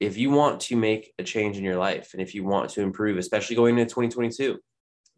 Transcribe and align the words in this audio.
if 0.00 0.16
you 0.16 0.30
want 0.30 0.60
to 0.60 0.76
make 0.76 1.12
a 1.18 1.22
change 1.22 1.58
in 1.58 1.64
your 1.64 1.76
life 1.76 2.10
and 2.14 2.22
if 2.22 2.34
you 2.34 2.42
want 2.42 2.70
to 2.70 2.80
improve, 2.80 3.18
especially 3.18 3.54
going 3.54 3.78
into 3.78 3.84
2022, 3.90 4.58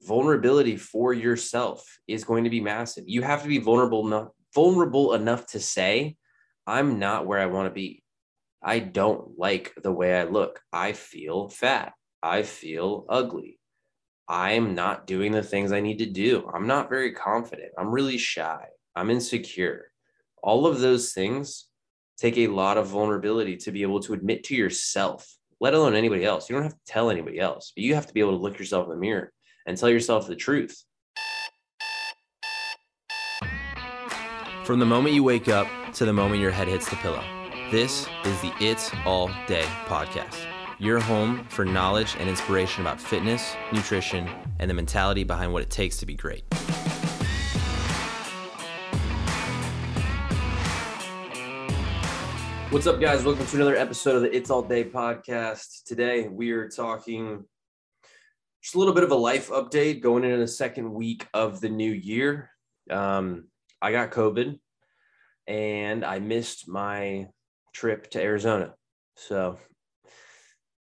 vulnerability 0.02 0.76
for 0.76 1.14
yourself 1.14 2.00
is 2.08 2.24
going 2.24 2.44
to 2.44 2.50
be 2.50 2.60
massive. 2.60 3.04
You 3.06 3.22
have 3.22 3.42
to 3.42 3.48
be 3.48 3.58
vulnerable 3.58 4.06
enough, 4.06 4.28
vulnerable 4.52 5.14
enough 5.14 5.46
to 5.48 5.60
say, 5.60 6.16
I'm 6.66 6.98
not 6.98 7.26
where 7.26 7.38
I 7.38 7.46
want 7.46 7.68
to 7.68 7.74
be. 7.74 8.02
I 8.60 8.80
don't 8.80 9.38
like 9.38 9.72
the 9.82 9.92
way 9.92 10.18
I 10.18 10.24
look. 10.24 10.60
I 10.72 10.92
feel 10.92 11.48
fat. 11.48 11.92
I 12.22 12.42
feel 12.42 13.06
ugly. 13.08 13.60
I'm 14.28 14.74
not 14.74 15.06
doing 15.06 15.32
the 15.32 15.42
things 15.42 15.72
I 15.72 15.80
need 15.80 15.98
to 15.98 16.06
do. 16.06 16.48
I'm 16.52 16.66
not 16.66 16.88
very 16.88 17.12
confident. 17.12 17.72
I'm 17.78 17.90
really 17.90 18.18
shy. 18.18 18.66
I'm 18.94 19.10
insecure. 19.10 19.86
All 20.42 20.66
of 20.66 20.80
those 20.80 21.12
things 21.12 21.66
take 22.22 22.38
a 22.38 22.46
lot 22.46 22.78
of 22.78 22.86
vulnerability 22.86 23.56
to 23.56 23.72
be 23.72 23.82
able 23.82 23.98
to 23.98 24.12
admit 24.12 24.44
to 24.44 24.54
yourself, 24.54 25.28
let 25.58 25.74
alone 25.74 25.96
anybody 25.96 26.24
else. 26.24 26.48
You 26.48 26.54
don't 26.54 26.62
have 26.62 26.74
to 26.74 26.84
tell 26.86 27.10
anybody 27.10 27.40
else, 27.40 27.72
but 27.74 27.82
you 27.82 27.96
have 27.96 28.06
to 28.06 28.14
be 28.14 28.20
able 28.20 28.30
to 28.30 28.42
look 28.42 28.60
yourself 28.60 28.84
in 28.84 28.90
the 28.90 28.96
mirror 28.96 29.32
and 29.66 29.76
tell 29.76 29.90
yourself 29.90 30.28
the 30.28 30.36
truth. 30.36 30.84
From 34.62 34.78
the 34.78 34.86
moment 34.86 35.16
you 35.16 35.24
wake 35.24 35.48
up 35.48 35.66
to 35.94 36.04
the 36.04 36.12
moment 36.12 36.40
your 36.40 36.52
head 36.52 36.68
hits 36.68 36.88
the 36.88 36.94
pillow, 36.96 37.24
this 37.72 38.06
is 38.24 38.40
the 38.40 38.52
It's 38.60 38.92
All 39.04 39.28
Day 39.48 39.64
podcast. 39.86 40.46
Your 40.78 41.00
home 41.00 41.44
for 41.48 41.64
knowledge 41.64 42.14
and 42.20 42.28
inspiration 42.28 42.82
about 42.82 43.00
fitness, 43.00 43.56
nutrition, 43.72 44.30
and 44.60 44.70
the 44.70 44.74
mentality 44.74 45.24
behind 45.24 45.52
what 45.52 45.62
it 45.62 45.70
takes 45.70 45.96
to 45.96 46.06
be 46.06 46.14
great. 46.14 46.44
What's 52.72 52.86
up, 52.86 53.02
guys? 53.02 53.22
Welcome 53.22 53.44
to 53.44 53.56
another 53.56 53.76
episode 53.76 54.16
of 54.16 54.22
the 54.22 54.34
It's 54.34 54.48
All 54.48 54.62
Day 54.62 54.82
podcast. 54.82 55.84
Today, 55.84 56.26
we 56.26 56.52
are 56.52 56.70
talking 56.70 57.44
just 58.62 58.74
a 58.74 58.78
little 58.78 58.94
bit 58.94 59.04
of 59.04 59.10
a 59.10 59.14
life 59.14 59.50
update 59.50 60.00
going 60.00 60.24
into 60.24 60.38
the 60.38 60.48
second 60.48 60.90
week 60.90 61.28
of 61.34 61.60
the 61.60 61.68
new 61.68 61.92
year. 61.92 62.48
Um, 62.90 63.48
I 63.82 63.92
got 63.92 64.10
COVID 64.10 64.58
and 65.46 66.02
I 66.02 66.18
missed 66.18 66.66
my 66.66 67.26
trip 67.74 68.08
to 68.12 68.22
Arizona. 68.22 68.72
So, 69.16 69.58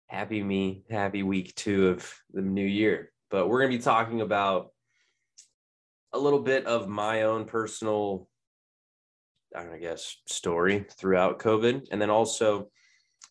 happy 0.08 0.42
me, 0.42 0.84
happy 0.90 1.22
week 1.22 1.54
two 1.54 1.88
of 1.88 2.14
the 2.34 2.42
new 2.42 2.66
year. 2.66 3.10
But 3.30 3.48
we're 3.48 3.60
going 3.60 3.72
to 3.72 3.78
be 3.78 3.82
talking 3.82 4.20
about 4.20 4.72
a 6.12 6.18
little 6.18 6.40
bit 6.42 6.66
of 6.66 6.86
my 6.86 7.22
own 7.22 7.46
personal 7.46 8.27
I 9.56 9.78
guess, 9.78 10.16
story 10.26 10.86
throughout 10.98 11.38
COVID. 11.38 11.88
And 11.90 12.00
then 12.00 12.10
also 12.10 12.68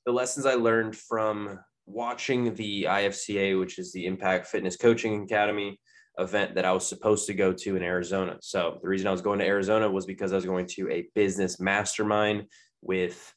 the 0.05 0.11
lessons 0.11 0.45
I 0.45 0.55
learned 0.55 0.95
from 0.95 1.59
watching 1.85 2.53
the 2.55 2.87
IFCA, 2.89 3.59
which 3.59 3.79
is 3.79 3.91
the 3.91 4.05
Impact 4.05 4.47
Fitness 4.47 4.77
Coaching 4.77 5.23
Academy 5.23 5.79
event 6.17 6.55
that 6.55 6.65
I 6.65 6.71
was 6.71 6.88
supposed 6.88 7.27
to 7.27 7.33
go 7.33 7.53
to 7.53 7.75
in 7.75 7.83
Arizona. 7.83 8.38
So 8.41 8.79
the 8.81 8.89
reason 8.89 9.07
I 9.07 9.11
was 9.11 9.21
going 9.21 9.39
to 9.39 9.45
Arizona 9.45 9.89
was 9.89 10.05
because 10.05 10.31
I 10.33 10.35
was 10.35 10.45
going 10.45 10.65
to 10.67 10.89
a 10.89 11.07
business 11.13 11.59
mastermind 11.59 12.45
with 12.81 13.33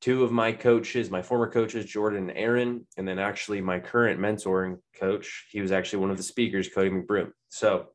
two 0.00 0.24
of 0.24 0.32
my 0.32 0.52
coaches, 0.52 1.10
my 1.10 1.22
former 1.22 1.50
coaches, 1.50 1.84
Jordan 1.84 2.30
and 2.30 2.38
Erin, 2.38 2.86
and 2.96 3.06
then 3.06 3.18
actually 3.18 3.60
my 3.60 3.78
current 3.78 4.18
mentoring 4.18 4.78
coach. 4.98 5.46
He 5.50 5.60
was 5.60 5.70
actually 5.70 6.00
one 6.00 6.10
of 6.10 6.16
the 6.16 6.22
speakers, 6.22 6.68
Cody 6.68 6.90
McBroom. 6.90 7.30
So 7.50 7.86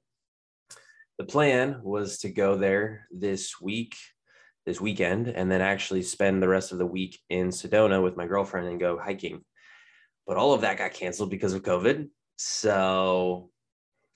the 1.17 1.25
plan 1.25 1.81
was 1.83 2.19
to 2.19 2.29
go 2.29 2.55
there 2.55 3.07
this 3.11 3.59
week 3.59 3.95
this 4.67 4.81
weekend 4.81 5.29
and 5.29 5.49
then 5.49 5.61
actually 5.61 6.03
spend 6.03 6.43
the 6.43 6.47
rest 6.47 6.73
of 6.73 6.77
the 6.77 6.85
week 6.85 7.17
in 7.29 7.47
Sedona 7.47 8.03
with 8.03 8.17
my 8.17 8.27
girlfriend 8.27 8.67
and 8.67 8.79
go 8.79 8.99
hiking. 8.99 9.39
But 10.27 10.35
all 10.35 10.53
of 10.53 10.59
that 10.61 10.77
got 10.77 10.91
canceled 10.91 11.29
because 11.29 11.53
of 11.53 11.63
COVID. 11.63 12.09
So 12.37 13.49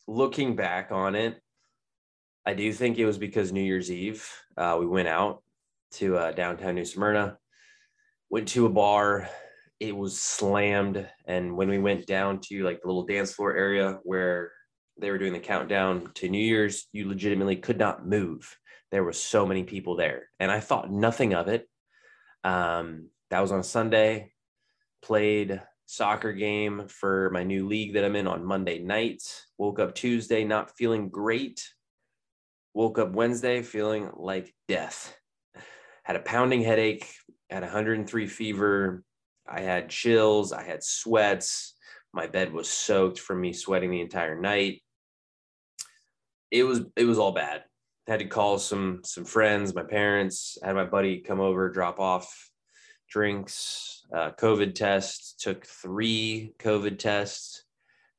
looking 0.10 0.58
back 0.58 0.92
on 0.92 1.16
it, 1.16 1.40
I 2.46 2.54
do 2.54 2.73
think 2.73 2.98
it 2.98 3.06
was 3.06 3.17
because 3.17 3.54
New 3.54 3.64
Year's 3.64 3.90
Eve, 3.90 4.30
uh, 4.58 4.76
we 4.78 4.86
went 4.86 5.08
out 5.08 5.42
to 5.94 6.17
uh, 6.17 6.32
downtown 6.34 6.76
New 6.76 6.84
Smyrna, 6.84 7.38
went 8.30 8.50
to 8.50 8.66
a 8.66 8.70
bar. 8.70 9.30
It 9.80 9.95
was 9.95 10.20
slammed. 10.20 11.08
And 11.26 11.56
when 11.56 11.70
we 11.70 11.80
went 11.80 12.06
down 12.08 12.42
to 12.50 12.66
like 12.66 12.82
the 12.82 12.88
little 12.88 13.06
dance 13.06 13.32
floor 13.32 13.56
area 13.56 14.00
where 14.04 14.52
they 15.00 15.11
were 15.11 15.17
doing 15.17 15.34
the 15.34 15.40
countdown 15.40 16.11
to 16.16 16.28
New 16.28 16.44
Year's, 16.44 16.88
you 16.92 17.08
legitimately 17.08 17.56
could 17.56 17.78
not 17.78 18.06
move 18.06 18.54
there 18.92 19.04
were 19.04 19.14
so 19.14 19.46
many 19.46 19.64
people 19.64 19.96
there 19.96 20.30
and 20.40 20.52
i 20.52 20.60
thought 20.60 20.92
nothing 20.92 21.34
of 21.34 21.48
it. 21.48 21.68
Um, 22.44 23.10
that 23.30 23.40
was 23.40 23.52
on 23.52 23.64
sunday. 23.64 24.32
Played 25.02 25.62
soccer 25.86 26.32
game 26.32 26.88
for 26.88 27.30
my 27.32 27.44
new 27.44 27.68
league 27.68 27.94
that 27.94 28.06
i'm 28.06 28.16
in 28.16 28.28
on 28.28 28.46
monday 28.46 28.80
night. 28.80 29.22
Woke 29.58 29.80
up 29.80 29.96
tuesday 29.96 30.44
not 30.44 30.76
feeling 30.78 31.10
great. 31.10 31.68
Woke 32.74 33.00
up 33.00 33.14
wednesday 33.14 33.62
feeling 33.62 34.10
like 34.16 34.54
death. 34.68 35.16
Had 36.04 36.16
a 36.16 36.22
pounding 36.22 36.62
headache 36.62 37.08
had 37.50 37.64
103 37.64 38.28
fever. 38.28 39.04
I 39.48 39.62
had 39.62 39.90
chills 39.90 40.54
i 40.54 40.64
had 40.64 40.84
sweats. 40.84 41.76
My 42.14 42.28
bed 42.28 42.52
was 42.52 42.70
soaked 42.70 43.20
from 43.20 43.40
me 43.40 43.54
sweating 43.54 43.92
the 43.92 44.02
entire 44.02 44.40
night. 44.40 44.82
It 46.50 46.64
was 46.64 46.82
it 46.98 47.06
was 47.06 47.18
all 47.18 47.32
bad 47.32 47.64
had 48.08 48.20
to 48.20 48.26
call 48.26 48.58
some 48.58 49.02
some 49.04 49.26
friends, 49.26 49.76
my 49.76 49.84
parents, 49.84 50.58
had 50.64 50.76
my 50.76 50.86
buddy 50.86 51.20
come 51.20 51.39
over, 51.39 51.70
drop 51.70 52.00
off 52.00 52.50
drinks, 53.10 54.04
uh, 54.14 54.32
COVID 54.32 54.73
test, 54.73 55.39
took 55.42 55.66
three 55.66 56.54
COVID 56.60 56.98
tests, 56.98 57.64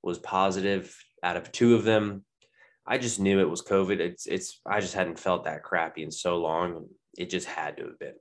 was 0.02 0.18
positive 0.18 0.96
out 1.22 1.36
of 1.36 1.50
two 1.52 1.74
of 1.74 1.84
them. 1.84 2.24
I 2.86 2.98
just 2.98 3.20
knew 3.20 3.40
it 3.40 3.48
was 3.48 3.62
COVID. 3.62 4.00
It's 4.00 4.26
it's 4.26 4.60
I 4.66 4.80
just 4.80 4.94
hadn't 4.94 5.18
felt 5.18 5.44
that 5.44 5.62
crappy 5.62 6.02
in 6.02 6.10
so 6.10 6.38
long. 6.38 6.86
It 7.16 7.30
just 7.30 7.46
had 7.46 7.76
to 7.76 7.84
have 7.84 7.98
been. 7.98 8.14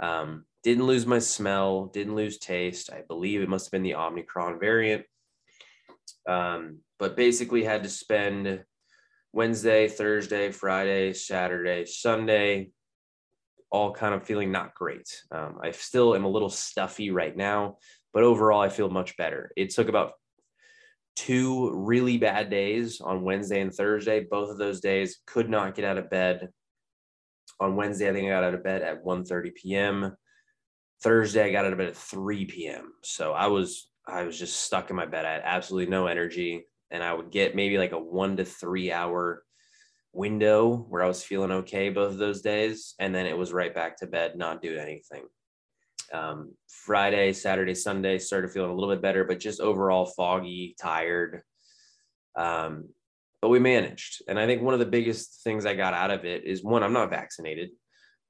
Um, 0.00 0.44
didn't 0.62 0.86
lose 0.86 1.06
my 1.06 1.18
smell, 1.18 1.86
didn't 1.86 2.16
lose 2.16 2.38
taste. 2.38 2.90
I 2.92 3.02
believe 3.06 3.40
it 3.40 3.48
must 3.48 3.66
have 3.66 3.72
been 3.72 3.82
the 3.82 3.94
Omicron 3.94 4.58
variant. 4.58 5.04
Um, 6.28 6.78
but 6.98 7.16
basically 7.16 7.64
had 7.64 7.82
to 7.82 7.88
spend 7.88 8.64
Wednesday, 9.32 9.88
Thursday, 9.88 10.50
Friday, 10.50 11.12
Saturday, 11.14 11.86
Sunday, 11.86 12.70
all 13.70 13.92
kind 13.92 14.14
of 14.14 14.24
feeling 14.24 14.52
not 14.52 14.74
great. 14.74 15.08
Um, 15.30 15.58
I 15.62 15.70
still 15.70 16.14
am 16.14 16.24
a 16.24 16.30
little 16.30 16.50
stuffy 16.50 17.10
right 17.10 17.34
now, 17.34 17.78
but 18.12 18.22
overall, 18.22 18.60
I 18.60 18.68
feel 18.68 18.90
much 18.90 19.16
better. 19.16 19.50
It 19.56 19.70
took 19.70 19.88
about 19.88 20.12
two 21.16 21.72
really 21.74 22.18
bad 22.18 22.50
days 22.50 23.00
on 23.00 23.22
Wednesday 23.22 23.60
and 23.60 23.72
Thursday. 23.72 24.20
Both 24.20 24.50
of 24.50 24.58
those 24.58 24.80
days 24.80 25.18
could 25.26 25.48
not 25.48 25.74
get 25.74 25.86
out 25.86 25.98
of 25.98 26.10
bed. 26.10 26.50
On 27.60 27.76
Wednesday, 27.76 28.10
I 28.10 28.12
think 28.12 28.26
I 28.26 28.30
got 28.30 28.44
out 28.44 28.54
of 28.54 28.64
bed 28.64 28.82
at 28.82 29.04
1:30 29.04 29.54
p.m. 29.54 30.16
Thursday, 31.02 31.44
I 31.44 31.52
got 31.52 31.64
out 31.64 31.72
of 31.72 31.78
bed 31.78 31.88
at 31.88 31.96
3 31.96 32.44
p.m. 32.44 32.92
So 33.02 33.32
I 33.32 33.46
was 33.46 33.88
I 34.06 34.24
was 34.24 34.38
just 34.38 34.60
stuck 34.60 34.90
in 34.90 34.96
my 34.96 35.06
bed. 35.06 35.24
I 35.24 35.32
had 35.32 35.42
absolutely 35.44 35.90
no 35.90 36.06
energy 36.06 36.66
and 36.92 37.02
I 37.02 37.12
would 37.12 37.30
get 37.30 37.56
maybe 37.56 37.78
like 37.78 37.92
a 37.92 37.98
one 37.98 38.36
to 38.36 38.44
three 38.44 38.92
hour 38.92 39.42
window 40.12 40.76
where 40.88 41.02
I 41.02 41.08
was 41.08 41.24
feeling 41.24 41.50
okay 41.50 41.88
both 41.88 42.12
of 42.12 42.18
those 42.18 42.42
days. 42.42 42.94
And 43.00 43.14
then 43.14 43.26
it 43.26 43.36
was 43.36 43.52
right 43.52 43.74
back 43.74 43.96
to 43.96 44.06
bed, 44.06 44.36
not 44.36 44.60
doing 44.60 44.78
anything. 44.78 45.24
Um, 46.12 46.52
Friday, 46.68 47.32
Saturday, 47.32 47.74
Sunday 47.74 48.18
started 48.18 48.50
feeling 48.50 48.70
a 48.70 48.74
little 48.74 48.94
bit 48.94 49.00
better, 49.00 49.24
but 49.24 49.40
just 49.40 49.60
overall 49.60 50.04
foggy, 50.04 50.76
tired. 50.78 51.40
Um, 52.36 52.90
but 53.40 53.48
we 53.48 53.58
managed. 53.58 54.22
And 54.28 54.38
I 54.38 54.46
think 54.46 54.60
one 54.60 54.74
of 54.74 54.80
the 54.80 54.86
biggest 54.86 55.42
things 55.42 55.64
I 55.64 55.74
got 55.74 55.94
out 55.94 56.10
of 56.10 56.26
it 56.26 56.44
is 56.44 56.62
one, 56.62 56.82
I'm 56.82 56.92
not 56.92 57.10
vaccinated. 57.10 57.70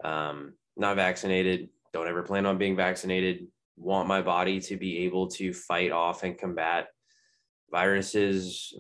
Um, 0.04 0.52
not 0.76 0.96
vaccinated. 0.96 1.68
Don't 1.92 2.08
ever 2.08 2.22
plan 2.22 2.46
on 2.46 2.58
being 2.58 2.76
vaccinated. 2.76 3.48
Want 3.76 4.06
my 4.06 4.22
body 4.22 4.60
to 4.60 4.76
be 4.76 4.98
able 4.98 5.26
to 5.30 5.52
fight 5.52 5.90
off 5.90 6.22
and 6.22 6.38
combat 6.38 6.86
viruses 7.72 8.74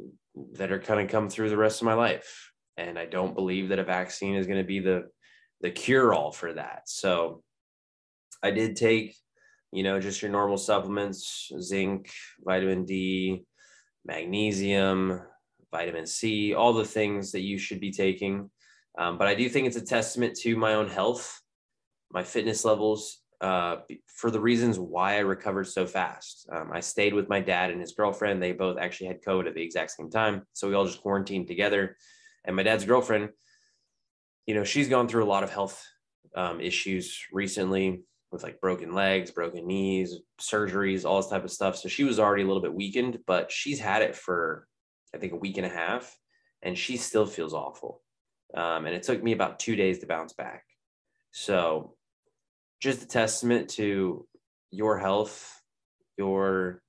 that 0.54 0.70
are 0.70 0.78
going 0.78 1.06
to 1.06 1.12
come 1.12 1.28
through 1.28 1.50
the 1.50 1.56
rest 1.56 1.80
of 1.80 1.86
my 1.86 1.94
life. 1.94 2.52
And 2.76 2.98
I 2.98 3.06
don't 3.06 3.34
believe 3.34 3.68
that 3.68 3.78
a 3.78 3.84
vaccine 3.84 4.36
is 4.36 4.46
going 4.46 4.58
to 4.58 4.66
be 4.66 4.80
the 4.80 5.04
the 5.60 5.70
cure 5.70 6.12
all 6.12 6.32
for 6.32 6.52
that. 6.54 6.82
So 6.86 7.42
I 8.42 8.50
did 8.50 8.74
take, 8.74 9.14
you 9.72 9.84
know, 9.84 10.00
just 10.00 10.20
your 10.20 10.30
normal 10.30 10.58
supplements, 10.58 11.52
zinc, 11.60 12.10
vitamin 12.44 12.84
D, 12.84 13.44
magnesium, 14.04 15.22
vitamin 15.70 16.06
C, 16.06 16.52
all 16.52 16.72
the 16.72 16.84
things 16.84 17.30
that 17.32 17.42
you 17.42 17.58
should 17.58 17.78
be 17.80 17.92
taking. 17.92 18.50
Um, 18.98 19.18
but 19.18 19.28
I 19.28 19.36
do 19.36 19.48
think 19.48 19.66
it's 19.66 19.76
a 19.76 19.84
testament 19.84 20.36
to 20.40 20.56
my 20.56 20.74
own 20.74 20.88
health, 20.88 21.40
my 22.10 22.24
fitness 22.24 22.64
levels, 22.64 23.21
uh, 23.42 23.78
for 24.06 24.30
the 24.30 24.40
reasons 24.40 24.78
why 24.78 25.16
I 25.16 25.18
recovered 25.18 25.66
so 25.66 25.84
fast. 25.86 26.48
Um, 26.50 26.70
I 26.72 26.80
stayed 26.80 27.12
with 27.12 27.28
my 27.28 27.40
dad 27.40 27.70
and 27.70 27.80
his 27.80 27.92
girlfriend. 27.92 28.40
They 28.40 28.52
both 28.52 28.78
actually 28.78 29.08
had 29.08 29.22
COVID 29.22 29.48
at 29.48 29.54
the 29.54 29.62
exact 29.62 29.90
same 29.90 30.10
time. 30.10 30.42
So 30.52 30.68
we 30.68 30.74
all 30.74 30.86
just 30.86 31.02
quarantined 31.02 31.48
together. 31.48 31.96
And 32.44 32.54
my 32.56 32.62
dad's 32.62 32.84
girlfriend, 32.84 33.30
you 34.46 34.54
know, 34.54 34.64
she's 34.64 34.88
gone 34.88 35.08
through 35.08 35.24
a 35.24 35.32
lot 35.34 35.42
of 35.42 35.50
health 35.50 35.84
um, 36.36 36.60
issues 36.60 37.26
recently. 37.32 38.04
with 38.32 38.42
like 38.42 38.60
broken 38.60 38.94
legs, 38.94 39.30
broken 39.30 39.66
knees, 39.66 40.16
surgeries, 40.40 41.04
all 41.04 41.20
this 41.20 41.30
type 41.30 41.44
of 41.44 41.50
stuff. 41.50 41.76
So 41.76 41.88
she 41.88 42.02
was 42.02 42.18
already 42.18 42.42
a 42.42 42.46
little 42.46 42.62
bit 42.62 42.74
weakened, 42.74 43.18
but 43.26 43.52
she's 43.52 43.78
had 43.78 44.02
it 44.02 44.16
for 44.16 44.66
I 45.14 45.18
think 45.18 45.34
a 45.34 45.36
week 45.36 45.58
and 45.58 45.66
a 45.66 45.68
half, 45.68 46.16
and 46.62 46.76
she 46.76 46.96
still 46.96 47.26
feels 47.26 47.52
awful. 47.52 48.00
Um, 48.54 48.86
and 48.86 48.94
it 48.94 49.02
took 49.02 49.22
me 49.22 49.32
about 49.32 49.58
two 49.58 49.76
days 49.76 49.98
to 49.98 50.06
bounce 50.06 50.32
back. 50.32 50.64
So 51.32 51.94
just 52.82 53.02
a 53.02 53.06
testament 53.06 53.70
to 53.70 54.26
your 54.72 54.98
health, 54.98 55.62
your 56.18 56.82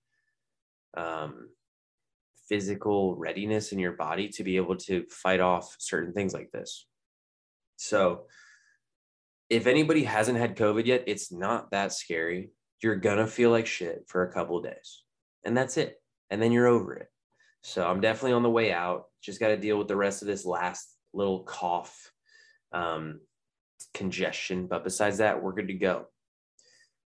um, 0.98 1.50
physical 2.50 3.16
readiness 3.16 3.72
in 3.72 3.78
your 3.78 3.92
body 3.92 4.28
to 4.30 4.44
be 4.44 4.57
able 4.57 4.75
to 4.75 5.06
fight 5.12 5.40
off 5.40 5.75
certain 5.78 6.12
things 6.12 6.34
like 6.34 6.51
this. 6.51 6.88
So, 7.75 8.24
if 9.51 9.68
anybody 9.68 10.04
hasn't 10.04 10.40
had 10.40 10.57
COVID 10.57 10.88
yet, 10.88 11.04
it's 11.06 11.31
not 11.31 11.69
that 11.72 11.94
scary. 11.94 12.50
You're 12.81 12.96
gonna 12.96 13.28
feel 13.28 13.51
like 13.51 13.68
shit 13.68 14.06
for 14.07 14.24
a 14.24 14.34
couple 14.34 14.60
days, 14.62 15.04
and 15.44 15.56
that's 15.56 15.78
it. 15.78 16.01
And 16.31 16.42
then 16.42 16.51
you're 16.51 16.68
over 16.68 16.96
it. 16.96 17.07
So, 17.62 17.88
I'm 17.88 18.01
definitely 18.01 18.34
on 18.34 18.44
the 18.44 18.50
way 18.50 18.74
out. 18.74 19.06
Just 19.22 19.39
got 19.39 19.50
to 19.50 19.57
deal 19.57 19.78
with 19.78 19.88
the 19.88 19.96
rest 19.96 20.24
of 20.24 20.28
this 20.28 20.44
last 20.44 20.98
little 21.13 21.44
cough, 21.44 22.12
um, 22.72 23.19
congestion. 24.03 24.67
But 24.67 24.83
besides 24.83 25.19
that, 25.19 25.41
we're 25.41 25.53
good 25.53 25.69
to 25.69 25.73
go. 25.73 26.07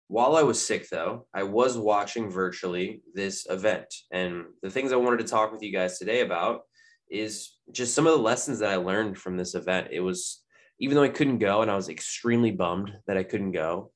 While 0.08 0.36
I 0.36 0.42
was 0.42 0.64
sick, 0.64 0.88
though, 0.88 1.26
I 1.34 1.42
was 1.42 1.76
watching 1.76 2.30
virtually 2.30 3.02
this 3.12 3.46
event. 3.50 3.92
And 4.10 4.44
the 4.62 4.70
things 4.70 4.92
I 4.92 4.96
wanted 4.96 5.18
to 5.18 5.30
talk 5.30 5.52
with 5.52 5.62
you 5.62 5.72
guys 5.72 5.98
today 5.98 6.20
about 6.20 6.62
is 7.10 7.58
just 7.70 7.94
some 7.94 8.06
of 8.06 8.12
the 8.14 8.22
lessons 8.22 8.60
that 8.60 8.70
I 8.70 8.76
learned 8.76 9.18
from 9.18 9.36
this 9.36 9.54
event. 9.54 9.88
It 9.90 10.00
was, 10.00 10.42
even 10.78 10.94
though 10.94 11.02
I 11.02 11.08
couldn't 11.08 11.38
go 11.38 11.60
and 11.60 11.70
I 11.70 11.76
was 11.76 11.90
extremely 11.90 12.50
bummed 12.50 12.92
that 13.06 13.18
I 13.18 13.24
couldn't 13.24 13.52
go, 13.52 13.92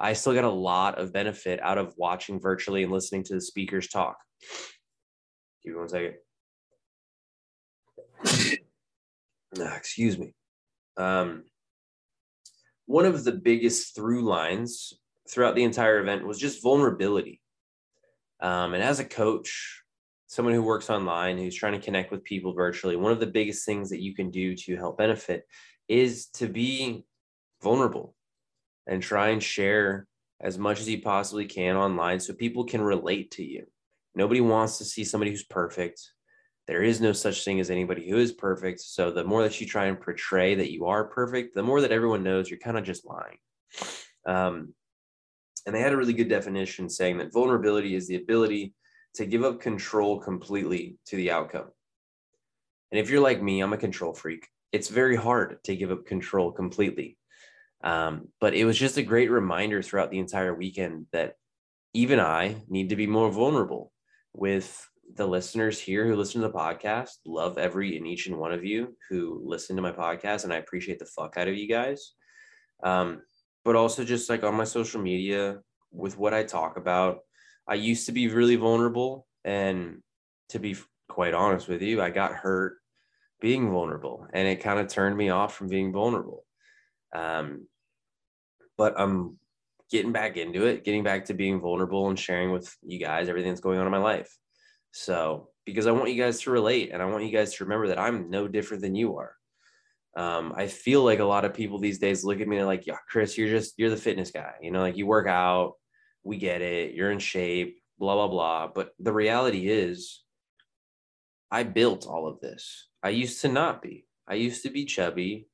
I 0.00 0.14
still 0.14 0.34
got 0.34 0.44
a 0.44 0.50
lot 0.50 0.98
of 0.98 1.12
benefit 1.12 1.60
out 1.62 1.78
of 1.78 1.94
watching 1.96 2.40
virtually 2.40 2.82
and 2.82 2.90
listening 2.90 3.22
to 3.24 3.34
the 3.34 3.40
speakers 3.40 3.86
talk. 3.88 4.16
Give 5.62 5.74
me 5.74 5.78
one 5.78 5.88
second. 5.88 6.14
Excuse 9.76 10.18
me. 10.18 10.34
Um, 10.96 11.44
one 12.86 13.06
of 13.06 13.24
the 13.24 13.32
biggest 13.32 13.94
through 13.94 14.22
lines 14.22 14.92
throughout 15.28 15.54
the 15.54 15.64
entire 15.64 16.00
event 16.00 16.26
was 16.26 16.38
just 16.38 16.62
vulnerability. 16.62 17.40
Um, 18.40 18.74
and 18.74 18.82
as 18.82 19.00
a 19.00 19.04
coach, 19.04 19.82
someone 20.26 20.54
who 20.54 20.62
works 20.62 20.90
online, 20.90 21.38
who's 21.38 21.54
trying 21.54 21.72
to 21.72 21.84
connect 21.84 22.10
with 22.10 22.24
people 22.24 22.52
virtually, 22.52 22.96
one 22.96 23.12
of 23.12 23.20
the 23.20 23.26
biggest 23.26 23.64
things 23.64 23.90
that 23.90 24.02
you 24.02 24.14
can 24.14 24.30
do 24.30 24.54
to 24.54 24.76
help 24.76 24.98
benefit 24.98 25.44
is 25.88 26.26
to 26.26 26.48
be 26.48 27.04
vulnerable 27.62 28.14
and 28.86 29.02
try 29.02 29.28
and 29.28 29.42
share 29.42 30.06
as 30.40 30.58
much 30.58 30.80
as 30.80 30.88
you 30.88 31.00
possibly 31.00 31.46
can 31.46 31.76
online 31.76 32.20
so 32.20 32.34
people 32.34 32.64
can 32.64 32.82
relate 32.82 33.30
to 33.30 33.44
you. 33.44 33.66
Nobody 34.14 34.40
wants 34.40 34.78
to 34.78 34.84
see 34.84 35.04
somebody 35.04 35.30
who's 35.30 35.44
perfect. 35.44 36.00
There 36.66 36.82
is 36.82 37.00
no 37.00 37.12
such 37.12 37.44
thing 37.44 37.60
as 37.60 37.70
anybody 37.70 38.08
who 38.08 38.16
is 38.16 38.32
perfect. 38.32 38.80
So 38.80 39.10
the 39.10 39.24
more 39.24 39.42
that 39.42 39.60
you 39.60 39.66
try 39.66 39.86
and 39.86 40.00
portray 40.00 40.54
that 40.54 40.72
you 40.72 40.86
are 40.86 41.04
perfect, 41.04 41.54
the 41.54 41.62
more 41.62 41.80
that 41.82 41.92
everyone 41.92 42.22
knows 42.22 42.48
you're 42.48 42.58
kind 42.58 42.78
of 42.78 42.84
just 42.84 43.04
lying. 43.04 43.38
Um, 44.26 44.74
and 45.66 45.74
they 45.74 45.80
had 45.80 45.92
a 45.92 45.96
really 45.96 46.12
good 46.12 46.28
definition 46.28 46.88
saying 46.88 47.18
that 47.18 47.32
vulnerability 47.32 47.94
is 47.94 48.06
the 48.06 48.16
ability 48.16 48.74
to 49.14 49.26
give 49.26 49.44
up 49.44 49.60
control 49.60 50.18
completely 50.18 50.98
to 51.06 51.16
the 51.16 51.30
outcome. 51.30 51.70
And 52.90 52.98
if 53.00 53.10
you're 53.10 53.20
like 53.20 53.42
me, 53.42 53.60
I'm 53.60 53.72
a 53.72 53.78
control 53.78 54.14
freak. 54.14 54.46
It's 54.72 54.88
very 54.88 55.16
hard 55.16 55.62
to 55.64 55.76
give 55.76 55.90
up 55.90 56.06
control 56.06 56.50
completely. 56.52 57.16
Um, 57.82 58.28
but 58.40 58.54
it 58.54 58.64
was 58.64 58.78
just 58.78 58.96
a 58.96 59.02
great 59.02 59.30
reminder 59.30 59.82
throughout 59.82 60.10
the 60.10 60.18
entire 60.18 60.54
weekend 60.54 61.06
that 61.12 61.34
even 61.92 62.18
I 62.18 62.62
need 62.68 62.88
to 62.88 62.96
be 62.96 63.06
more 63.06 63.30
vulnerable 63.30 63.92
with 64.32 64.88
the 65.14 65.26
listeners 65.26 65.80
here 65.80 66.06
who 66.06 66.16
listen 66.16 66.40
to 66.40 66.48
the 66.48 66.54
podcast. 66.54 67.10
Love 67.26 67.58
every 67.58 67.96
and 67.96 68.06
each 68.06 68.26
and 68.26 68.38
one 68.38 68.52
of 68.52 68.64
you 68.64 68.96
who 69.08 69.40
listen 69.44 69.76
to 69.76 69.82
my 69.82 69.92
podcast, 69.92 70.44
and 70.44 70.52
I 70.52 70.56
appreciate 70.56 70.98
the 70.98 71.06
fuck 71.06 71.36
out 71.36 71.48
of 71.48 71.56
you 71.56 71.68
guys. 71.68 72.12
Um, 72.82 73.22
but 73.64 73.76
also 73.76 74.04
just 74.04 74.28
like 74.28 74.44
on 74.44 74.54
my 74.54 74.64
social 74.64 75.00
media 75.00 75.60
with 75.94 76.18
what 76.18 76.34
I 76.34 76.42
talk 76.42 76.76
about. 76.76 77.20
I 77.66 77.74
used 77.74 78.06
to 78.06 78.12
be 78.12 78.28
really 78.28 78.56
vulnerable. 78.56 79.26
And 79.44 80.02
to 80.50 80.58
be 80.58 80.76
quite 81.08 81.34
honest 81.34 81.68
with 81.68 81.82
you, 81.82 82.02
I 82.02 82.10
got 82.10 82.34
hurt 82.34 82.76
being 83.40 83.70
vulnerable 83.70 84.26
and 84.32 84.48
it 84.48 84.56
kind 84.56 84.78
of 84.78 84.88
turned 84.88 85.16
me 85.16 85.30
off 85.30 85.54
from 85.54 85.68
being 85.68 85.92
vulnerable. 85.92 86.44
Um, 87.14 87.66
but 88.76 88.98
I'm 88.98 89.38
getting 89.90 90.12
back 90.12 90.36
into 90.36 90.66
it, 90.66 90.84
getting 90.84 91.04
back 91.04 91.26
to 91.26 91.34
being 91.34 91.60
vulnerable 91.60 92.08
and 92.08 92.18
sharing 92.18 92.52
with 92.52 92.74
you 92.82 92.98
guys 92.98 93.28
everything 93.28 93.50
that's 93.50 93.60
going 93.60 93.78
on 93.78 93.86
in 93.86 93.92
my 93.92 93.98
life. 93.98 94.36
So, 94.96 95.48
because 95.66 95.86
I 95.86 95.92
want 95.92 96.10
you 96.12 96.22
guys 96.22 96.40
to 96.42 96.50
relate 96.50 96.92
and 96.92 97.02
I 97.02 97.06
want 97.06 97.24
you 97.24 97.32
guys 97.32 97.54
to 97.54 97.64
remember 97.64 97.88
that 97.88 97.98
I'm 97.98 98.30
no 98.30 98.48
different 98.48 98.82
than 98.82 98.94
you 98.94 99.18
are 99.18 99.34
um, 100.16 100.52
I 100.56 100.68
feel 100.68 101.02
like 101.02 101.18
a 101.18 101.24
lot 101.24 101.44
of 101.44 101.54
people 101.54 101.78
these 101.78 101.98
days 101.98 102.24
look 102.24 102.40
at 102.40 102.46
me 102.46 102.58
and 102.58 102.66
like, 102.66 102.86
yeah, 102.86 102.98
Chris, 103.08 103.36
you're 103.36 103.48
just 103.48 103.74
you're 103.76 103.90
the 103.90 103.96
fitness 103.96 104.30
guy. 104.30 104.54
You 104.60 104.70
know, 104.70 104.80
like 104.80 104.96
you 104.96 105.06
work 105.06 105.26
out, 105.26 105.74
we 106.22 106.36
get 106.36 106.62
it, 106.62 106.94
you're 106.94 107.10
in 107.10 107.18
shape, 107.18 107.78
blah 107.98 108.14
blah 108.14 108.28
blah. 108.28 108.68
But 108.72 108.90
the 109.00 109.12
reality 109.12 109.68
is, 109.68 110.22
I 111.50 111.64
built 111.64 112.06
all 112.06 112.28
of 112.28 112.40
this. 112.40 112.88
I 113.02 113.08
used 113.10 113.40
to 113.42 113.48
not 113.48 113.82
be. 113.82 114.06
I 114.28 114.34
used 114.34 114.62
to 114.62 114.70
be 114.70 114.84
chubby. 114.84 115.48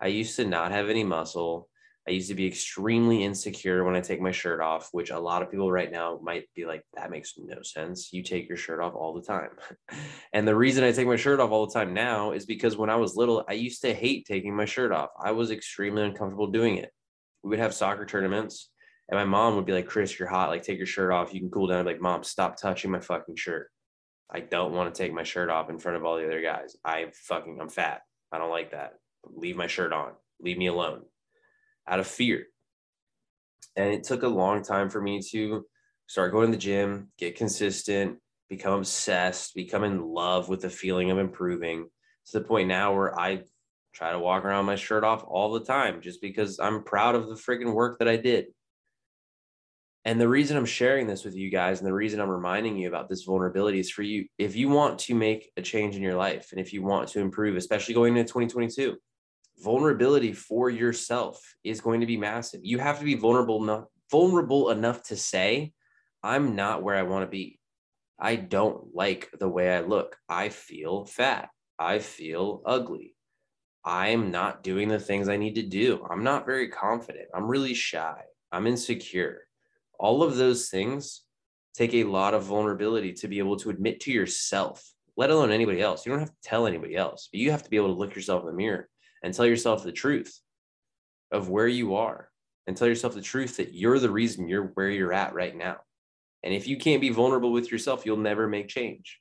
I 0.00 0.06
used 0.08 0.36
to 0.36 0.44
not 0.44 0.70
have 0.70 0.88
any 0.88 1.04
muscle. 1.04 1.68
I 2.06 2.10
used 2.10 2.28
to 2.28 2.34
be 2.34 2.46
extremely 2.46 3.24
insecure 3.24 3.82
when 3.82 3.96
I 3.96 4.00
take 4.00 4.20
my 4.20 4.30
shirt 4.30 4.60
off, 4.60 4.90
which 4.92 5.10
a 5.10 5.18
lot 5.18 5.40
of 5.40 5.50
people 5.50 5.72
right 5.72 5.90
now 5.90 6.20
might 6.22 6.44
be 6.54 6.66
like, 6.66 6.82
that 6.94 7.10
makes 7.10 7.34
no 7.38 7.62
sense. 7.62 8.12
You 8.12 8.22
take 8.22 8.46
your 8.46 8.58
shirt 8.58 8.82
off 8.82 8.94
all 8.94 9.14
the 9.14 9.22
time. 9.22 9.48
and 10.34 10.46
the 10.46 10.54
reason 10.54 10.84
I 10.84 10.92
take 10.92 11.06
my 11.06 11.16
shirt 11.16 11.40
off 11.40 11.50
all 11.50 11.66
the 11.66 11.72
time 11.72 11.94
now 11.94 12.32
is 12.32 12.44
because 12.44 12.76
when 12.76 12.90
I 12.90 12.96
was 12.96 13.16
little, 13.16 13.42
I 13.48 13.54
used 13.54 13.80
to 13.82 13.94
hate 13.94 14.26
taking 14.26 14.54
my 14.54 14.66
shirt 14.66 14.92
off. 14.92 15.10
I 15.22 15.30
was 15.30 15.50
extremely 15.50 16.02
uncomfortable 16.02 16.48
doing 16.48 16.76
it. 16.76 16.92
We 17.42 17.50
would 17.50 17.58
have 17.58 17.72
soccer 17.72 18.04
tournaments, 18.04 18.70
and 19.08 19.18
my 19.18 19.24
mom 19.24 19.56
would 19.56 19.66
be 19.66 19.72
like, 19.72 19.86
Chris, 19.86 20.18
you're 20.18 20.28
hot. 20.28 20.50
Like, 20.50 20.62
take 20.62 20.78
your 20.78 20.86
shirt 20.86 21.10
off. 21.10 21.32
You 21.32 21.40
can 21.40 21.50
cool 21.50 21.68
down. 21.68 21.80
I'm 21.80 21.86
like, 21.86 22.00
Mom, 22.00 22.22
stop 22.22 22.60
touching 22.60 22.90
my 22.90 23.00
fucking 23.00 23.36
shirt. 23.36 23.70
I 24.30 24.40
don't 24.40 24.72
want 24.72 24.94
to 24.94 24.98
take 24.98 25.12
my 25.12 25.24
shirt 25.24 25.50
off 25.50 25.70
in 25.70 25.78
front 25.78 25.96
of 25.96 26.04
all 26.04 26.16
the 26.16 26.26
other 26.26 26.42
guys. 26.42 26.76
I 26.84 27.06
fucking, 27.12 27.58
I'm 27.60 27.68
fat. 27.68 28.02
I 28.32 28.38
don't 28.38 28.50
like 28.50 28.72
that. 28.72 28.94
Leave 29.24 29.56
my 29.56 29.66
shirt 29.66 29.92
on. 29.92 30.12
Leave 30.40 30.58
me 30.58 30.66
alone 30.66 31.02
out 31.88 32.00
of 32.00 32.06
fear. 32.06 32.46
And 33.76 33.92
it 33.92 34.04
took 34.04 34.22
a 34.22 34.28
long 34.28 34.62
time 34.62 34.88
for 34.88 35.00
me 35.00 35.20
to 35.30 35.64
start 36.06 36.32
going 36.32 36.46
to 36.46 36.56
the 36.56 36.62
gym, 36.62 37.08
get 37.18 37.36
consistent, 37.36 38.18
become 38.48 38.74
obsessed, 38.74 39.54
become 39.54 39.84
in 39.84 40.02
love 40.02 40.48
with 40.48 40.60
the 40.60 40.70
feeling 40.70 41.10
of 41.10 41.18
improving 41.18 41.88
to 42.26 42.38
the 42.38 42.44
point 42.44 42.68
now 42.68 42.94
where 42.94 43.18
I 43.18 43.42
try 43.94 44.12
to 44.12 44.18
walk 44.18 44.44
around 44.44 44.64
my 44.64 44.76
shirt 44.76 45.04
off 45.04 45.24
all 45.26 45.52
the 45.52 45.64
time 45.64 46.00
just 46.00 46.20
because 46.20 46.58
I'm 46.58 46.84
proud 46.84 47.14
of 47.14 47.28
the 47.28 47.34
freaking 47.34 47.74
work 47.74 47.98
that 47.98 48.08
I 48.08 48.16
did. 48.16 48.46
And 50.04 50.20
the 50.20 50.28
reason 50.28 50.56
I'm 50.56 50.66
sharing 50.66 51.06
this 51.06 51.24
with 51.24 51.34
you 51.34 51.50
guys 51.50 51.80
and 51.80 51.86
the 51.86 51.94
reason 51.94 52.20
I'm 52.20 52.28
reminding 52.28 52.76
you 52.76 52.88
about 52.88 53.08
this 53.08 53.22
vulnerability 53.22 53.80
is 53.80 53.90
for 53.90 54.02
you. 54.02 54.26
If 54.36 54.54
you 54.54 54.68
want 54.68 54.98
to 55.00 55.14
make 55.14 55.50
a 55.56 55.62
change 55.62 55.96
in 55.96 56.02
your 56.02 56.16
life 56.16 56.48
and 56.52 56.60
if 56.60 56.74
you 56.74 56.82
want 56.82 57.08
to 57.10 57.20
improve, 57.20 57.56
especially 57.56 57.94
going 57.94 58.14
into 58.14 58.24
2022, 58.24 58.96
vulnerability 59.58 60.32
for 60.32 60.70
yourself 60.70 61.40
is 61.62 61.80
going 61.80 62.00
to 62.00 62.06
be 62.06 62.16
massive. 62.16 62.60
You 62.62 62.78
have 62.78 62.98
to 62.98 63.04
be 63.04 63.14
vulnerable 63.14 63.62
enough, 63.62 63.84
vulnerable 64.10 64.70
enough 64.70 65.02
to 65.04 65.16
say, 65.16 65.72
I'm 66.22 66.56
not 66.56 66.82
where 66.82 66.96
I 66.96 67.02
want 67.02 67.24
to 67.24 67.30
be. 67.30 67.58
I 68.18 68.36
don't 68.36 68.94
like 68.94 69.30
the 69.38 69.48
way 69.48 69.74
I 69.74 69.80
look. 69.80 70.16
I 70.28 70.48
feel 70.48 71.04
fat. 71.04 71.48
I 71.78 71.98
feel 71.98 72.62
ugly. 72.64 73.14
I'm 73.84 74.30
not 74.30 74.62
doing 74.62 74.88
the 74.88 74.98
things 74.98 75.28
I 75.28 75.36
need 75.36 75.56
to 75.56 75.62
do. 75.62 76.06
I'm 76.08 76.24
not 76.24 76.46
very 76.46 76.68
confident. 76.68 77.28
I'm 77.34 77.48
really 77.48 77.74
shy. 77.74 78.22
I'm 78.50 78.66
insecure. 78.66 79.42
All 79.98 80.22
of 80.22 80.36
those 80.36 80.68
things 80.70 81.22
take 81.74 81.92
a 81.92 82.04
lot 82.04 82.34
of 82.34 82.44
vulnerability 82.44 83.12
to 83.12 83.28
be 83.28 83.40
able 83.40 83.56
to 83.58 83.70
admit 83.70 84.00
to 84.00 84.12
yourself, 84.12 84.82
let 85.16 85.30
alone 85.30 85.50
anybody 85.50 85.82
else. 85.82 86.06
You 86.06 86.12
don't 86.12 86.20
have 86.20 86.30
to 86.30 86.48
tell 86.48 86.66
anybody 86.66 86.96
else, 86.96 87.28
but 87.30 87.40
you 87.40 87.50
have 87.50 87.64
to 87.64 87.70
be 87.70 87.76
able 87.76 87.88
to 87.88 87.98
look 87.98 88.14
yourself 88.14 88.42
in 88.42 88.46
the 88.46 88.52
mirror 88.54 88.88
and 89.24 89.32
tell 89.32 89.46
yourself 89.46 89.82
the 89.82 89.90
truth 89.90 90.38
of 91.32 91.48
where 91.48 91.66
you 91.66 91.94
are 91.94 92.28
and 92.66 92.76
tell 92.76 92.86
yourself 92.86 93.14
the 93.14 93.22
truth 93.22 93.56
that 93.56 93.74
you're 93.74 93.98
the 93.98 94.10
reason 94.10 94.46
you're 94.46 94.66
where 94.74 94.90
you're 94.90 95.14
at 95.14 95.34
right 95.34 95.56
now. 95.56 95.78
And 96.42 96.52
if 96.52 96.68
you 96.68 96.76
can't 96.76 97.00
be 97.00 97.08
vulnerable 97.08 97.50
with 97.50 97.72
yourself, 97.72 98.04
you'll 98.04 98.18
never 98.18 98.46
make 98.46 98.68
change. 98.68 99.18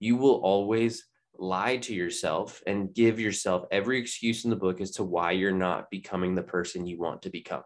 You 0.00 0.16
will 0.16 0.36
always 0.36 1.04
lie 1.36 1.76
to 1.76 1.94
yourself 1.94 2.62
and 2.66 2.94
give 2.94 3.20
yourself 3.20 3.66
every 3.70 4.00
excuse 4.00 4.44
in 4.44 4.50
the 4.50 4.56
book 4.56 4.80
as 4.80 4.92
to 4.92 5.04
why 5.04 5.32
you're 5.32 5.52
not 5.52 5.90
becoming 5.90 6.34
the 6.34 6.42
person 6.42 6.86
you 6.86 6.98
want 6.98 7.22
to 7.22 7.30
become. 7.30 7.62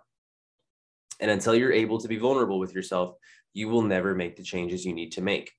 And 1.21 1.31
until 1.31 1.55
you're 1.55 1.73
able 1.73 1.99
to 2.01 2.09
be 2.09 2.19
vulnerable 2.19 2.59
with 2.59 2.75
yourself, 2.75 3.15
you 3.55 3.69
will 3.69 3.83
never 3.83 4.17
make 4.17 4.35
the 4.35 4.43
changes 4.43 4.85
you 4.85 4.95
need 4.95 5.13
to 5.13 5.21
make. 5.21 5.53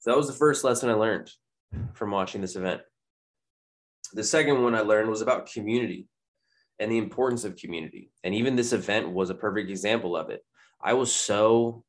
So 0.00 0.10
that 0.10 0.16
was 0.16 0.26
the 0.26 0.32
first 0.32 0.64
lesson 0.64 0.90
I 0.90 0.94
learned 0.94 1.30
from 1.94 2.10
watching 2.10 2.40
this 2.40 2.56
event. 2.56 2.82
The 4.12 4.24
second 4.24 4.62
one 4.62 4.74
I 4.74 4.80
learned 4.80 5.08
was 5.10 5.22
about 5.22 5.50
community. 5.52 6.08
and 6.78 6.90
the 6.90 6.98
importance 6.98 7.44
of 7.44 7.56
community. 7.56 8.10
And 8.24 8.34
even 8.34 8.56
this 8.56 8.72
event 8.72 9.08
was 9.10 9.30
a 9.30 9.34
perfect 9.36 9.70
example 9.70 10.16
of 10.16 10.30
it. 10.30 10.44
I 10.82 10.94
was 10.94 11.12
so 11.14 11.84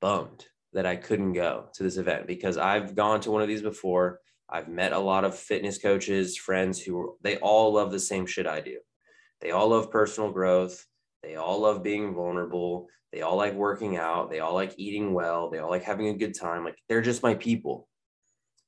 bummed 0.00 0.44
that 0.74 0.84
I 0.84 0.96
couldn't 0.96 1.32
go 1.32 1.68
to 1.74 1.82
this 1.82 1.96
event 1.96 2.26
because 2.26 2.58
I've 2.58 2.94
gone 2.94 3.20
to 3.22 3.30
one 3.30 3.40
of 3.42 3.48
these 3.48 3.62
before. 3.62 4.20
I've 4.50 4.68
met 4.68 4.92
a 4.92 4.98
lot 4.98 5.24
of 5.24 5.38
fitness 5.38 5.78
coaches, 5.78 6.36
friends 6.36 6.78
who 6.82 7.16
they 7.22 7.38
all 7.38 7.72
love 7.72 7.90
the 7.90 7.98
same 7.98 8.26
shit 8.26 8.46
I 8.46 8.60
do. 8.60 8.78
They 9.40 9.52
all 9.52 9.68
love 9.68 9.90
personal 9.90 10.30
growth. 10.30 10.84
They 11.22 11.36
all 11.36 11.60
love 11.60 11.82
being 11.82 12.12
vulnerable. 12.14 12.88
They 13.12 13.22
all 13.22 13.36
like 13.36 13.54
working 13.54 13.96
out. 13.96 14.30
They 14.30 14.40
all 14.40 14.54
like 14.54 14.74
eating 14.76 15.14
well. 15.14 15.48
They 15.48 15.58
all 15.58 15.70
like 15.70 15.84
having 15.84 16.08
a 16.08 16.18
good 16.18 16.38
time. 16.38 16.64
Like 16.64 16.76
they're 16.88 17.00
just 17.00 17.22
my 17.22 17.34
people. 17.34 17.88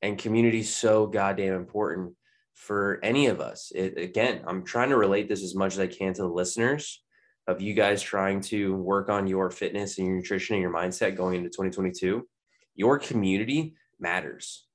And 0.00 0.16
community 0.16 0.60
is 0.60 0.74
so 0.74 1.06
goddamn 1.06 1.54
important 1.54 2.14
for 2.56 2.98
any 3.02 3.26
of 3.26 3.40
us. 3.40 3.70
It, 3.74 3.98
again, 3.98 4.40
I'm 4.46 4.64
trying 4.64 4.88
to 4.88 4.96
relate 4.96 5.28
this 5.28 5.44
as 5.44 5.54
much 5.54 5.74
as 5.74 5.78
I 5.78 5.86
can 5.86 6.14
to 6.14 6.22
the 6.22 6.28
listeners 6.28 7.02
of 7.46 7.60
you 7.60 7.74
guys 7.74 8.02
trying 8.02 8.40
to 8.40 8.74
work 8.74 9.08
on 9.08 9.26
your 9.26 9.50
fitness 9.50 9.98
and 9.98 10.06
your 10.08 10.16
nutrition 10.16 10.56
and 10.56 10.62
your 10.62 10.72
mindset 10.72 11.16
going 11.16 11.36
into 11.36 11.50
2022. 11.50 12.26
Your 12.74 12.98
community 12.98 13.74
matters. 14.00 14.66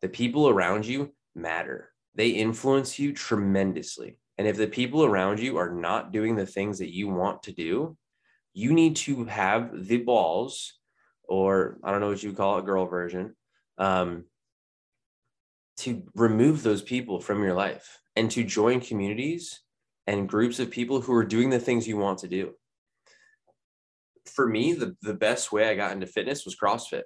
The 0.00 0.08
people 0.08 0.48
around 0.48 0.86
you 0.86 1.14
matter. 1.34 1.90
They 2.14 2.30
influence 2.30 2.98
you 2.98 3.12
tremendously. 3.12 4.18
And 4.38 4.48
if 4.48 4.56
the 4.56 4.66
people 4.66 5.04
around 5.04 5.38
you 5.38 5.58
are 5.58 5.70
not 5.70 6.12
doing 6.12 6.36
the 6.36 6.46
things 6.46 6.78
that 6.78 6.92
you 6.92 7.08
want 7.08 7.42
to 7.44 7.52
do, 7.52 7.96
you 8.54 8.72
need 8.72 8.96
to 8.96 9.24
have 9.26 9.86
the 9.86 9.98
balls, 9.98 10.78
or 11.28 11.78
I 11.84 11.90
don't 11.90 12.00
know 12.00 12.08
what 12.08 12.22
you 12.22 12.32
call 12.32 12.58
it, 12.58 12.64
girl 12.64 12.86
version, 12.86 13.36
um, 13.78 14.24
to 15.78 16.02
remove 16.14 16.62
those 16.62 16.82
people 16.82 17.20
from 17.20 17.42
your 17.42 17.54
life 17.54 18.00
and 18.14 18.30
to 18.30 18.44
join 18.44 18.80
communities 18.80 19.60
and 20.06 20.28
groups 20.28 20.58
of 20.58 20.70
people 20.70 21.00
who 21.00 21.12
are 21.14 21.24
doing 21.24 21.50
the 21.50 21.58
things 21.58 21.86
you 21.86 21.96
want 21.96 22.18
to 22.20 22.28
do. 22.28 22.54
For 24.24 24.46
me, 24.46 24.72
the, 24.72 24.96
the 25.02 25.14
best 25.14 25.52
way 25.52 25.68
I 25.68 25.74
got 25.74 25.92
into 25.92 26.06
fitness 26.06 26.44
was 26.44 26.56
CrossFit 26.56 27.02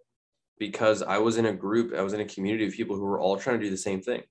because 0.59 1.03
I 1.03 1.19
was 1.19 1.37
in 1.37 1.47
a 1.47 1.53
group, 1.53 1.95
I 1.95 2.03
was 2.03 2.13
in 2.13 2.21
a 2.21 2.27
community 2.27 2.67
of 2.67 2.75
people 2.75 2.97
who 2.97 3.05
were 3.05 3.21
all 3.21 3.37
trying 3.37 3.59
to 3.59 3.65
do 3.65 3.71
the 3.71 3.77
same 3.77 4.03
thing. 4.03 4.23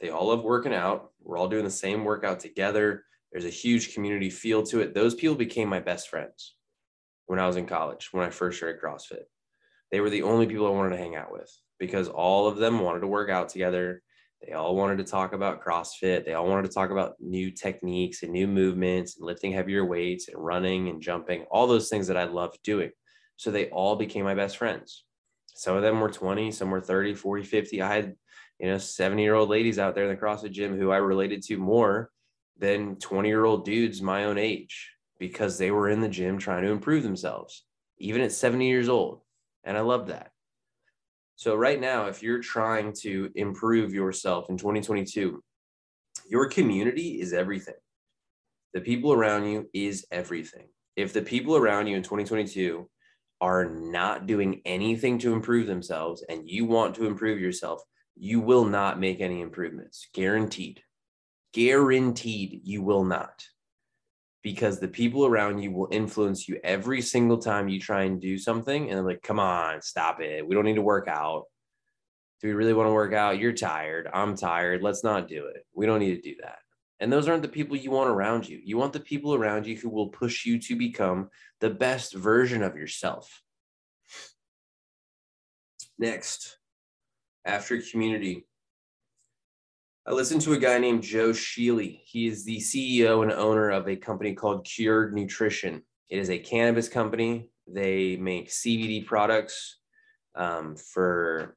They 0.00 0.10
all 0.10 0.28
love 0.28 0.42
working 0.42 0.74
out. 0.74 1.10
We're 1.20 1.38
all 1.38 1.48
doing 1.48 1.64
the 1.64 1.70
same 1.70 2.04
workout 2.04 2.40
together. 2.40 3.04
There's 3.32 3.44
a 3.44 3.50
huge 3.50 3.94
community 3.94 4.30
feel 4.30 4.62
to 4.64 4.80
it. 4.80 4.94
Those 4.94 5.14
people 5.14 5.36
became 5.36 5.68
my 5.68 5.80
best 5.80 6.08
friends 6.08 6.54
when 7.26 7.38
I 7.38 7.46
was 7.46 7.56
in 7.56 7.66
college, 7.66 8.08
when 8.12 8.24
I 8.24 8.30
first 8.30 8.58
started 8.58 8.80
CrossFit. 8.80 9.24
They 9.90 10.00
were 10.00 10.10
the 10.10 10.22
only 10.22 10.46
people 10.46 10.66
I 10.66 10.70
wanted 10.70 10.90
to 10.90 11.02
hang 11.02 11.16
out 11.16 11.32
with 11.32 11.50
because 11.86 12.08
all 12.08 12.46
of 12.46 12.56
them 12.56 12.80
wanted 12.80 13.00
to 13.00 13.06
work 13.06 13.30
out 13.30 13.48
together. 13.48 14.02
They 14.46 14.52
all 14.52 14.76
wanted 14.76 14.98
to 14.98 15.04
talk 15.04 15.32
about 15.32 15.62
CrossFit. 15.62 16.24
They 16.24 16.34
all 16.34 16.46
wanted 16.46 16.68
to 16.68 16.74
talk 16.74 16.90
about 16.90 17.14
new 17.20 17.50
techniques 17.50 18.22
and 18.22 18.32
new 18.32 18.46
movements 18.46 19.16
and 19.16 19.26
lifting 19.26 19.52
heavier 19.52 19.84
weights 19.84 20.28
and 20.28 20.36
running 20.42 20.88
and 20.88 21.00
jumping, 21.00 21.42
all 21.50 21.66
those 21.66 21.88
things 21.88 22.06
that 22.08 22.16
I 22.16 22.24
loved 22.24 22.58
doing. 22.62 22.90
So 23.36 23.50
they 23.50 23.68
all 23.70 23.96
became 23.96 24.24
my 24.24 24.34
best 24.34 24.56
friends. 24.56 25.04
Some 25.46 25.76
of 25.76 25.82
them 25.82 26.00
were 26.00 26.10
20, 26.10 26.52
some 26.52 26.70
were 26.70 26.80
30, 26.80 27.14
40, 27.14 27.42
50. 27.42 27.82
I 27.82 27.94
had, 27.94 28.14
you 28.58 28.66
know, 28.66 28.78
70 28.78 29.22
year 29.22 29.34
old 29.34 29.48
ladies 29.48 29.78
out 29.78 29.94
there 29.94 30.04
in 30.04 30.10
the 30.10 30.20
CrossFit 30.20 30.52
gym 30.52 30.76
who 30.76 30.90
I 30.90 30.96
related 30.98 31.42
to 31.44 31.56
more 31.56 32.10
than 32.58 32.96
20 32.96 33.28
year 33.28 33.44
old 33.44 33.64
dudes 33.64 34.02
my 34.02 34.24
own 34.24 34.38
age 34.38 34.90
because 35.18 35.58
they 35.58 35.70
were 35.70 35.88
in 35.88 36.00
the 36.00 36.08
gym 36.08 36.38
trying 36.38 36.64
to 36.64 36.70
improve 36.70 37.02
themselves, 37.02 37.64
even 37.98 38.20
at 38.20 38.32
70 38.32 38.66
years 38.66 38.88
old. 38.88 39.22
And 39.64 39.76
I 39.76 39.80
love 39.80 40.08
that. 40.08 40.33
So, 41.36 41.54
right 41.56 41.80
now, 41.80 42.06
if 42.06 42.22
you're 42.22 42.40
trying 42.40 42.92
to 43.00 43.30
improve 43.34 43.92
yourself 43.92 44.50
in 44.50 44.56
2022, 44.56 45.42
your 46.28 46.48
community 46.48 47.20
is 47.20 47.32
everything. 47.32 47.74
The 48.72 48.80
people 48.80 49.12
around 49.12 49.46
you 49.46 49.68
is 49.72 50.06
everything. 50.10 50.68
If 50.96 51.12
the 51.12 51.22
people 51.22 51.56
around 51.56 51.88
you 51.88 51.96
in 51.96 52.02
2022 52.02 52.88
are 53.40 53.64
not 53.64 54.26
doing 54.26 54.62
anything 54.64 55.18
to 55.18 55.32
improve 55.32 55.66
themselves 55.66 56.24
and 56.28 56.48
you 56.48 56.64
want 56.64 56.94
to 56.96 57.06
improve 57.06 57.40
yourself, 57.40 57.82
you 58.16 58.40
will 58.40 58.64
not 58.64 59.00
make 59.00 59.20
any 59.20 59.40
improvements. 59.40 60.06
Guaranteed. 60.14 60.80
Guaranteed 61.52 62.60
you 62.64 62.82
will 62.82 63.04
not 63.04 63.44
because 64.44 64.78
the 64.78 64.86
people 64.86 65.24
around 65.24 65.60
you 65.60 65.72
will 65.72 65.88
influence 65.90 66.46
you 66.46 66.60
every 66.62 67.00
single 67.00 67.38
time 67.38 67.66
you 67.66 67.80
try 67.80 68.02
and 68.02 68.20
do 68.20 68.36
something. 68.36 68.88
And 68.88 68.98
they're 68.98 69.06
like, 69.06 69.22
come 69.22 69.40
on, 69.40 69.80
stop 69.80 70.20
it. 70.20 70.46
We 70.46 70.54
don't 70.54 70.66
need 70.66 70.74
to 70.74 70.82
work 70.82 71.08
out. 71.08 71.44
Do 72.42 72.48
we 72.48 72.52
really 72.52 72.74
want 72.74 72.86
to 72.88 72.92
work 72.92 73.14
out? 73.14 73.38
You're 73.38 73.54
tired. 73.54 74.06
I'm 74.12 74.36
tired. 74.36 74.82
Let's 74.82 75.02
not 75.02 75.28
do 75.28 75.46
it. 75.46 75.64
We 75.74 75.86
don't 75.86 75.98
need 75.98 76.16
to 76.16 76.20
do 76.20 76.36
that. 76.42 76.58
And 77.00 77.10
those 77.10 77.26
aren't 77.26 77.40
the 77.40 77.48
people 77.48 77.74
you 77.74 77.90
want 77.90 78.10
around 78.10 78.46
you. 78.46 78.60
You 78.62 78.76
want 78.76 78.92
the 78.92 79.00
people 79.00 79.34
around 79.34 79.66
you 79.66 79.76
who 79.78 79.88
will 79.88 80.08
push 80.08 80.44
you 80.44 80.58
to 80.60 80.76
become 80.76 81.30
the 81.60 81.70
best 81.70 82.14
version 82.14 82.62
of 82.62 82.76
yourself. 82.76 83.42
Next, 85.98 86.58
after 87.46 87.80
community, 87.80 88.46
I 90.06 90.12
listened 90.12 90.42
to 90.42 90.52
a 90.52 90.58
guy 90.58 90.76
named 90.76 91.02
Joe 91.02 91.30
Sheely. 91.30 92.02
He 92.04 92.26
is 92.26 92.44
the 92.44 92.58
CEO 92.58 93.22
and 93.22 93.32
owner 93.32 93.70
of 93.70 93.88
a 93.88 93.96
company 93.96 94.34
called 94.34 94.66
Cured 94.66 95.14
Nutrition. 95.14 95.82
It 96.10 96.18
is 96.18 96.28
a 96.28 96.38
cannabis 96.38 96.90
company. 96.90 97.48
They 97.66 98.16
make 98.16 98.50
CBD 98.50 99.06
products 99.06 99.78
um, 100.34 100.76
for 100.76 101.56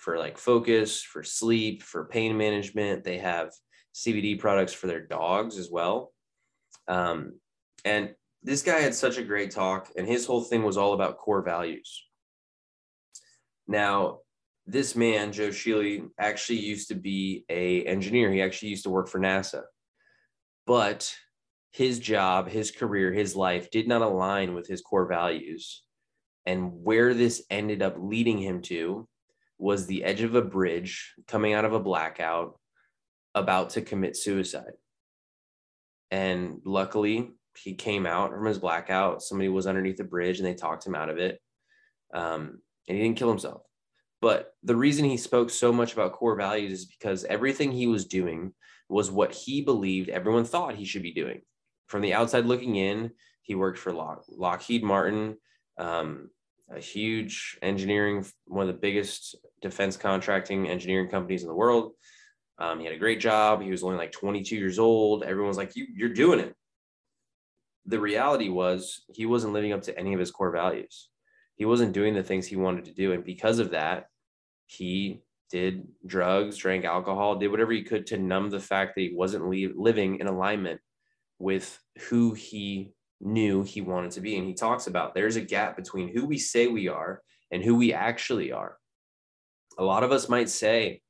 for 0.00 0.18
like 0.18 0.38
focus, 0.38 1.02
for 1.02 1.22
sleep, 1.22 1.82
for 1.82 2.06
pain 2.06 2.36
management. 2.36 3.04
They 3.04 3.18
have 3.18 3.52
CBD 3.94 4.38
products 4.38 4.72
for 4.72 4.86
their 4.86 5.06
dogs 5.06 5.58
as 5.58 5.70
well. 5.70 6.14
Um, 6.88 7.34
and 7.84 8.14
this 8.42 8.62
guy 8.62 8.80
had 8.80 8.94
such 8.94 9.18
a 9.18 9.22
great 9.22 9.50
talk, 9.50 9.90
and 9.96 10.06
his 10.06 10.24
whole 10.24 10.42
thing 10.42 10.62
was 10.62 10.78
all 10.78 10.94
about 10.94 11.18
core 11.18 11.42
values. 11.42 12.02
Now, 13.68 14.20
this 14.66 14.94
man, 14.94 15.32
Joe 15.32 15.48
Sheely, 15.48 16.08
actually 16.18 16.60
used 16.60 16.88
to 16.88 16.94
be 16.94 17.44
a 17.48 17.84
engineer. 17.84 18.30
He 18.30 18.42
actually 18.42 18.68
used 18.68 18.84
to 18.84 18.90
work 18.90 19.08
for 19.08 19.18
NASA. 19.18 19.62
But 20.66 21.12
his 21.72 21.98
job, 21.98 22.48
his 22.48 22.70
career, 22.70 23.12
his 23.12 23.34
life 23.34 23.70
did 23.70 23.88
not 23.88 24.02
align 24.02 24.54
with 24.54 24.66
his 24.66 24.80
core 24.80 25.06
values. 25.06 25.82
And 26.46 26.84
where 26.84 27.14
this 27.14 27.44
ended 27.50 27.82
up 27.82 27.96
leading 27.98 28.38
him 28.38 28.62
to 28.62 29.08
was 29.58 29.86
the 29.86 30.04
edge 30.04 30.22
of 30.22 30.34
a 30.34 30.42
bridge 30.42 31.14
coming 31.26 31.54
out 31.54 31.64
of 31.64 31.72
a 31.72 31.80
blackout, 31.80 32.58
about 33.34 33.70
to 33.70 33.80
commit 33.80 34.16
suicide. 34.16 34.72
And 36.10 36.60
luckily, 36.64 37.30
he 37.56 37.74
came 37.74 38.06
out 38.06 38.30
from 38.30 38.44
his 38.44 38.58
blackout. 38.58 39.22
Somebody 39.22 39.48
was 39.48 39.66
underneath 39.66 39.96
the 39.96 40.04
bridge 40.04 40.38
and 40.38 40.46
they 40.46 40.54
talked 40.54 40.86
him 40.86 40.94
out 40.94 41.08
of 41.08 41.18
it. 41.18 41.40
Um, 42.12 42.60
and 42.88 42.98
he 42.98 43.02
didn't 43.02 43.16
kill 43.16 43.28
himself. 43.30 43.62
But 44.22 44.54
the 44.62 44.76
reason 44.76 45.04
he 45.04 45.16
spoke 45.16 45.50
so 45.50 45.72
much 45.72 45.92
about 45.92 46.12
core 46.12 46.36
values 46.36 46.72
is 46.72 46.84
because 46.86 47.24
everything 47.24 47.72
he 47.72 47.88
was 47.88 48.06
doing 48.06 48.54
was 48.88 49.10
what 49.10 49.32
he 49.32 49.62
believed 49.62 50.08
everyone 50.08 50.44
thought 50.44 50.76
he 50.76 50.84
should 50.84 51.02
be 51.02 51.12
doing. 51.12 51.42
From 51.88 52.02
the 52.02 52.14
outside 52.14 52.46
looking 52.46 52.76
in, 52.76 53.10
he 53.42 53.56
worked 53.56 53.80
for 53.80 53.92
Lock, 53.92 54.22
Lockheed 54.28 54.84
Martin, 54.84 55.38
um, 55.76 56.30
a 56.70 56.78
huge 56.78 57.58
engineering, 57.62 58.24
one 58.46 58.68
of 58.68 58.72
the 58.72 58.80
biggest 58.80 59.34
defense 59.60 59.96
contracting 59.96 60.68
engineering 60.68 61.10
companies 61.10 61.42
in 61.42 61.48
the 61.48 61.54
world. 61.54 61.92
Um, 62.58 62.78
he 62.78 62.84
had 62.84 62.94
a 62.94 62.98
great 62.98 63.18
job. 63.18 63.60
He 63.60 63.72
was 63.72 63.82
only 63.82 63.96
like 63.96 64.12
22 64.12 64.54
years 64.54 64.78
old. 64.78 65.24
Everyone 65.24 65.48
was 65.48 65.56
like, 65.56 65.74
you, 65.74 65.88
you're 65.96 66.10
doing 66.10 66.38
it. 66.38 66.54
The 67.86 67.98
reality 67.98 68.50
was 68.50 69.02
he 69.12 69.26
wasn't 69.26 69.52
living 69.52 69.72
up 69.72 69.82
to 69.82 69.98
any 69.98 70.14
of 70.14 70.20
his 70.20 70.30
core 70.30 70.52
values. 70.52 71.08
He 71.56 71.64
wasn't 71.64 71.92
doing 71.92 72.14
the 72.14 72.22
things 72.22 72.46
he 72.46 72.54
wanted 72.54 72.84
to 72.84 72.94
do. 72.94 73.12
And 73.12 73.24
because 73.24 73.58
of 73.58 73.70
that, 73.70 74.06
he 74.72 75.22
did 75.50 75.86
drugs, 76.06 76.56
drank 76.56 76.84
alcohol, 76.84 77.36
did 77.36 77.50
whatever 77.50 77.72
he 77.72 77.82
could 77.82 78.06
to 78.06 78.18
numb 78.18 78.50
the 78.50 78.60
fact 78.60 78.94
that 78.94 79.02
he 79.02 79.14
wasn't 79.14 79.44
living 79.76 80.18
in 80.18 80.26
alignment 80.26 80.80
with 81.38 81.78
who 82.08 82.32
he 82.32 82.94
knew 83.20 83.62
he 83.62 83.80
wanted 83.80 84.12
to 84.12 84.20
be. 84.20 84.36
And 84.36 84.46
he 84.46 84.54
talks 84.54 84.86
about 84.86 85.14
there's 85.14 85.36
a 85.36 85.42
gap 85.42 85.76
between 85.76 86.08
who 86.08 86.24
we 86.24 86.38
say 86.38 86.66
we 86.66 86.88
are 86.88 87.20
and 87.50 87.62
who 87.62 87.74
we 87.76 87.92
actually 87.92 88.50
are. 88.52 88.76
A 89.78 89.84
lot 89.84 90.04
of 90.04 90.12
us 90.12 90.28
might 90.28 90.48
say, 90.48 91.02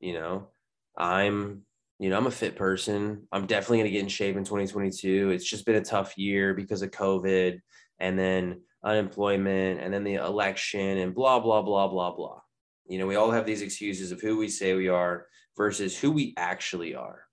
you 0.00 0.14
know, 0.14 0.48
I'm, 0.96 1.62
you 1.98 2.10
know, 2.10 2.16
I'm 2.16 2.26
a 2.26 2.32
fit 2.32 2.56
person. 2.56 3.26
I'm 3.30 3.46
definitely 3.46 3.78
going 3.78 3.86
to 3.86 3.92
get 3.92 4.02
in 4.02 4.08
shape 4.08 4.36
in 4.36 4.44
2022. 4.44 5.30
It's 5.30 5.48
just 5.48 5.64
been 5.64 5.76
a 5.76 5.84
tough 5.84 6.18
year 6.18 6.54
because 6.54 6.82
of 6.82 6.90
COVID 6.90 7.60
and 8.00 8.18
then 8.18 8.62
unemployment 8.84 9.80
and 9.80 9.94
then 9.94 10.04
the 10.04 10.14
election 10.14 10.98
and 10.98 11.14
blah, 11.14 11.38
blah, 11.38 11.62
blah, 11.62 11.88
blah, 11.88 12.14
blah. 12.14 12.40
You 12.86 12.98
know, 12.98 13.06
we 13.06 13.16
all 13.16 13.30
have 13.30 13.46
these 13.46 13.62
excuses 13.62 14.12
of 14.12 14.20
who 14.20 14.36
we 14.36 14.48
say 14.48 14.74
we 14.74 14.88
are 14.88 15.26
versus 15.56 15.96
who 15.96 16.10
we 16.10 16.34
actually 16.36 16.94
are. 16.94 17.24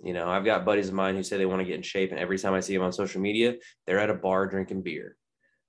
You 0.00 0.12
know, 0.12 0.28
I've 0.28 0.44
got 0.44 0.64
buddies 0.64 0.88
of 0.88 0.94
mine 0.94 1.16
who 1.16 1.22
say 1.22 1.36
they 1.36 1.46
want 1.46 1.60
to 1.60 1.64
get 1.64 1.76
in 1.76 1.82
shape, 1.82 2.10
and 2.10 2.20
every 2.20 2.38
time 2.38 2.54
I 2.54 2.60
see 2.60 2.74
them 2.74 2.82
on 2.82 2.92
social 2.92 3.20
media, 3.20 3.54
they're 3.86 3.98
at 3.98 4.10
a 4.10 4.14
bar 4.14 4.46
drinking 4.46 4.82
beer, 4.82 5.16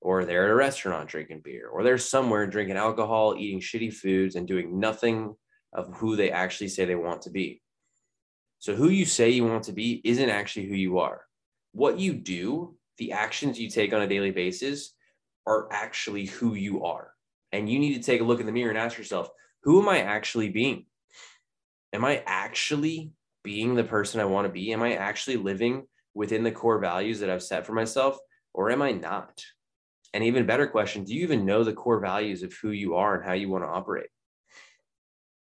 or 0.02 0.26
they're 0.26 0.46
at 0.46 0.52
a 0.52 0.56
restaurant 0.56 1.10
drinking 1.10 1.42
beer, 1.44 1.68
or 1.68 1.84
they're 1.84 1.98
somewhere 1.98 2.46
drinking 2.46 2.78
alcohol, 2.78 3.36
eating 3.38 3.62
shitty 3.62 3.94
foods, 3.94 4.36
and 4.36 4.48
doing 4.48 4.80
nothing 4.80 5.36
of 5.74 5.94
who 5.96 6.16
they 6.16 6.32
actually 6.32 6.68
say 6.68 6.86
they 6.86 6.96
want 6.96 7.22
to 7.24 7.30
be. 7.30 7.62
So, 8.60 8.76
who 8.76 8.90
you 8.90 9.06
say 9.06 9.30
you 9.30 9.46
want 9.46 9.64
to 9.66 9.74
be 9.74 10.02
isn't 10.04 10.30
actually 10.30 10.68
who 10.68 10.76
you 10.76 11.00
are. 11.00 11.22
What 11.72 12.00
you 12.00 12.14
do, 12.14 12.76
the 12.98 13.12
actions 13.12 13.60
you 13.60 13.70
take 13.70 13.94
on 13.94 14.02
a 14.02 14.08
daily 14.08 14.32
basis, 14.32 14.94
are 15.48 15.68
actually 15.72 16.26
who 16.26 16.56
you 16.56 16.84
are. 16.84 17.15
And 17.56 17.70
you 17.70 17.80
need 17.80 17.96
to 17.96 18.04
take 18.04 18.20
a 18.20 18.24
look 18.24 18.42
in 18.42 18.46
the 18.46 18.52
mirror 18.52 18.70
and 18.70 18.78
ask 18.78 18.98
yourself, 18.98 19.30
who 19.64 19.82
am 19.82 19.88
I 19.88 20.00
actually 20.02 20.50
being? 20.50 20.86
Am 21.94 22.04
I 22.04 22.22
actually 22.26 23.14
being 23.44 23.76
the 23.76 23.84
person 23.84 24.20
I 24.20 24.26
want 24.26 24.46
to 24.46 24.52
be? 24.52 24.74
Am 24.74 24.84
I 24.84 24.96
actually 24.96 25.38
living 25.38 25.88
within 26.14 26.44
the 26.44 26.52
core 26.52 26.80
values 26.80 27.22
that 27.22 27.30
I've 27.30 27.44
set 27.44 27.66
for 27.66 27.72
myself, 27.72 28.18
or 28.54 28.72
am 28.72 28.82
I 28.82 28.92
not? 28.92 29.42
And 30.14 30.24
even 30.24 30.46
better 30.46 30.68
question, 30.68 31.06
do 31.06 31.14
you 31.14 31.24
even 31.24 31.46
know 31.46 31.64
the 31.64 31.74
core 31.74 32.00
values 32.00 32.44
of 32.44 32.54
who 32.62 32.72
you 32.72 32.96
are 32.96 33.16
and 33.16 33.26
how 33.26 33.34
you 33.34 33.50
want 33.50 33.64
to 33.64 33.70
operate? 33.70 34.10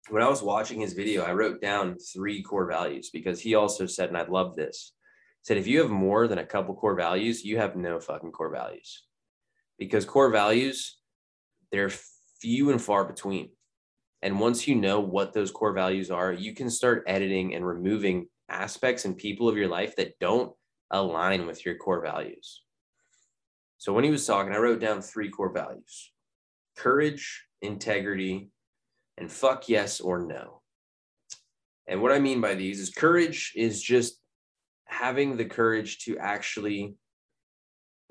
When 0.08 0.22
I 0.22 0.28
was 0.28 0.42
watching 0.42 0.80
his 0.80 0.94
video, 0.94 1.22
I 1.24 1.34
wrote 1.34 1.60
down 1.60 1.96
three 1.98 2.42
core 2.42 2.66
values 2.66 3.10
because 3.10 3.40
he 3.40 3.54
also 3.54 3.84
said, 3.86 4.08
and 4.08 4.16
I 4.16 4.26
love 4.26 4.56
this, 4.56 4.94
said 5.42 5.58
if 5.58 5.66
you 5.66 5.82
have 5.82 5.90
more 5.90 6.26
than 6.26 6.38
a 6.38 6.46
couple 6.46 6.74
core 6.74 6.94
values, 6.94 7.44
you 7.44 7.58
have 7.58 7.76
no 7.76 8.00
fucking 8.00 8.32
core 8.32 8.50
values. 8.50 9.04
Because 9.78 10.06
core 10.06 10.30
values, 10.30 10.97
they're 11.72 11.90
few 12.40 12.70
and 12.70 12.80
far 12.80 13.04
between. 13.04 13.50
And 14.22 14.40
once 14.40 14.66
you 14.66 14.74
know 14.74 15.00
what 15.00 15.32
those 15.32 15.50
core 15.50 15.72
values 15.72 16.10
are, 16.10 16.32
you 16.32 16.54
can 16.54 16.70
start 16.70 17.04
editing 17.06 17.54
and 17.54 17.66
removing 17.66 18.26
aspects 18.48 19.04
and 19.04 19.16
people 19.16 19.48
of 19.48 19.56
your 19.56 19.68
life 19.68 19.94
that 19.96 20.18
don't 20.18 20.52
align 20.90 21.46
with 21.46 21.64
your 21.64 21.76
core 21.76 22.02
values. 22.02 22.62
So 23.76 23.92
when 23.92 24.04
he 24.04 24.10
was 24.10 24.26
talking, 24.26 24.52
I 24.52 24.58
wrote 24.58 24.80
down 24.80 25.02
three 25.02 25.30
core 25.30 25.52
values 25.52 26.12
courage, 26.76 27.44
integrity, 27.60 28.50
and 29.16 29.30
fuck 29.30 29.68
yes 29.68 30.00
or 30.00 30.20
no. 30.20 30.62
And 31.88 32.00
what 32.02 32.12
I 32.12 32.20
mean 32.20 32.40
by 32.40 32.54
these 32.54 32.78
is 32.78 32.90
courage 32.90 33.52
is 33.56 33.82
just 33.82 34.20
having 34.84 35.36
the 35.36 35.44
courage 35.44 36.04
to 36.04 36.18
actually 36.18 36.94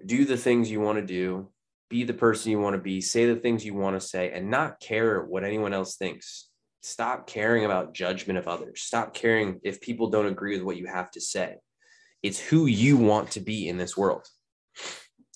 do 0.06 0.26
the 0.26 0.38
things 0.38 0.70
you 0.70 0.82
want 0.82 1.00
to 1.00 1.06
do, 1.06 1.50
be 1.90 2.04
the 2.04 2.14
person 2.14 2.52
you 2.52 2.60
want 2.60 2.76
to 2.76 2.82
be, 2.82 3.02
say 3.02 3.26
the 3.26 3.40
things 3.40 3.66
you 3.66 3.74
want 3.74 4.00
to 4.00 4.06
say, 4.06 4.32
and 4.32 4.50
not 4.50 4.80
care 4.80 5.24
what 5.24 5.44
anyone 5.44 5.74
else 5.74 5.96
thinks. 5.96 6.50
Stop 6.82 7.28
caring 7.28 7.66
about 7.66 7.94
judgment 7.94 8.40
of 8.40 8.48
others. 8.48 8.82
Stop 8.82 9.14
caring 9.14 9.60
if 9.64 9.82
people 9.82 10.10
don't 10.10 10.28
agree 10.28 10.56
with 10.56 10.64
what 10.64 10.78
you 10.78 10.86
have 10.86 11.12
to 11.12 11.22
say. 11.22 11.56
It's 12.24 12.40
who 12.40 12.66
you 12.66 12.98
want 12.98 13.32
to 13.32 13.40
be 13.40 13.68
in 13.68 13.78
this 13.78 13.96
world. 13.96 14.26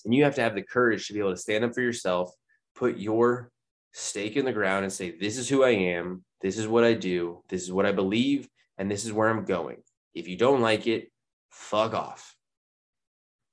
And 0.04 0.14
you 0.14 0.24
have 0.24 0.34
to 0.36 0.42
have 0.42 0.54
the 0.54 0.62
courage 0.62 1.06
to 1.06 1.12
be 1.12 1.20
able 1.20 1.30
to 1.30 1.36
stand 1.36 1.64
up 1.64 1.74
for 1.74 1.80
yourself, 1.80 2.32
put 2.74 2.98
your 2.98 3.50
stake 3.92 4.36
in 4.36 4.44
the 4.44 4.52
ground 4.52 4.84
and 4.84 4.92
say, 4.92 5.16
This 5.16 5.38
is 5.38 5.48
who 5.48 5.62
I 5.62 5.70
am. 5.70 6.24
This 6.40 6.58
is 6.58 6.66
what 6.66 6.84
I 6.84 6.94
do. 6.94 7.42
This 7.48 7.62
is 7.62 7.72
what 7.72 7.86
I 7.86 7.92
believe. 7.92 8.48
And 8.78 8.90
this 8.90 9.04
is 9.04 9.12
where 9.12 9.28
I'm 9.28 9.44
going. 9.44 9.82
If 10.14 10.28
you 10.28 10.36
don't 10.36 10.60
like 10.60 10.86
it, 10.86 11.10
fuck 11.50 11.94
off. 11.94 12.34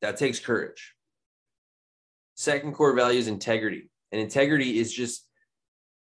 That 0.02 0.18
takes 0.18 0.40
courage. 0.40 0.96
Second 2.40 2.74
core 2.74 2.94
value 2.94 3.20
is 3.20 3.28
integrity. 3.28 3.90
And 4.14 4.22
integrity 4.22 4.80
is 4.80 4.94
just 4.94 5.28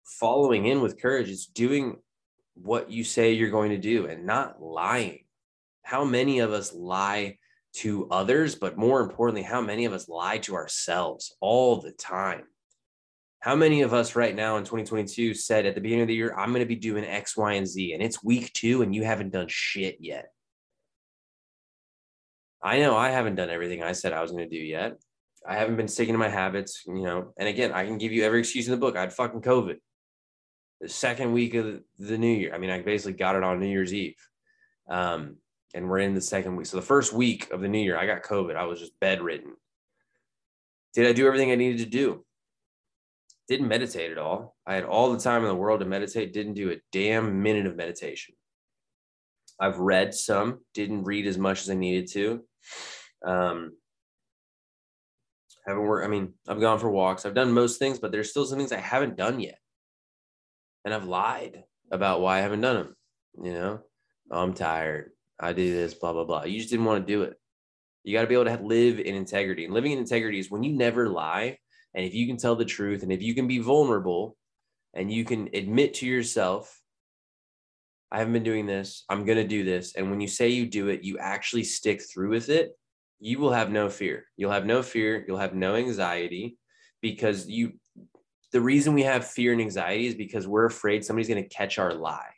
following 0.03 0.65
in 0.65 0.81
with 0.81 0.99
courage. 0.99 1.29
It's 1.29 1.45
doing 1.45 1.97
what 2.55 2.89
you 2.89 3.03
say 3.03 3.33
you're 3.33 3.51
going 3.51 3.69
to 3.69 3.77
do 3.77 4.07
and 4.07 4.25
not 4.25 4.59
lying. 4.59 5.25
How 5.83 6.03
many 6.03 6.39
of 6.39 6.51
us 6.51 6.73
lie 6.73 7.37
to 7.73 8.07
others, 8.09 8.55
but 8.55 8.79
more 8.79 9.01
importantly, 9.01 9.43
how 9.43 9.61
many 9.61 9.85
of 9.85 9.93
us 9.93 10.09
lie 10.09 10.39
to 10.39 10.55
ourselves 10.55 11.35
all 11.39 11.79
the 11.79 11.91
time? 11.91 12.45
How 13.39 13.55
many 13.55 13.83
of 13.83 13.93
us 13.93 14.15
right 14.15 14.35
now 14.35 14.57
in 14.57 14.63
2022 14.63 15.35
said 15.35 15.67
at 15.67 15.75
the 15.75 15.81
beginning 15.81 16.01
of 16.01 16.07
the 16.07 16.15
year, 16.15 16.33
I'm 16.35 16.49
going 16.49 16.61
to 16.61 16.65
be 16.65 16.75
doing 16.75 17.05
X, 17.05 17.37
Y, 17.37 17.53
and 17.53 17.67
Z, 17.67 17.93
and 17.93 18.01
it's 18.01 18.23
week 18.23 18.51
two 18.53 18.81
and 18.81 18.95
you 18.95 19.03
haven't 19.03 19.33
done 19.33 19.49
shit 19.49 19.97
yet? 19.99 20.33
I 22.59 22.79
know 22.79 22.97
I 22.97 23.11
haven't 23.11 23.35
done 23.35 23.51
everything 23.51 23.83
I 23.83 23.91
said 23.91 24.13
I 24.13 24.23
was 24.23 24.31
going 24.31 24.49
to 24.49 24.57
do 24.57 24.63
yet. 24.65 24.93
I 25.47 25.55
haven't 25.55 25.75
been 25.75 25.87
sticking 25.87 26.13
to 26.13 26.19
my 26.19 26.29
habits, 26.29 26.83
you 26.85 27.03
know. 27.03 27.33
And 27.37 27.47
again, 27.47 27.71
I 27.71 27.85
can 27.85 27.97
give 27.97 28.11
you 28.11 28.23
every 28.23 28.39
excuse 28.39 28.67
in 28.67 28.71
the 28.71 28.77
book. 28.77 28.95
I 28.95 29.01
had 29.01 29.13
fucking 29.13 29.41
COVID. 29.41 29.75
The 30.81 30.89
second 30.89 31.33
week 31.33 31.53
of 31.53 31.81
the 31.97 32.17
new 32.17 32.33
year. 32.33 32.53
I 32.53 32.57
mean, 32.57 32.69
I 32.69 32.81
basically 32.81 33.13
got 33.13 33.35
it 33.35 33.43
on 33.43 33.59
New 33.59 33.67
Year's 33.67 33.93
Eve. 33.93 34.15
Um, 34.89 35.37
and 35.73 35.89
we're 35.89 35.99
in 35.99 36.13
the 36.13 36.21
second 36.21 36.55
week. 36.55 36.67
So 36.67 36.77
the 36.77 36.83
first 36.83 37.13
week 37.13 37.51
of 37.51 37.61
the 37.61 37.67
new 37.67 37.79
year, 37.79 37.97
I 37.97 38.05
got 38.05 38.23
COVID. 38.23 38.55
I 38.55 38.65
was 38.65 38.79
just 38.79 38.99
bedridden. 38.99 39.53
Did 40.93 41.07
I 41.07 41.13
do 41.13 41.25
everything 41.25 41.51
I 41.51 41.55
needed 41.55 41.79
to 41.79 41.89
do? 41.89 42.25
Didn't 43.47 43.67
meditate 43.67 44.11
at 44.11 44.17
all. 44.17 44.55
I 44.65 44.75
had 44.75 44.85
all 44.85 45.11
the 45.11 45.19
time 45.19 45.41
in 45.41 45.47
the 45.47 45.55
world 45.55 45.79
to 45.79 45.85
meditate, 45.85 46.33
didn't 46.33 46.53
do 46.53 46.71
a 46.71 46.77
damn 46.91 47.41
minute 47.41 47.65
of 47.65 47.75
meditation. 47.75 48.35
I've 49.59 49.79
read 49.79 50.13
some, 50.13 50.59
didn't 50.73 51.03
read 51.03 51.27
as 51.27 51.37
much 51.37 51.61
as 51.61 51.69
I 51.69 51.75
needed 51.75 52.07
to. 52.11 52.43
Um, 53.25 53.73
haven't 55.65 55.83
worked. 55.83 56.05
I 56.05 56.09
mean, 56.09 56.33
I've 56.47 56.59
gone 56.59 56.79
for 56.79 56.89
walks. 56.89 57.25
I've 57.25 57.35
done 57.35 57.51
most 57.51 57.79
things, 57.79 57.99
but 57.99 58.11
there's 58.11 58.29
still 58.29 58.45
some 58.45 58.57
things 58.57 58.71
I 58.71 58.79
haven't 58.79 59.17
done 59.17 59.39
yet. 59.39 59.59
And 60.85 60.93
I've 60.93 61.05
lied 61.05 61.63
about 61.91 62.21
why 62.21 62.37
I 62.37 62.41
haven't 62.41 62.61
done 62.61 62.75
them. 62.75 62.95
You 63.41 63.53
know, 63.53 63.79
I'm 64.31 64.53
tired. 64.53 65.11
I 65.39 65.53
do 65.53 65.73
this, 65.73 65.93
blah, 65.93 66.13
blah, 66.13 66.25
blah. 66.25 66.43
You 66.43 66.59
just 66.59 66.69
didn't 66.69 66.85
want 66.85 67.05
to 67.05 67.13
do 67.13 67.23
it. 67.23 67.39
You 68.03 68.13
got 68.13 68.21
to 68.21 68.27
be 68.27 68.35
able 68.35 68.45
to 68.45 68.63
live 68.63 68.99
in 68.99 69.15
integrity. 69.15 69.65
And 69.65 69.73
living 69.73 69.93
in 69.93 69.99
integrity 69.99 70.39
is 70.39 70.51
when 70.51 70.63
you 70.63 70.73
never 70.73 71.07
lie. 71.07 71.57
And 71.95 72.05
if 72.05 72.13
you 72.13 72.27
can 72.27 72.37
tell 72.37 72.55
the 72.55 72.65
truth 72.65 73.03
and 73.03 73.11
if 73.11 73.21
you 73.21 73.33
can 73.33 73.47
be 73.47 73.59
vulnerable 73.59 74.35
and 74.93 75.11
you 75.11 75.23
can 75.23 75.49
admit 75.53 75.95
to 75.95 76.05
yourself, 76.05 76.81
I 78.11 78.19
haven't 78.19 78.33
been 78.33 78.43
doing 78.43 78.65
this, 78.65 79.05
I'm 79.09 79.25
going 79.25 79.37
to 79.37 79.47
do 79.47 79.63
this. 79.63 79.95
And 79.95 80.11
when 80.11 80.21
you 80.21 80.27
say 80.27 80.49
you 80.49 80.65
do 80.65 80.89
it, 80.89 81.03
you 81.03 81.17
actually 81.17 81.63
stick 81.63 82.01
through 82.01 82.29
with 82.29 82.49
it 82.49 82.73
you 83.23 83.39
will 83.39 83.53
have 83.53 83.71
no 83.71 83.89
fear. 83.89 84.25
You'll 84.35 84.51
have 84.51 84.65
no 84.65 84.83
fear. 84.83 85.23
You'll 85.25 85.37
have 85.37 85.55
no 85.55 85.75
anxiety 85.75 86.57
because 87.01 87.47
you, 87.47 87.71
the 88.51 88.59
reason 88.59 88.93
we 88.93 89.03
have 89.03 89.25
fear 89.25 89.53
and 89.53 89.61
anxiety 89.61 90.07
is 90.07 90.13
because 90.13 90.45
we're 90.45 90.65
afraid 90.65 91.05
somebody's 91.05 91.29
going 91.29 91.41
to 91.41 91.47
catch 91.47 91.79
our 91.79 91.93
lie. 91.93 92.33